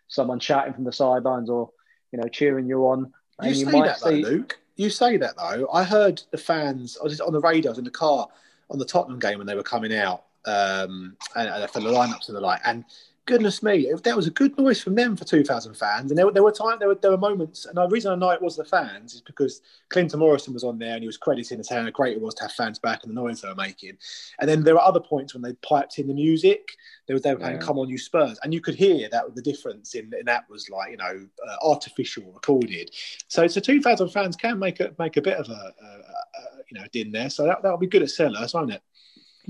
someone 0.09 0.41
shouting 0.41 0.75
from 0.75 0.85
the 0.85 0.93
sidelines 0.93 1.49
or 1.49 1.71
you 2.13 2.21
know 2.21 2.29
cheering 2.29 2.69
you 2.69 2.83
on. 2.87 3.13
You, 3.43 3.51
you 3.51 3.65
say 3.65 3.81
that 3.81 4.01
see... 4.01 4.23
though, 4.23 4.29
Luke. 4.29 4.61
You 4.77 4.91
say 4.91 5.17
that 5.17 5.37
though. 5.37 5.69
I 5.73 5.85
heard 5.85 6.23
the 6.31 6.39
fans. 6.39 6.99
I 7.01 7.05
was 7.05 7.13
just 7.13 7.23
on 7.23 7.33
the 7.33 7.41
radio, 7.41 7.71
I 7.71 7.73
was 7.73 7.79
in 7.79 7.85
the 7.85 7.91
car 7.91 8.29
on 8.71 8.79
the 8.79 8.85
Tottenham 8.85 9.19
game 9.19 9.39
when 9.39 9.47
they 9.47 9.57
were 9.57 9.63
coming 9.63 9.95
out 9.95 10.25
um, 10.47 11.17
and, 11.37 11.71
for 11.71 11.81
the 11.81 11.91
lineups 11.91 12.29
and 12.29 12.37
the 12.37 12.41
like. 12.41 12.61
And 12.65 12.85
goodness 13.31 13.63
me, 13.63 13.93
that 14.03 14.17
was 14.17 14.27
a 14.27 14.31
good 14.31 14.59
noise 14.59 14.83
from 14.83 14.97
them 14.97 15.17
for 15.17 15.25
2,000 15.25 15.75
fans. 15.75 16.11
And 16.11 16.19
there, 16.19 16.31
there 16.33 16.43
were 16.43 16.51
time, 16.51 16.79
there 16.79 16.89
were 16.89 16.97
there 16.97 17.13
were 17.13 17.19
moments, 17.19 17.65
and 17.67 17.77
the 17.77 17.87
reason 17.89 18.11
I 18.11 18.17
know 18.17 18.31
it 18.31 18.43
was 18.43 18.57
the 18.57 18.65
fans 18.65 19.15
is 19.15 19.21
because 19.21 19.63
Clinton 19.89 20.19
Morrison 20.19 20.53
was 20.53 20.65
on 20.65 20.79
there 20.79 20.95
and 20.95 21.03
he 21.03 21.07
was 21.07 21.17
crediting 21.17 21.59
and 21.59 21.67
saying 21.67 21.85
how 21.85 21.91
great 21.91 22.17
it 22.17 22.21
was 22.21 22.35
to 22.35 22.43
have 22.43 22.53
fans 22.53 22.79
back 22.79 23.05
and 23.05 23.11
the 23.11 23.21
noise 23.21 23.41
they 23.41 23.49
were 23.49 23.55
making. 23.55 23.97
And 24.41 24.49
then 24.49 24.65
there 24.65 24.75
were 24.75 24.81
other 24.81 25.01
points 25.01 25.33
when 25.33 25.43
they 25.43 25.53
piped 25.63 25.99
in 25.99 26.09
the 26.09 26.15
music. 26.15 26.77
They 27.07 27.15
were, 27.15 27.21
they 27.21 27.33
were 27.33 27.41
playing 27.41 27.61
yeah. 27.61 27.67
"Come 27.67 27.79
On 27.79 27.89
You 27.89 27.99
Spurs," 27.99 28.39
and 28.43 28.53
you 28.53 28.61
could 28.61 28.75
hear 28.75 29.09
that 29.11 29.35
the 29.35 29.43
difference 29.43 29.95
in, 29.95 30.11
in 30.19 30.27
that 30.27 30.51
was 30.51 30.69
like 30.69 30.91
you 30.91 30.97
know 30.97 31.27
uh, 31.49 31.57
artificial 31.63 32.33
recorded. 32.33 32.91
So 33.29 33.47
so 33.47 33.61
2,000 33.61 34.09
fans 34.09 34.35
can 34.35 34.59
make 34.59 34.81
a 34.81 34.93
make 34.99 35.17
a 35.17 35.23
bit 35.23 35.37
of 35.37 35.49
a, 35.49 35.53
a, 35.53 35.87
a 35.87 36.63
you 36.71 36.81
know 36.81 36.87
din 36.93 37.13
there. 37.13 37.31
So 37.31 37.45
that 37.45 37.63
that'll 37.63 37.79
be 37.79 37.87
good 37.87 38.03
at 38.03 38.09
Selhurst, 38.09 38.55
won't 38.55 38.73
it? 38.73 38.83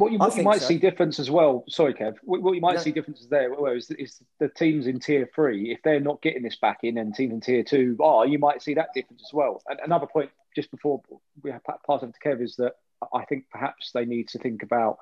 What 0.01 0.13
you, 0.13 0.19
what 0.19 0.35
you 0.35 0.43
might 0.43 0.63
so. 0.63 0.69
see 0.69 0.79
difference 0.79 1.19
as 1.19 1.31
well. 1.31 1.63
Sorry, 1.69 1.93
Kev. 1.93 2.17
What, 2.23 2.41
what 2.41 2.55
you 2.55 2.63
might 2.63 2.77
no. 2.77 2.81
see 2.81 2.91
differences 2.91 3.29
there 3.29 3.55
well, 3.55 3.71
is, 3.71 3.91
is, 3.91 4.23
the 4.39 4.49
teams 4.49 4.87
in 4.87 4.99
tier 4.99 5.29
three. 5.35 5.71
If 5.71 5.83
they're 5.83 6.01
not 6.01 6.23
getting 6.23 6.43
this 6.43 6.57
back 6.57 6.79
in, 6.85 6.97
and 6.97 7.15
teams 7.15 7.35
in 7.35 7.43
tier 7.43 7.63
two 7.63 7.99
are, 8.03 8.27
you 8.27 8.39
might 8.39 8.63
see 8.63 8.73
that 8.75 8.95
difference 8.95 9.23
as 9.29 9.35
well. 9.35 9.63
And 9.69 9.79
another 9.85 10.07
point, 10.07 10.31
just 10.57 10.71
before 10.71 11.03
we 11.43 11.51
have 11.51 11.63
pass 11.65 11.79
over 11.89 12.07
to 12.07 12.29
Kev, 12.29 12.43
is 12.43 12.57
that 12.57 12.77
I 13.13 13.27
think 13.27 13.45
perhaps 13.51 13.93
they 13.93 14.07
need 14.07 14.29
to 14.29 14.39
think 14.39 14.63
about 14.63 15.01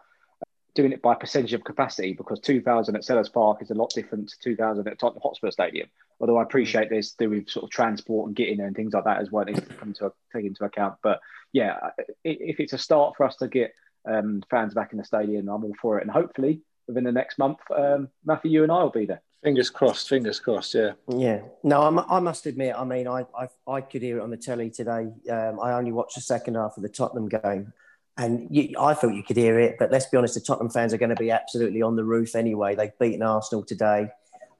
doing 0.74 0.90
it 0.90 1.00
by 1.00 1.14
percentage 1.14 1.52
of 1.52 1.62
capacity 1.62 2.12
because 2.12 2.40
2,000 2.40 2.96
at 2.96 3.02
Selhurst 3.02 3.32
Park 3.32 3.62
is 3.62 3.70
a 3.70 3.74
lot 3.74 3.92
different 3.94 4.28
to 4.30 4.38
2,000 4.42 4.88
at 4.88 4.98
Tottenham 4.98 5.22
Hotspur 5.22 5.52
Stadium. 5.52 5.88
Although 6.18 6.38
I 6.38 6.42
mm. 6.42 6.46
appreciate 6.46 6.90
there's 6.90 7.12
do 7.12 7.30
with 7.30 7.48
sort 7.48 7.64
of 7.64 7.70
transport 7.70 8.26
and 8.26 8.36
getting 8.36 8.56
there 8.56 8.66
and 8.66 8.74
things 8.74 8.94
like 8.94 9.04
that 9.04 9.20
as 9.20 9.30
well, 9.30 9.44
needs 9.44 9.60
to 9.60 9.74
come 9.74 9.92
to 9.94 10.12
take 10.32 10.44
into 10.44 10.64
account. 10.64 10.96
But 11.04 11.20
yeah, 11.52 11.90
if 12.24 12.58
it's 12.58 12.72
a 12.72 12.78
start 12.78 13.16
for 13.16 13.26
us 13.26 13.36
to 13.36 13.46
get 13.46 13.74
um, 14.04 14.42
fans 14.50 14.74
back 14.74 14.92
in 14.92 14.98
the 14.98 15.04
stadium. 15.04 15.48
I'm 15.48 15.64
all 15.64 15.74
for 15.80 15.98
it, 15.98 16.02
and 16.02 16.10
hopefully 16.10 16.62
within 16.88 17.04
the 17.04 17.12
next 17.12 17.38
month, 17.38 17.58
um, 17.76 18.08
Matthew, 18.24 18.50
you 18.50 18.62
and 18.62 18.72
I 18.72 18.82
will 18.82 18.90
be 18.90 19.04
there. 19.04 19.22
Fingers 19.44 19.70
crossed. 19.70 20.08
Fingers 20.08 20.40
crossed. 20.40 20.74
Yeah. 20.74 20.92
Yeah. 21.08 21.42
No, 21.62 21.82
I'm, 21.82 21.98
i 21.98 22.18
must 22.18 22.46
admit. 22.46 22.74
I 22.76 22.84
mean, 22.84 23.06
I, 23.06 23.24
I, 23.38 23.48
I 23.70 23.80
could 23.82 24.02
hear 24.02 24.18
it 24.18 24.22
on 24.22 24.30
the 24.30 24.36
telly 24.36 24.70
today. 24.70 25.08
Um, 25.30 25.60
I 25.62 25.74
only 25.74 25.92
watched 25.92 26.16
the 26.16 26.20
second 26.20 26.56
half 26.56 26.76
of 26.76 26.82
the 26.82 26.88
Tottenham 26.88 27.28
game, 27.28 27.72
and 28.16 28.48
you, 28.50 28.74
I 28.80 28.94
thought 28.94 29.14
you 29.14 29.22
could 29.22 29.36
hear 29.36 29.60
it. 29.60 29.76
But 29.78 29.92
let's 29.92 30.06
be 30.06 30.16
honest, 30.16 30.34
the 30.34 30.40
Tottenham 30.40 30.70
fans 30.70 30.92
are 30.92 30.98
going 30.98 31.14
to 31.14 31.16
be 31.16 31.30
absolutely 31.30 31.82
on 31.82 31.94
the 31.94 32.04
roof 32.04 32.34
anyway. 32.34 32.74
They've 32.74 32.98
beaten 32.98 33.22
Arsenal 33.22 33.64
today. 33.64 34.08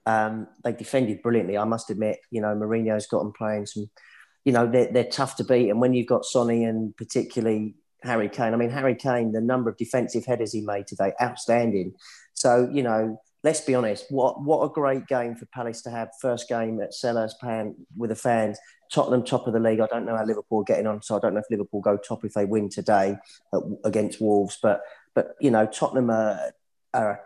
Um, 0.06 0.46
they 0.62 0.72
defended 0.72 1.22
brilliantly. 1.22 1.58
I 1.58 1.64
must 1.64 1.90
admit. 1.90 2.20
You 2.30 2.40
know, 2.40 2.54
Mourinho's 2.54 3.08
got 3.08 3.18
them 3.18 3.32
playing 3.32 3.66
some. 3.66 3.90
You 4.44 4.52
know, 4.52 4.70
they're, 4.70 4.92
they're 4.92 5.04
tough 5.04 5.36
to 5.36 5.44
beat, 5.44 5.70
and 5.70 5.80
when 5.80 5.92
you've 5.92 6.06
got 6.06 6.24
Sonny 6.24 6.64
and 6.64 6.96
particularly 6.96 7.74
Harry 8.02 8.28
Kane. 8.28 8.54
I 8.54 8.56
mean, 8.56 8.70
Harry 8.70 8.94
Kane, 8.94 9.32
the 9.32 9.40
number 9.40 9.70
of 9.70 9.76
defensive 9.76 10.24
headers 10.24 10.52
he 10.52 10.60
made 10.60 10.86
today, 10.86 11.12
outstanding. 11.20 11.94
So, 12.34 12.70
you 12.72 12.82
know, 12.82 13.20
let's 13.42 13.60
be 13.60 13.74
honest, 13.74 14.06
what 14.10 14.42
what 14.42 14.62
a 14.64 14.68
great 14.68 15.06
game 15.06 15.34
for 15.34 15.46
Palace 15.46 15.82
to 15.82 15.90
have 15.90 16.08
first 16.20 16.48
game 16.48 16.80
at 16.80 16.92
Selhurst 16.92 17.38
Park 17.40 17.68
with 17.96 18.10
the 18.10 18.16
fans. 18.16 18.58
Tottenham 18.90 19.22
top 19.22 19.46
of 19.46 19.52
the 19.52 19.60
league. 19.60 19.80
I 19.80 19.86
don't 19.86 20.06
know 20.06 20.16
how 20.16 20.24
Liverpool 20.24 20.60
are 20.60 20.64
getting 20.64 20.86
on, 20.86 21.02
so 21.02 21.16
I 21.16 21.20
don't 21.20 21.34
know 21.34 21.40
if 21.40 21.50
Liverpool 21.50 21.80
go 21.80 21.98
top 21.98 22.24
if 22.24 22.32
they 22.32 22.46
win 22.46 22.70
today 22.70 23.16
against 23.84 24.20
Wolves. 24.20 24.58
But 24.62 24.80
but 25.14 25.34
you 25.40 25.50
know, 25.50 25.66
Tottenham 25.66 26.10
are, 26.10 26.52
are 26.94 27.20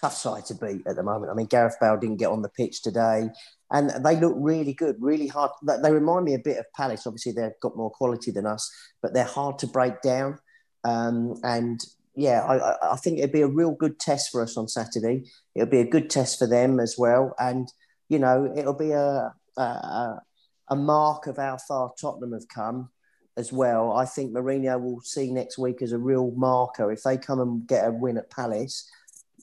tough 0.00 0.14
side 0.14 0.46
to 0.46 0.54
beat 0.54 0.86
at 0.86 0.96
the 0.96 1.02
moment. 1.02 1.30
I 1.30 1.34
mean, 1.34 1.46
Gareth 1.46 1.76
Bale 1.80 1.96
didn't 1.96 2.18
get 2.18 2.30
on 2.30 2.42
the 2.42 2.48
pitch 2.48 2.82
today 2.82 3.30
and 3.70 3.90
they 4.04 4.16
look 4.16 4.34
really 4.36 4.72
good, 4.72 4.96
really 4.98 5.26
hard. 5.26 5.50
They 5.62 5.92
remind 5.92 6.24
me 6.24 6.34
a 6.34 6.38
bit 6.38 6.58
of 6.58 6.64
Palace. 6.74 7.06
Obviously, 7.06 7.32
they've 7.32 7.60
got 7.60 7.76
more 7.76 7.90
quality 7.90 8.30
than 8.30 8.46
us, 8.46 8.70
but 9.02 9.12
they're 9.12 9.24
hard 9.24 9.58
to 9.58 9.66
break 9.66 10.00
down. 10.00 10.38
Um, 10.84 11.34
and 11.42 11.80
yeah, 12.14 12.42
I, 12.42 12.92
I, 12.92 12.96
think 12.96 13.18
it'd 13.18 13.32
be 13.32 13.42
a 13.42 13.48
real 13.48 13.72
good 13.72 13.98
test 13.98 14.30
for 14.32 14.42
us 14.42 14.56
on 14.56 14.68
Saturday. 14.68 15.24
It'll 15.54 15.68
be 15.68 15.80
a 15.80 15.88
good 15.88 16.08
test 16.08 16.38
for 16.38 16.46
them 16.46 16.80
as 16.80 16.96
well, 16.96 17.34
and 17.38 17.70
you 18.08 18.18
know, 18.18 18.52
it'll 18.56 18.74
be 18.74 18.92
a 18.92 19.34
a, 19.58 20.20
a 20.68 20.76
mark 20.76 21.26
of 21.26 21.36
how 21.36 21.58
far 21.66 21.92
Tottenham 22.00 22.32
have 22.32 22.48
come 22.48 22.90
as 23.36 23.52
well. 23.52 23.92
I 23.92 24.04
think 24.04 24.32
Mourinho 24.32 24.80
will 24.80 25.00
see 25.00 25.30
next 25.30 25.58
week 25.58 25.82
as 25.82 25.92
a 25.92 25.98
real 25.98 26.30
marker 26.32 26.90
if 26.90 27.02
they 27.02 27.16
come 27.16 27.40
and 27.40 27.66
get 27.66 27.86
a 27.86 27.90
win 27.90 28.18
at 28.18 28.30
Palace 28.30 28.88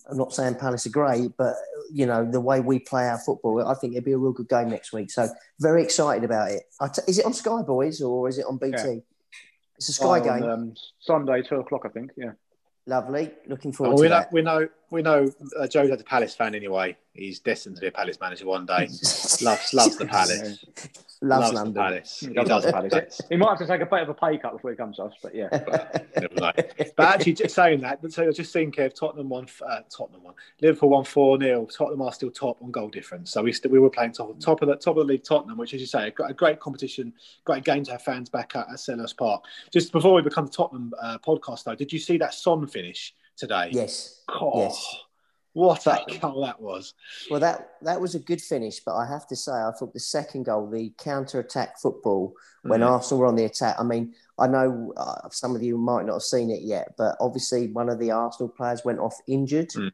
I'm 0.09 0.17
not 0.17 0.33
saying 0.33 0.55
Palace 0.55 0.85
are 0.85 0.91
great, 0.91 1.31
but 1.37 1.55
you 1.91 2.05
know 2.05 2.29
the 2.29 2.41
way 2.41 2.59
we 2.59 2.79
play 2.79 3.07
our 3.07 3.17
football, 3.17 3.67
I 3.67 3.73
think 3.75 3.93
it'd 3.93 4.05
be 4.05 4.11
a 4.11 4.17
real 4.17 4.33
good 4.33 4.49
game 4.49 4.69
next 4.69 4.93
week. 4.93 5.11
So 5.11 5.27
very 5.59 5.83
excited 5.83 6.23
about 6.23 6.51
it. 6.51 6.63
T- 6.93 7.01
is 7.07 7.19
it 7.19 7.25
on 7.25 7.33
Sky 7.33 7.61
Boys 7.61 8.01
or 8.01 8.29
is 8.29 8.37
it 8.37 8.45
on 8.47 8.57
BT? 8.57 8.71
Yeah. 8.71 8.95
It's 9.77 9.89
a 9.89 9.93
Sky 9.93 10.19
oh, 10.19 10.23
game. 10.23 10.43
On, 10.43 10.49
um, 10.49 10.75
Sunday, 10.99 11.41
two 11.41 11.55
o'clock, 11.57 11.81
I 11.85 11.89
think. 11.89 12.11
Yeah. 12.15 12.31
Lovely. 12.87 13.31
Looking 13.47 13.71
forward 13.71 13.93
oh, 13.93 13.97
to 13.97 14.01
we 14.01 14.07
that. 14.09 14.31
Know, 14.31 14.35
we 14.35 14.41
know. 14.41 14.69
We 14.91 15.01
know. 15.01 15.31
Uh, 15.59 15.67
Joe's 15.67 15.89
a 15.89 16.03
Palace 16.03 16.35
fan 16.35 16.53
anyway. 16.53 16.95
He's 17.13 17.39
destined 17.39 17.77
to 17.77 17.81
be 17.81 17.87
a 17.87 17.91
Palace 17.91 18.19
manager 18.21 18.45
one 18.45 18.65
day. 18.65 18.87
loves 19.41 19.73
loves 19.73 19.97
the 19.97 20.07
Palace. 20.07 20.63
Loves, 21.21 21.41
Loves 21.41 21.53
London. 21.53 21.73
Palace. 21.73 22.19
He, 22.19 22.27
he 22.27 22.33
does 22.33 22.65
Palace. 22.65 23.21
he 23.29 23.35
might 23.35 23.49
have 23.49 23.57
to 23.59 23.67
take 23.67 23.81
a 23.81 23.85
bit 23.85 24.01
of 24.01 24.09
a 24.09 24.13
pay 24.13 24.37
cut 24.37 24.53
before 24.53 24.71
he 24.71 24.77
comes 24.77 24.97
to 24.97 25.03
us, 25.03 25.13
but 25.21 25.33
yeah. 25.33 25.47
but, 26.35 26.93
but 26.95 27.05
actually, 27.05 27.33
just 27.33 27.55
saying 27.55 27.81
that, 27.81 27.99
so 28.11 28.23
I 28.23 28.27
was 28.27 28.35
just 28.35 28.51
thinking 28.51 28.83
if 28.83 28.93
Tottenham 28.93 29.29
won, 29.29 29.47
uh, 29.65 29.79
Tottenham 29.89 30.23
won, 30.23 30.33
Liverpool 30.61 30.89
won 30.89 31.03
four 31.03 31.39
0 31.39 31.65
Tottenham 31.65 32.01
are 32.01 32.11
still 32.11 32.31
top 32.31 32.61
on 32.61 32.71
goal 32.71 32.89
difference. 32.89 33.31
So 33.31 33.43
we 33.43 33.53
still, 33.53 33.71
we 33.71 33.79
were 33.79 33.89
playing 33.89 34.11
top 34.11 34.37
top 34.39 34.61
of 34.61 34.67
the 34.67 34.75
top 34.75 34.97
of 34.97 35.07
the 35.07 35.13
league, 35.13 35.23
Tottenham, 35.23 35.57
which, 35.57 35.73
as 35.73 35.81
you 35.81 35.87
say, 35.87 36.07
a, 36.07 36.33
great 36.33 36.59
competition, 36.59 37.13
great 37.45 37.63
game 37.63 37.83
to 37.85 37.91
have 37.91 38.01
fans 38.01 38.29
back 38.29 38.55
at, 38.55 38.67
at 38.69 38.75
Selhurst 38.75 39.17
Park. 39.17 39.43
Just 39.71 39.91
before 39.91 40.13
we 40.13 40.21
become 40.21 40.45
the 40.45 40.51
Tottenham 40.51 40.93
uh, 41.01 41.17
podcast, 41.19 41.63
though, 41.63 41.75
did 41.75 41.93
you 41.93 41.99
see 41.99 42.17
that 42.17 42.33
Son 42.33 42.67
finish 42.67 43.13
today? 43.37 43.69
Yes. 43.71 44.21
Oh, 44.29 44.63
yes. 44.63 44.95
What 45.55 45.87
a 45.87 46.03
goal 46.19 46.41
that 46.45 46.59
was! 46.59 46.93
Well, 47.31 47.39
that 47.39 47.69
that 47.81 48.01
was 48.01 48.13
a 48.13 48.19
good 48.19 48.41
finish, 48.41 48.81
but 48.81 48.95
I 48.95 49.07
have 49.07 49.25
to 49.27 49.37
say, 49.37 49.53
I 49.53 49.71
thought 49.71 49.93
the 49.93 50.01
second 50.01 50.43
goal, 50.43 50.69
the 50.69 50.93
counter-attack 50.97 51.79
football, 51.79 52.33
when 52.63 52.81
mm. 52.81 52.89
Arsenal 52.89 53.21
were 53.21 53.25
on 53.25 53.37
the 53.37 53.45
attack. 53.45 53.77
I 53.79 53.83
mean, 53.83 54.13
I 54.37 54.47
know 54.47 54.91
uh, 54.97 55.29
some 55.29 55.55
of 55.55 55.63
you 55.63 55.77
might 55.77 56.07
not 56.07 56.15
have 56.15 56.23
seen 56.23 56.49
it 56.49 56.63
yet, 56.63 56.95
but 56.97 57.15
obviously 57.21 57.67
one 57.67 57.87
of 57.87 57.99
the 57.99 58.11
Arsenal 58.11 58.49
players 58.49 58.83
went 58.83 58.99
off 58.99 59.15
injured. 59.27 59.69
Mm. 59.69 59.93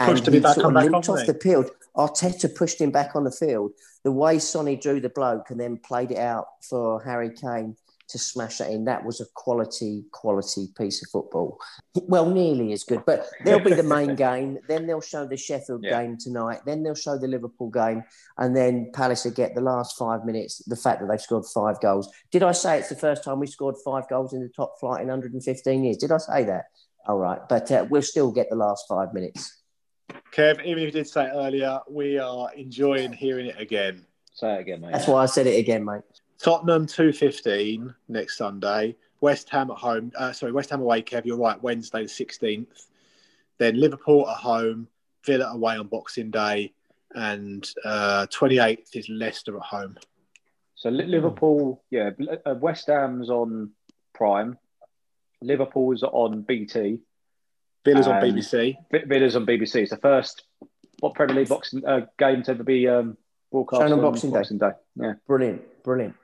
Pushed 0.00 0.26
him 0.26 0.42
back 0.42 0.58
on 0.58 0.74
back 0.74 0.92
off 0.92 1.24
the 1.24 1.38
field. 1.40 1.70
Arteta 1.96 2.52
pushed 2.52 2.80
him 2.80 2.90
back 2.90 3.14
on 3.14 3.22
the 3.22 3.30
field. 3.30 3.70
The 4.02 4.10
way 4.10 4.40
Sonny 4.40 4.74
drew 4.74 4.98
the 4.98 5.08
bloke 5.08 5.50
and 5.50 5.60
then 5.60 5.76
played 5.76 6.10
it 6.10 6.18
out 6.18 6.48
for 6.68 7.00
Harry 7.04 7.30
Kane 7.30 7.76
to 8.08 8.18
smash 8.18 8.58
that 8.58 8.70
in. 8.70 8.84
That 8.84 9.04
was 9.04 9.20
a 9.20 9.26
quality, 9.34 10.04
quality 10.12 10.68
piece 10.76 11.02
of 11.02 11.10
football. 11.10 11.58
Well, 11.94 12.30
nearly 12.30 12.72
as 12.72 12.84
good, 12.84 13.04
but 13.04 13.28
they'll 13.44 13.58
be 13.58 13.74
the 13.74 13.82
main 13.82 14.14
game. 14.16 14.58
Then 14.68 14.86
they'll 14.86 15.00
show 15.00 15.26
the 15.26 15.36
Sheffield 15.36 15.84
yeah. 15.84 16.02
game 16.02 16.16
tonight. 16.18 16.60
Then 16.64 16.82
they'll 16.82 16.94
show 16.94 17.18
the 17.18 17.28
Liverpool 17.28 17.70
game. 17.70 18.04
And 18.38 18.56
then 18.56 18.90
Palace 18.94 19.24
will 19.24 19.32
get 19.32 19.54
the 19.54 19.60
last 19.60 19.96
five 19.96 20.24
minutes, 20.24 20.58
the 20.66 20.76
fact 20.76 21.00
that 21.00 21.08
they've 21.08 21.20
scored 21.20 21.44
five 21.46 21.80
goals. 21.80 22.10
Did 22.30 22.42
I 22.42 22.52
say 22.52 22.78
it's 22.78 22.88
the 22.88 22.96
first 22.96 23.24
time 23.24 23.40
we 23.40 23.46
scored 23.46 23.76
five 23.84 24.08
goals 24.08 24.32
in 24.32 24.40
the 24.40 24.48
top 24.48 24.78
flight 24.78 25.02
in 25.02 25.08
115 25.08 25.84
years? 25.84 25.96
Did 25.96 26.12
I 26.12 26.18
say 26.18 26.44
that? 26.44 26.66
All 27.06 27.18
right. 27.18 27.40
But 27.48 27.70
uh, 27.70 27.86
we'll 27.88 28.02
still 28.02 28.30
get 28.30 28.48
the 28.50 28.56
last 28.56 28.84
five 28.88 29.12
minutes. 29.14 29.62
Kev, 30.32 30.64
even 30.64 30.82
if 30.82 30.86
you 30.86 30.90
did 30.90 31.08
say 31.08 31.24
it 31.24 31.32
earlier, 31.34 31.80
we 31.90 32.18
are 32.18 32.52
enjoying 32.54 33.12
hearing 33.12 33.46
it 33.46 33.60
again. 33.60 34.04
Say 34.34 34.54
it 34.54 34.60
again, 34.60 34.82
mate. 34.82 34.92
That's 34.92 35.08
why 35.08 35.22
I 35.22 35.26
said 35.26 35.46
it 35.46 35.58
again, 35.58 35.84
mate. 35.84 36.02
Tottenham 36.38 36.86
two 36.86 37.12
fifteen 37.12 37.94
next 38.08 38.36
Sunday. 38.36 38.96
West 39.20 39.48
Ham 39.50 39.70
at 39.70 39.78
home. 39.78 40.12
Uh, 40.16 40.32
sorry, 40.32 40.52
West 40.52 40.70
Ham 40.70 40.80
away. 40.80 41.02
Kev, 41.02 41.24
you're 41.24 41.38
right. 41.38 41.60
Wednesday 41.62 42.02
the 42.02 42.08
sixteenth. 42.08 42.86
Then 43.58 43.80
Liverpool 43.80 44.28
at 44.28 44.36
home. 44.36 44.88
Villa 45.24 45.46
away 45.46 45.76
on 45.76 45.88
Boxing 45.88 46.30
Day, 46.30 46.72
and 47.14 47.68
twenty 48.30 48.60
uh, 48.60 48.66
eighth 48.66 48.94
is 48.94 49.08
Leicester 49.08 49.56
at 49.56 49.62
home. 49.62 49.96
So 50.74 50.90
Liverpool, 50.90 51.82
yeah, 51.90 52.10
uh, 52.44 52.54
West 52.54 52.88
Ham's 52.88 53.30
on 53.30 53.70
Prime. 54.14 54.58
Liverpool's 55.42 56.02
on 56.02 56.42
BT. 56.42 57.00
Villa's 57.84 58.06
on 58.06 58.20
BBC. 58.20 58.76
Villa's 58.90 59.36
on 59.36 59.46
BBC. 59.46 59.76
It's 59.76 59.90
the 59.90 59.96
first 59.96 60.44
what 61.00 61.14
Premier 61.14 61.36
League 61.36 61.48
boxing 61.48 61.84
uh, 61.84 62.06
game 62.18 62.42
to 62.42 62.50
ever 62.52 62.64
be 62.64 62.88
um, 62.88 63.16
broadcast 63.50 63.82
on, 63.82 63.92
on 63.92 64.00
Boxing, 64.00 64.30
Boxing 64.30 64.58
Day. 64.58 64.70
Day. 64.70 65.06
Yeah, 65.06 65.12
brilliant, 65.26 65.82
brilliant. 65.82 66.14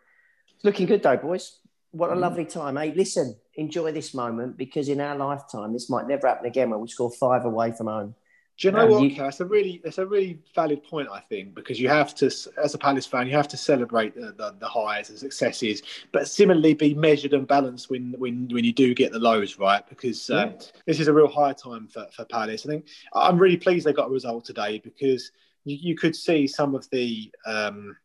Looking 0.62 0.87
good 0.87 1.03
though, 1.03 1.16
boys. 1.16 1.59
What 1.90 2.11
a 2.11 2.14
mm. 2.14 2.20
lovely 2.20 2.46
time. 2.46 2.77
Hey, 2.77 2.92
listen, 2.94 3.37
enjoy 3.55 3.92
this 3.92 4.14
moment 4.14 4.57
because 4.57 4.88
in 4.88 5.01
our 5.01 5.16
lifetime, 5.16 5.72
this 5.72 5.90
might 5.90 6.07
never 6.07 6.27
happen 6.27 6.46
again 6.46 6.70
when 6.70 6.81
we 6.81 6.88
score 6.88 7.11
five 7.11 7.44
away 7.44 7.72
from 7.72 7.87
home. 7.88 8.14
Do 8.59 8.68
you 8.68 8.72
know 8.72 8.85
um, 8.85 8.90
what, 8.90 9.03
you, 9.03 9.25
It's 9.25 9.40
a 9.40 9.44
really, 9.44 9.81
it's 9.83 9.98
a 9.98 10.07
really 10.07 10.38
valid 10.55 10.85
point, 10.85 11.09
I 11.11 11.20
think, 11.20 11.55
because 11.55 11.81
you 11.81 11.88
have 11.88 12.14
to, 12.16 12.27
as 12.27 12.75
a 12.75 12.79
Palace 12.79 13.07
fan, 13.07 13.27
you 13.27 13.35
have 13.35 13.48
to 13.48 13.57
celebrate 13.57 14.14
the, 14.14 14.33
the, 14.33 14.55
the, 14.59 14.68
highs 14.68 15.09
and 15.09 15.18
successes, 15.18 15.83
but 16.12 16.29
similarly 16.29 16.75
be 16.75 16.94
measured 16.94 17.33
and 17.33 17.48
balanced 17.48 17.90
when, 17.90 18.14
when, 18.18 18.48
when 18.53 18.62
you 18.62 18.72
do 18.72 18.94
get 18.94 19.11
the 19.11 19.18
lows, 19.18 19.59
right? 19.59 19.88
Because 19.88 20.29
um, 20.31 20.51
yeah. 20.51 20.66
this 20.87 21.01
is 21.01 21.09
a 21.09 21.12
real 21.12 21.29
high 21.29 21.55
time 21.55 21.88
for, 21.88 22.07
for 22.14 22.27
Palace. 22.27 22.66
I 22.66 22.68
think 22.68 22.87
I'm 23.14 23.38
really 23.38 23.57
pleased 23.57 23.87
they 23.87 23.92
got 23.92 24.09
a 24.09 24.12
result 24.12 24.44
today 24.44 24.79
because 24.85 25.33
you, 25.64 25.79
you 25.81 25.96
could 25.96 26.14
see 26.14 26.46
some 26.46 26.75
of 26.75 26.88
the 26.90 27.33
um, 27.46 27.96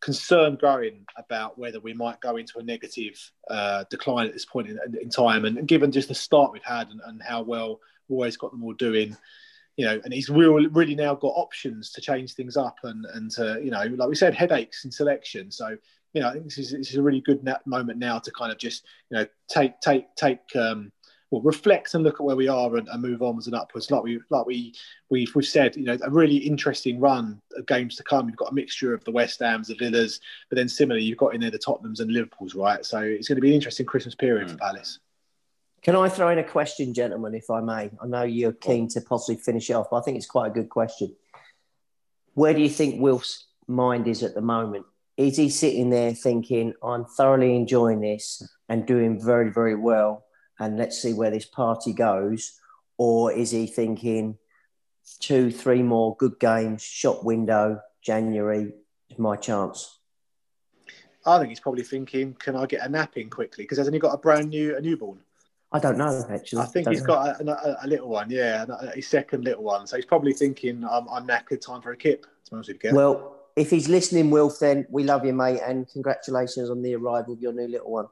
concern 0.00 0.56
growing 0.56 1.04
about 1.16 1.58
whether 1.58 1.78
we 1.80 1.92
might 1.92 2.20
go 2.20 2.36
into 2.36 2.58
a 2.58 2.62
negative 2.62 3.18
uh, 3.50 3.84
decline 3.90 4.26
at 4.26 4.32
this 4.32 4.46
point 4.46 4.68
in, 4.68 4.78
in, 5.00 5.10
time. 5.10 5.44
And 5.44 5.68
given 5.68 5.92
just 5.92 6.08
the 6.08 6.14
start 6.14 6.52
we've 6.52 6.62
had 6.62 6.88
and, 6.88 7.00
and 7.06 7.22
how 7.22 7.42
well 7.42 7.80
Roy's 8.08 8.36
got 8.36 8.50
them 8.50 8.64
all 8.64 8.72
doing, 8.72 9.16
you 9.76 9.84
know, 9.84 10.00
and 10.02 10.12
he's 10.12 10.28
really, 10.28 10.66
really 10.68 10.94
now 10.94 11.14
got 11.14 11.28
options 11.28 11.90
to 11.92 12.00
change 12.00 12.34
things 12.34 12.56
up 12.56 12.76
and, 12.82 13.04
and 13.14 13.30
to, 13.32 13.60
you 13.62 13.70
know, 13.70 13.82
like 13.82 14.08
we 14.08 14.14
said, 14.14 14.34
headaches 14.34 14.84
in 14.84 14.90
selection. 14.90 15.50
So, 15.50 15.76
you 16.14 16.20
know, 16.20 16.28
I 16.28 16.32
think 16.32 16.44
this 16.44 16.58
is, 16.58 16.72
this 16.72 16.90
is 16.90 16.96
a 16.96 17.02
really 17.02 17.20
good 17.20 17.46
moment 17.66 17.98
now 17.98 18.18
to 18.18 18.30
kind 18.32 18.50
of 18.50 18.58
just, 18.58 18.84
you 19.10 19.18
know, 19.18 19.26
take, 19.48 19.80
take, 19.80 20.14
take, 20.16 20.40
um, 20.56 20.90
well, 21.30 21.42
reflect 21.42 21.94
and 21.94 22.02
look 22.02 22.14
at 22.14 22.24
where 22.24 22.36
we 22.36 22.48
are 22.48 22.76
and, 22.76 22.88
and, 22.88 23.02
move 23.02 23.22
onwards 23.22 23.46
and 23.46 23.54
upwards. 23.54 23.90
Like 23.90 24.02
we, 24.02 24.20
like 24.30 24.46
we, 24.46 24.74
we've, 25.10 25.32
we've 25.34 25.46
said, 25.46 25.76
you 25.76 25.84
know, 25.84 25.96
a 26.02 26.10
really 26.10 26.36
interesting 26.36 26.98
run 26.98 27.40
of 27.56 27.66
games 27.66 27.96
to 27.96 28.02
come. 28.02 28.28
You've 28.28 28.36
got 28.36 28.50
a 28.50 28.54
mixture 28.54 28.92
of 28.92 29.04
the 29.04 29.12
West 29.12 29.38
Hams, 29.40 29.68
the 29.68 29.76
Villas, 29.76 30.20
but 30.48 30.56
then 30.56 30.68
similarly, 30.68 31.04
you've 31.04 31.18
got 31.18 31.34
in 31.34 31.40
there 31.40 31.50
the 31.50 31.58
Tottenhams 31.58 32.00
and 32.00 32.10
Liverpools, 32.10 32.54
right? 32.54 32.84
So 32.84 32.98
it's 33.00 33.28
going 33.28 33.36
to 33.36 33.42
be 33.42 33.48
an 33.48 33.54
interesting 33.54 33.86
Christmas 33.86 34.14
period 34.14 34.48
mm. 34.48 34.52
for 34.52 34.58
Palace. 34.58 34.98
Can 35.82 35.96
I 35.96 36.08
throw 36.08 36.28
in 36.28 36.38
a 36.38 36.44
question, 36.44 36.92
gentlemen, 36.92 37.34
if 37.34 37.48
I 37.48 37.60
may? 37.60 37.90
I 38.02 38.06
know 38.06 38.22
you're 38.22 38.52
keen 38.52 38.88
to 38.88 39.00
possibly 39.00 39.40
finish 39.40 39.70
it 39.70 39.74
off, 39.74 39.88
but 39.90 39.98
I 39.98 40.02
think 40.02 40.16
it's 40.16 40.26
quite 40.26 40.48
a 40.48 40.54
good 40.54 40.68
question. 40.68 41.14
Where 42.34 42.52
do 42.52 42.60
you 42.60 42.68
think 42.68 43.00
Wilf's 43.00 43.46
mind 43.66 44.06
is 44.06 44.22
at 44.22 44.34
the 44.34 44.42
moment? 44.42 44.84
Is 45.16 45.36
he 45.36 45.48
sitting 45.48 45.90
there 45.90 46.12
thinking, 46.12 46.74
I'm 46.82 47.04
thoroughly 47.04 47.56
enjoying 47.56 48.00
this 48.00 48.42
and 48.68 48.86
doing 48.86 49.22
very, 49.22 49.50
very 49.50 49.74
well? 49.74 50.24
And 50.60 50.78
let's 50.78 51.00
see 51.00 51.12
where 51.12 51.30
this 51.30 51.46
party 51.46 51.92
goes? 51.92 52.60
Or 52.98 53.32
is 53.32 53.50
he 53.50 53.66
thinking 53.66 54.38
two, 55.18 55.50
three 55.50 55.82
more 55.82 56.14
good 56.16 56.38
games, 56.38 56.82
shop 56.82 57.24
window, 57.24 57.80
January 58.02 58.72
is 59.08 59.18
my 59.18 59.36
chance? 59.36 59.98
I 61.26 61.38
think 61.38 61.48
he's 61.48 61.60
probably 61.60 61.82
thinking, 61.82 62.34
can 62.34 62.56
I 62.56 62.66
get 62.66 62.86
a 62.86 62.88
nap 62.88 63.16
in 63.16 63.28
quickly? 63.28 63.64
Because 63.64 63.78
hasn't 63.78 63.94
he 63.94 64.00
got 64.00 64.14
a 64.14 64.18
brand 64.18 64.50
new 64.50 64.76
a 64.76 64.80
newborn? 64.80 65.18
I 65.72 65.78
don't 65.78 65.98
know 65.98 66.24
actually. 66.30 66.62
I 66.62 66.66
think 66.66 66.88
I 66.88 66.90
he's 66.90 67.00
know. 67.00 67.06
got 67.06 67.40
a, 67.40 67.50
a, 67.50 67.86
a, 67.86 67.86
little 67.86 68.08
one, 68.08 68.28
yeah, 68.30 68.66
his 68.94 69.06
second 69.06 69.44
little 69.44 69.62
one. 69.62 69.86
So 69.86 69.96
he's 69.96 70.04
probably 70.04 70.32
thinking, 70.32 70.84
I'm, 70.84 71.08
I'm 71.08 71.26
knackered, 71.26 71.60
time 71.60 71.80
for 71.80 71.92
a 71.92 71.96
kip. 71.96 72.26
Well, 72.92 73.36
if 73.54 73.70
he's 73.70 73.88
listening, 73.88 74.30
Wilf, 74.30 74.58
then 74.58 74.86
we 74.90 75.04
love 75.04 75.24
you, 75.24 75.32
mate, 75.32 75.60
and 75.64 75.88
congratulations 75.88 76.70
on 76.70 76.82
the 76.82 76.96
arrival 76.96 77.34
of 77.34 77.40
your 77.40 77.52
new 77.52 77.68
little 77.68 77.92
one. 77.92 78.06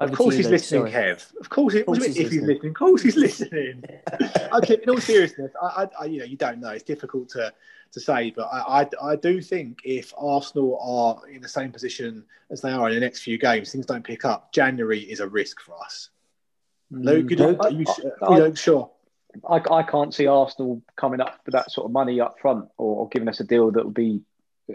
Of 0.00 0.12
course 0.12 0.34
he's 0.34 0.48
listening. 0.48 0.92
Kev. 0.92 1.30
Of 1.40 1.50
course, 1.50 1.74
of 1.74 1.84
course 1.84 2.04
he's 2.04 2.16
if 2.16 2.24
listening. 2.24 2.30
he's 2.30 2.48
listening. 2.48 2.70
Of 2.70 2.76
course 2.76 3.02
he's 3.02 3.16
listening. 3.16 3.84
okay, 4.54 4.78
in 4.82 4.90
all 4.90 5.00
seriousness, 5.00 5.52
I, 5.60 5.88
I, 5.98 6.04
you 6.06 6.20
know, 6.20 6.24
you 6.24 6.38
don't 6.38 6.58
know. 6.58 6.70
It's 6.70 6.84
difficult 6.84 7.28
to 7.30 7.52
to 7.92 8.00
say, 8.00 8.30
but 8.30 8.44
I, 8.44 8.82
I, 8.82 9.10
I, 9.10 9.16
do 9.16 9.42
think 9.42 9.80
if 9.84 10.14
Arsenal 10.16 10.78
are 10.80 11.28
in 11.28 11.42
the 11.42 11.48
same 11.48 11.72
position 11.72 12.24
as 12.50 12.60
they 12.60 12.70
are 12.70 12.88
in 12.88 12.94
the 12.94 13.00
next 13.00 13.22
few 13.22 13.36
games, 13.36 13.72
things 13.72 13.84
don't 13.84 14.04
pick 14.04 14.24
up. 14.24 14.52
January 14.52 15.00
is 15.00 15.18
a 15.18 15.28
risk 15.28 15.60
for 15.60 15.74
us. 15.82 16.08
Mm, 16.92 17.04
Luke, 17.04 17.30
you, 17.30 17.58
I, 17.60 17.68
you, 17.68 17.84
I, 18.22 18.46
you 18.46 18.54
sure? 18.54 18.90
I, 19.48 19.60
I 19.70 19.82
can't 19.82 20.14
see 20.14 20.26
Arsenal 20.28 20.82
coming 20.96 21.20
up 21.20 21.40
for 21.44 21.50
that 21.50 21.70
sort 21.70 21.86
of 21.86 21.90
money 21.90 22.20
up 22.20 22.38
front 22.40 22.68
or, 22.78 23.00
or 23.00 23.08
giving 23.08 23.28
us 23.28 23.40
a 23.40 23.44
deal 23.44 23.70
that 23.72 23.84
would 23.84 23.94
be 23.94 24.20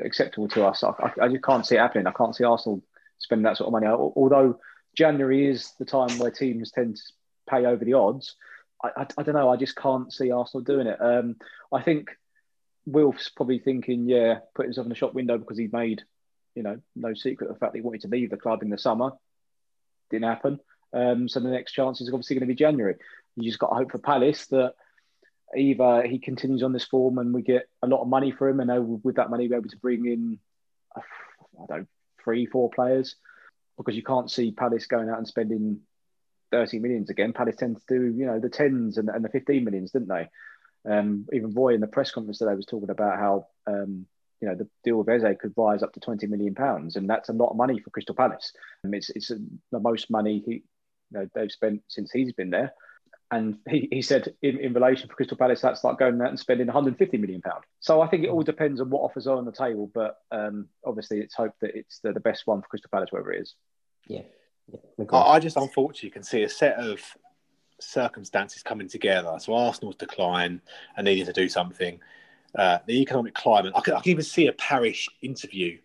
acceptable 0.04 0.48
to 0.50 0.66
us. 0.66 0.84
I, 0.84 1.12
I, 1.22 1.28
just 1.30 1.44
can't 1.44 1.66
see 1.66 1.76
it 1.76 1.80
happening. 1.80 2.08
I 2.08 2.12
can't 2.12 2.36
see 2.36 2.44
Arsenal 2.44 2.82
spending 3.18 3.44
that 3.44 3.58
sort 3.58 3.68
of 3.68 3.72
money. 3.72 3.88
Although 3.88 4.60
January 4.96 5.48
is 5.48 5.74
the 5.78 5.86
time 5.86 6.18
where 6.18 6.32
teams 6.32 6.72
tend 6.72 6.96
to 6.96 7.04
pay 7.50 7.66
over 7.66 7.84
the 7.84 7.94
odds. 7.94 8.36
I, 8.84 8.90
I, 8.98 9.08
I 9.18 9.24
don't 9.24 9.36
know. 9.36 9.50
I 9.50 9.58
just 9.58 9.76
can't 9.76 10.12
see 10.12 10.32
Arsenal 10.32 10.64
doing 10.64 10.88
it. 10.88 11.00
Um, 11.02 11.36
I 11.72 11.82
think 11.82 12.10
Wilf's 12.86 13.30
probably 13.30 13.60
thinking, 13.60 14.08
yeah, 14.08 14.40
put 14.56 14.66
himself 14.66 14.86
in 14.86 14.90
the 14.90 14.96
shop 14.96 15.14
window 15.14 15.38
because 15.38 15.58
he 15.58 15.68
made, 15.72 16.04
you 16.56 16.64
know, 16.64 16.80
no 16.96 17.14
secret 17.14 17.50
of 17.50 17.56
the 17.56 17.60
fact 17.60 17.74
that 17.74 17.80
he 17.80 17.84
wanted 17.84 18.02
to 18.02 18.08
leave 18.08 18.30
the 18.30 18.38
club 18.38 18.62
in 18.62 18.70
the 18.70 18.78
summer. 18.78 19.12
Didn't 20.10 20.26
happen. 20.26 20.60
Um, 20.94 21.28
so 21.28 21.40
the 21.40 21.50
next 21.50 21.74
chance 21.74 22.00
is 22.00 22.10
obviously 22.10 22.36
going 22.36 22.48
to 22.48 22.54
be 22.54 22.56
January. 22.56 22.96
You 23.36 23.44
just 23.44 23.60
got 23.60 23.70
to 23.70 23.76
hope 23.76 23.92
for 23.92 23.98
Palace 23.98 24.46
that 24.48 24.76
either 25.56 26.04
he 26.08 26.20
continues 26.20 26.64
on 26.64 26.74
this 26.74 26.86
form 26.86 27.18
and 27.18 27.34
we 27.34 27.42
get 27.42 27.68
a 27.82 27.88
lot 27.88 28.02
of 28.02 28.08
money 28.08 28.32
for 28.32 28.48
him, 28.48 28.60
and 28.60 29.04
with 29.04 29.16
that 29.16 29.30
money, 29.30 29.48
we're 29.48 29.58
able 29.58 29.70
to 29.70 29.78
bring 29.78 30.06
in, 30.06 30.40
I 30.96 31.02
don't 31.68 31.80
know, 31.80 31.86
three, 32.24 32.46
four 32.46 32.70
players 32.70 33.16
because 33.78 33.96
you 33.96 34.04
can't 34.04 34.32
see 34.32 34.52
Palace 34.52 34.88
going 34.88 35.10
out 35.10 35.18
and 35.18 35.28
spending 35.28 35.82
30 36.52 36.80
millions 36.80 37.10
again. 37.10 37.34
Palace 37.34 37.56
tend 37.58 37.78
to 37.78 37.84
do, 37.88 38.16
you 38.16 38.26
know, 38.26 38.40
the 38.40 38.50
tens 38.50 38.98
and, 38.98 39.10
and 39.10 39.24
the 39.24 39.30
15 39.30 39.64
millions, 39.64 39.92
didn't 39.92 40.08
they? 40.08 40.30
Um, 40.90 41.28
even 41.34 41.54
Roy 41.54 41.74
in 41.74 41.82
the 41.82 41.88
press 41.88 42.12
conference 42.12 42.38
today 42.38 42.54
was 42.54 42.66
talking 42.66 42.90
about 42.90 43.18
how, 43.18 43.48
um, 43.68 44.06
you 44.42 44.48
know, 44.48 44.56
the 44.56 44.68
deal 44.84 44.98
with 44.98 45.10
Eze 45.10 45.36
could 45.40 45.54
rise 45.58 45.82
up 45.82 45.94
to 45.94 46.00
20 46.00 46.28
million 46.28 46.54
pounds, 46.54 46.96
and 46.96 47.10
that's 47.10 47.30
a 47.30 47.34
lot 47.34 47.50
of 47.50 47.58
money 47.58 47.80
for 47.80 47.90
Crystal 47.90 48.16
Palace. 48.16 48.54
Um, 48.84 48.94
it's 48.94 49.10
it's 49.10 49.30
the 49.30 49.80
most 49.80 50.12
money 50.12 50.44
he, 50.46 50.52
you 50.52 50.62
know, 51.12 51.28
they've 51.34 51.52
spent 51.52 51.82
since 51.88 52.12
he's 52.12 52.34
been 52.34 52.52
there. 52.52 52.74
And 53.32 53.58
he, 53.68 53.88
he 53.92 54.02
said 54.02 54.34
in, 54.42 54.60
in 54.60 54.74
relation 54.74 55.10
for 55.10 55.16
Crystal 55.16 55.38
Palace, 55.38 55.62
that's 55.62 55.84
like 55.84 55.98
going 55.98 56.22
out 56.22 56.30
and 56.30 56.40
spending 56.40 56.68
150 56.68 57.18
million 57.18 57.42
pound. 57.42 57.64
So 57.80 58.02
I 58.02 58.08
think 58.08 58.24
it 58.24 58.30
all 58.30 58.44
depends 58.44 58.80
on 58.80 58.90
what 58.90 59.02
offers 59.02 59.28
are 59.28 59.38
on 59.38 59.46
the 59.46 59.52
table. 59.52 59.90
But 59.94 60.18
um, 60.32 60.68
obviously, 60.86 61.20
it's 61.20 61.34
hoped 61.34 61.60
that 61.62 61.76
it's 61.76 62.00
the, 62.00 62.14
the 62.14 62.20
best 62.20 62.46
one 62.46 62.62
for 62.62 62.68
Crystal 62.68 62.90
Palace, 62.92 63.12
wherever 63.12 63.34
it 63.34 63.42
is. 63.42 63.56
Yeah. 64.08 64.22
yeah. 64.72 65.06
I 65.12 65.40
just 65.40 65.58
unfortunately 65.58 66.12
can 66.12 66.24
see 66.24 66.44
a 66.44 66.50
set 66.50 66.76
of 66.78 67.02
circumstances 67.80 68.64
coming 68.64 68.88
together. 68.88 69.36
So 69.40 69.54
Arsenal's 69.54 69.96
decline 69.96 70.62
and 70.96 71.06
needing 71.06 71.26
to 71.26 71.34
do 71.34 71.50
something. 71.50 72.00
Uh, 72.54 72.80
the 72.86 73.02
economic 73.02 73.34
climate. 73.34 73.74
I 73.76 73.82
can, 73.82 73.96
I 73.96 74.02
can, 74.02 74.12
even 74.12 74.24
see 74.24 74.48
a 74.48 74.54
Parish 74.54 75.10
interview. 75.22 75.80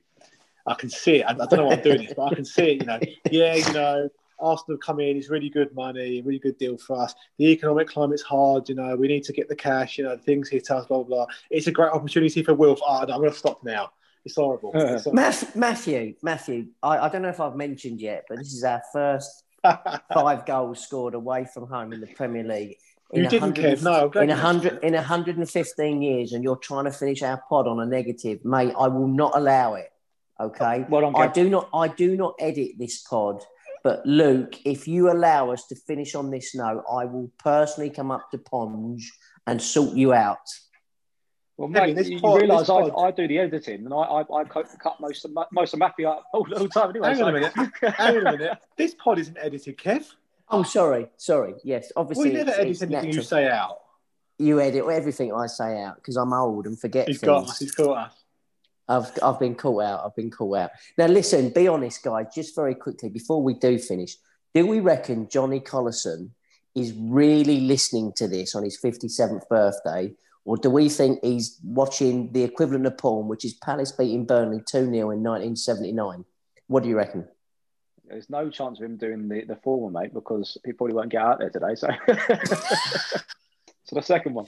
I 0.66 0.74
can 0.74 0.88
see 0.88 1.16
it. 1.16 1.24
I, 1.26 1.30
I 1.30 1.34
don't 1.34 1.54
know 1.54 1.66
why 1.66 1.74
I'm 1.74 1.82
doing 1.82 2.04
this, 2.04 2.12
but 2.14 2.26
I 2.30 2.34
can 2.34 2.44
see 2.44 2.72
it. 2.72 2.80
You 2.82 2.86
know, 2.86 3.00
yeah, 3.30 3.54
you 3.54 3.72
know, 3.72 4.08
Arsenal 4.40 4.78
come 4.78 5.00
in, 5.00 5.16
it's 5.16 5.30
really 5.30 5.48
good 5.48 5.74
money, 5.74 6.22
really 6.22 6.38
good 6.38 6.58
deal 6.58 6.76
for 6.78 7.00
us. 7.00 7.14
The 7.38 7.46
economic 7.46 7.88
climate's 7.88 8.22
hard, 8.22 8.68
you 8.68 8.74
know, 8.74 8.96
we 8.96 9.08
need 9.08 9.24
to 9.24 9.32
get 9.32 9.48
the 9.48 9.56
cash, 9.56 9.98
you 9.98 10.04
know, 10.04 10.16
things 10.16 10.48
hit 10.48 10.70
us, 10.70 10.86
blah, 10.86 11.02
blah, 11.02 11.04
blah. 11.04 11.26
It's 11.50 11.66
a 11.66 11.72
great 11.72 11.92
opportunity 11.92 12.42
for 12.42 12.54
Wilf. 12.54 12.80
Oh, 12.86 13.04
no, 13.06 13.14
I'm 13.14 13.20
going 13.20 13.32
to 13.32 13.36
stop 13.36 13.62
now. 13.64 13.90
It's 14.24 14.36
horrible. 14.36 14.72
It's 14.74 15.04
horrible. 15.04 15.40
Matthew, 15.54 16.14
Matthew, 16.22 16.68
I, 16.82 16.98
I 16.98 17.08
don't 17.08 17.22
know 17.22 17.28
if 17.28 17.40
I've 17.40 17.56
mentioned 17.56 18.00
yet, 18.00 18.24
but 18.28 18.38
this 18.38 18.52
is 18.52 18.64
our 18.64 18.82
first 18.92 19.44
five 20.12 20.46
goals 20.46 20.82
scored 20.82 21.14
away 21.14 21.46
from 21.52 21.66
home 21.66 21.92
in 21.92 22.00
the 22.00 22.06
Premier 22.06 22.44
League. 22.44 22.76
In 23.12 23.24
you 23.24 23.28
didn't 23.28 23.54
care, 23.54 23.76
no. 23.82 24.08
In 24.10 24.30
a 24.30 24.36
hundred, 24.36 24.84
in 24.84 24.94
115 24.94 26.02
years, 26.02 26.32
and 26.32 26.44
you're 26.44 26.56
trying 26.56 26.84
to 26.84 26.92
finish 26.92 27.22
our 27.22 27.42
pod 27.48 27.66
on 27.66 27.80
a 27.80 27.86
negative, 27.86 28.44
mate. 28.44 28.72
I 28.78 28.86
will 28.86 29.08
not 29.08 29.32
allow 29.34 29.74
it. 29.74 29.90
Okay. 30.38 30.86
Well, 30.88 31.16
I 31.16 31.26
do 31.26 31.50
not. 31.50 31.68
I 31.74 31.88
do 31.88 32.16
not 32.16 32.34
edit 32.38 32.72
this 32.78 33.02
pod. 33.02 33.44
But 33.82 34.04
Luke, 34.04 34.56
if 34.64 34.86
you 34.86 35.10
allow 35.10 35.50
us 35.50 35.66
to 35.68 35.74
finish 35.74 36.14
on 36.14 36.30
this 36.30 36.54
note, 36.54 36.84
I 36.90 37.04
will 37.06 37.30
personally 37.38 37.90
come 37.90 38.10
up 38.10 38.30
to 38.30 38.38
Penge 38.38 39.10
and 39.46 39.60
sort 39.60 39.96
you 39.96 40.12
out. 40.12 40.38
Well, 41.56 41.68
mate, 41.68 41.94
this 41.94 42.08
you 42.08 42.20
pod, 42.20 42.40
realise 42.40 42.70
I, 42.70 42.74
I, 42.74 43.10
do 43.10 43.28
the 43.28 43.38
editing 43.38 43.84
and 43.84 43.92
I, 43.92 43.98
I, 43.98 44.20
I 44.20 44.44
cut 44.44 44.98
most 44.98 45.26
of 45.26 45.32
most 45.52 45.74
of 45.74 45.78
Matthew 45.78 46.08
out 46.08 46.22
all 46.32 46.46
the 46.48 46.68
time 46.68 46.88
anyway. 46.88 47.08
Hang 47.08 47.16
so. 47.18 47.24
on 47.26 47.28
a 47.28 47.32
minute. 47.34 47.52
Hang 47.98 48.16
on 48.16 48.26
a 48.26 48.32
minute. 48.32 48.58
This 48.78 48.94
pod 48.94 49.18
isn't 49.18 49.36
edited, 49.38 49.76
Kev. 49.76 50.06
Oh, 50.48 50.62
sorry, 50.62 51.10
sorry. 51.18 51.54
Yes, 51.62 51.92
obviously. 51.96 52.30
We 52.30 52.36
never 52.36 52.50
edit 52.52 52.60
anything 52.62 52.88
natural. 52.88 53.14
you 53.14 53.22
say 53.22 53.48
out. 53.48 53.76
You 54.38 54.58
edit 54.58 54.86
everything 54.90 55.34
I 55.34 55.48
say 55.48 55.82
out 55.82 55.96
because 55.96 56.16
I'm 56.16 56.32
old 56.32 56.66
and 56.66 56.80
forget 56.80 57.08
he's 57.08 57.20
things. 57.20 57.26
Got 57.26 57.48
us. 57.50 57.58
He's 57.58 57.72
caught 57.72 58.06
us. 58.06 58.19
I've 58.90 59.10
I've 59.22 59.38
been 59.38 59.54
caught 59.54 59.82
out. 59.84 60.02
I've 60.04 60.16
been 60.16 60.30
caught 60.30 60.58
out. 60.58 60.70
Now 60.98 61.06
listen, 61.06 61.50
be 61.50 61.68
honest, 61.68 62.02
guys. 62.02 62.26
Just 62.34 62.54
very 62.56 62.74
quickly 62.74 63.08
before 63.08 63.42
we 63.42 63.54
do 63.54 63.78
finish, 63.78 64.16
do 64.52 64.66
we 64.66 64.80
reckon 64.80 65.28
Johnny 65.28 65.60
Collison 65.60 66.30
is 66.74 66.92
really 66.96 67.60
listening 67.60 68.12
to 68.16 68.26
this 68.28 68.54
on 68.54 68.64
his 68.64 68.78
57th 68.80 69.48
birthday? 69.48 70.12
Or 70.44 70.56
do 70.56 70.70
we 70.70 70.88
think 70.88 71.20
he's 71.22 71.58
watching 71.62 72.32
the 72.32 72.42
equivalent 72.42 72.86
of 72.86 72.98
porn, 72.98 73.28
which 73.28 73.44
is 73.44 73.54
Palace 73.54 73.92
beating 73.92 74.24
Burnley 74.26 74.62
2 74.66 74.90
0 74.90 75.10
in 75.10 75.22
1979? 75.22 76.24
What 76.66 76.82
do 76.82 76.88
you 76.88 76.96
reckon? 76.96 77.28
There's 78.08 78.30
no 78.30 78.50
chance 78.50 78.80
of 78.80 78.86
him 78.86 78.96
doing 78.96 79.28
the, 79.28 79.44
the 79.44 79.56
former, 79.56 80.00
mate, 80.00 80.12
because 80.12 80.58
he 80.64 80.72
probably 80.72 80.94
won't 80.94 81.10
get 81.10 81.22
out 81.22 81.38
there 81.38 81.50
today. 81.50 81.74
So, 81.76 81.88
so 83.84 83.94
the 83.94 84.02
second 84.02 84.34
one. 84.34 84.46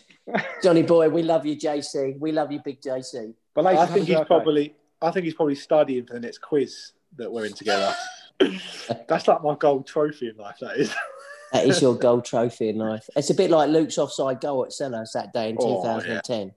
Johnny 0.62 0.82
boy, 0.82 1.08
we 1.10 1.22
love 1.22 1.46
you, 1.46 1.56
JC. 1.56 2.18
We 2.18 2.32
love 2.32 2.50
you, 2.50 2.60
big 2.64 2.80
JC. 2.80 3.34
But 3.54 3.66
I 3.66 3.86
think 3.86 4.06
he's 4.06 4.20
probably, 4.26 4.74
I 5.00 5.10
think 5.10 5.24
he's 5.24 5.34
probably 5.34 5.54
studying 5.54 6.06
for 6.06 6.14
the 6.14 6.20
next 6.20 6.38
quiz 6.38 6.92
that 7.16 7.30
we're 7.30 7.46
in 7.46 7.52
together. 7.52 7.94
That's 9.08 9.28
like 9.28 9.42
my 9.42 9.54
gold 9.54 9.86
trophy 9.86 10.28
in 10.28 10.36
life. 10.36 10.56
That 10.60 10.76
is. 10.76 10.94
that 11.52 11.66
is 11.66 11.82
your 11.82 11.96
gold 11.96 12.24
trophy 12.26 12.70
in 12.70 12.78
life. 12.78 13.08
It's 13.14 13.30
a 13.30 13.34
bit 13.34 13.50
like 13.50 13.70
Luke's 13.70 13.98
offside 13.98 14.40
goal 14.40 14.64
at 14.64 14.70
Selhurst 14.70 15.12
that 15.12 15.32
day 15.32 15.50
in 15.50 15.56
oh, 15.58 15.82
2010. 15.82 16.46
Yeah. 16.46 16.52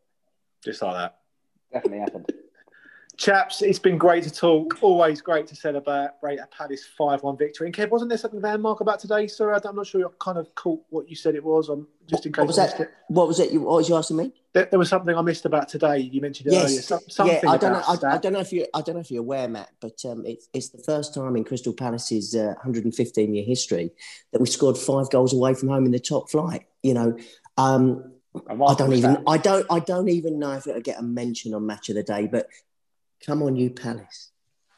Just 0.64 0.82
like 0.82 0.96
that. 0.96 1.18
Definitely 1.72 2.00
happened. 2.00 2.32
Chaps, 3.18 3.62
it's 3.62 3.80
been 3.80 3.98
great 3.98 4.24
to 4.24 4.32
talk. 4.32 4.78
Always 4.82 5.22
great 5.22 5.48
to 5.48 5.56
celebrate 5.56 6.40
a 6.40 6.48
Palace 6.52 6.86
5 6.98 7.24
1 7.24 7.38
victory. 7.38 7.68
And 7.68 7.76
Kev, 7.76 7.90
wasn't 7.90 8.10
there 8.10 8.18
something 8.18 8.42
van 8.42 8.62
Mark 8.62 8.82
about 8.82 9.00
today? 9.00 9.28
Sorry, 9.28 9.58
I'm 9.64 9.76
not 9.76 9.88
sure 9.88 10.02
you 10.02 10.14
kind 10.20 10.38
of 10.38 10.54
caught 10.56 10.82
what 10.90 11.10
you 11.10 11.16
said 11.16 11.36
it 11.36 11.44
was. 11.44 11.70
I'm 11.70 11.88
just 12.08 12.26
in 12.26 12.34
case. 12.34 12.40
What 12.40 12.48
was 12.48 12.56
that? 12.58 12.92
What 13.08 13.28
was 13.28 13.40
it? 13.40 13.54
What 13.54 13.78
was 13.78 13.88
you 13.88 13.96
asking 13.96 14.18
me? 14.18 14.34
There, 14.56 14.66
there, 14.66 14.80
was 14.80 14.90
something 14.90 15.16
I 15.16 15.22
missed 15.22 15.46
about 15.46 15.70
today. 15.70 16.00
You 16.00 16.22
mentioned 16.22 16.48
it 16.48 16.54
yes. 16.54 16.66
earlier. 16.66 16.82
Some, 16.82 17.00
something 17.10 17.40
yeah, 17.44 17.52
I 17.52 17.58
don't 17.58 17.74
know. 17.74 17.84
I, 17.88 18.16
I, 18.16 18.18
don't 18.18 18.34
know 18.34 18.40
if 18.40 18.52
you. 18.52 18.66
I 18.74 18.82
don't 18.82 18.96
know 18.96 19.02
if 19.02 19.12
you're 19.12 19.20
aware, 19.20 19.48
Matt, 19.48 19.70
but 19.80 20.04
um, 20.06 20.26
it's 20.26 20.48
it's 20.54 20.70
the 20.70 20.82
first 20.82 21.14
time 21.14 21.36
in 21.36 21.44
Crystal 21.44 21.74
Palace's 21.74 22.34
uh, 22.34 22.54
115 22.64 23.36
year 23.36 23.46
history 23.46 23.92
that 24.32 24.42
we 24.42 24.48
scored 24.48 24.78
five 24.78 25.12
goals 25.12 25.34
away 25.34 25.54
from 25.54 25.70
home 25.70 25.86
in 25.86 25.92
the 25.92 26.00
top 26.00 26.32
flight. 26.32 26.66
You 26.82 26.96
know, 26.96 27.18
um, 27.58 28.14
I 28.50 28.74
don't 28.74 28.94
even. 28.94 29.14
That? 29.14 29.24
I 29.28 29.38
don't. 29.38 29.68
I 29.70 29.80
don't 29.80 30.10
even 30.10 30.40
know 30.40 30.54
if 30.54 30.66
it'll 30.66 30.82
get 30.82 31.00
a 31.00 31.04
mention 31.04 31.54
on 31.54 31.68
Match 31.68 31.90
of 31.90 31.96
the 31.96 32.04
Day. 32.04 32.28
But 32.28 32.48
Come 33.26 33.42
on, 33.42 33.56
you 33.56 33.70
Palace. 33.72 34.32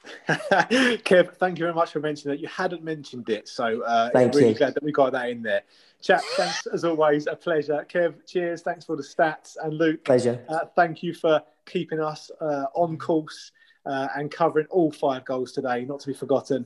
Kev, 0.28 1.36
thank 1.36 1.58
you 1.58 1.66
very 1.66 1.74
much 1.74 1.92
for 1.92 2.00
mentioning 2.00 2.36
that. 2.36 2.42
You 2.42 2.48
hadn't 2.48 2.84
mentioned 2.84 3.30
it, 3.30 3.48
so 3.48 3.82
uh, 3.82 4.10
I'm 4.16 4.30
really 4.32 4.50
you. 4.50 4.56
glad 4.56 4.74
that 4.74 4.84
we 4.84 4.92
got 4.92 5.12
that 5.14 5.30
in 5.30 5.42
there. 5.42 5.64
Chat, 6.02 6.24
thanks 6.36 6.66
as 6.68 6.86
always, 6.86 7.28
a 7.28 7.36
pleasure. 7.36 7.86
Kev, 7.92 8.16
cheers, 8.26 8.62
thanks 8.62 8.86
for 8.86 8.96
the 8.96 9.04
stats, 9.04 9.58
and 9.62 9.74
Luke, 9.74 10.04
pleasure. 10.04 10.44
Uh, 10.48 10.66
thank 10.76 11.02
you 11.02 11.14
for 11.14 11.42
keeping 11.66 12.00
us 12.00 12.30
uh, 12.40 12.66
on 12.74 12.98
course 12.98 13.52
uh, 13.86 14.08
and 14.16 14.32
covering 14.32 14.68
all 14.70 14.92
five 14.92 15.26
goals 15.26 15.52
today, 15.52 15.86
not 15.86 16.00
to 16.02 16.08
be 16.08 16.14
forgotten. 16.14 16.66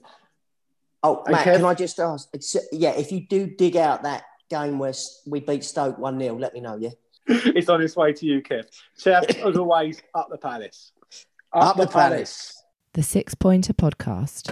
Oh, 1.04 1.24
and 1.26 1.34
Matt, 1.34 1.48
Kev, 1.48 1.56
can 1.58 1.66
I 1.66 1.74
just 1.74 2.00
ask? 2.00 2.30
yeah, 2.72 2.92
if 2.92 3.12
you 3.12 3.22
do 3.22 3.48
dig 3.48 3.78
out 3.78 4.04
that 4.04 4.24
game 4.50 4.78
where 4.78 4.94
we 5.26 5.40
beat 5.40 5.64
Stoke 5.64 5.98
one 5.98 6.20
0 6.20 6.36
let 6.36 6.54
me 6.54 6.60
know. 6.60 6.78
Yeah, 6.78 6.90
it's 7.28 7.70
on 7.70 7.82
its 7.82 7.96
way 7.96 8.14
to 8.14 8.26
you, 8.26 8.42
Kev. 8.42 8.66
Chef, 8.98 9.24
as 9.38 9.58
always, 9.58 10.02
up 10.14 10.30
the 10.30 10.38
palace. 10.38 10.92
Up, 11.54 11.64
Up 11.64 11.78
the, 11.78 11.86
the 11.86 11.92
palace. 11.92 12.61
The 12.94 13.04
Six 13.04 13.36
Pointer 13.36 13.74
Podcast. 13.74 14.52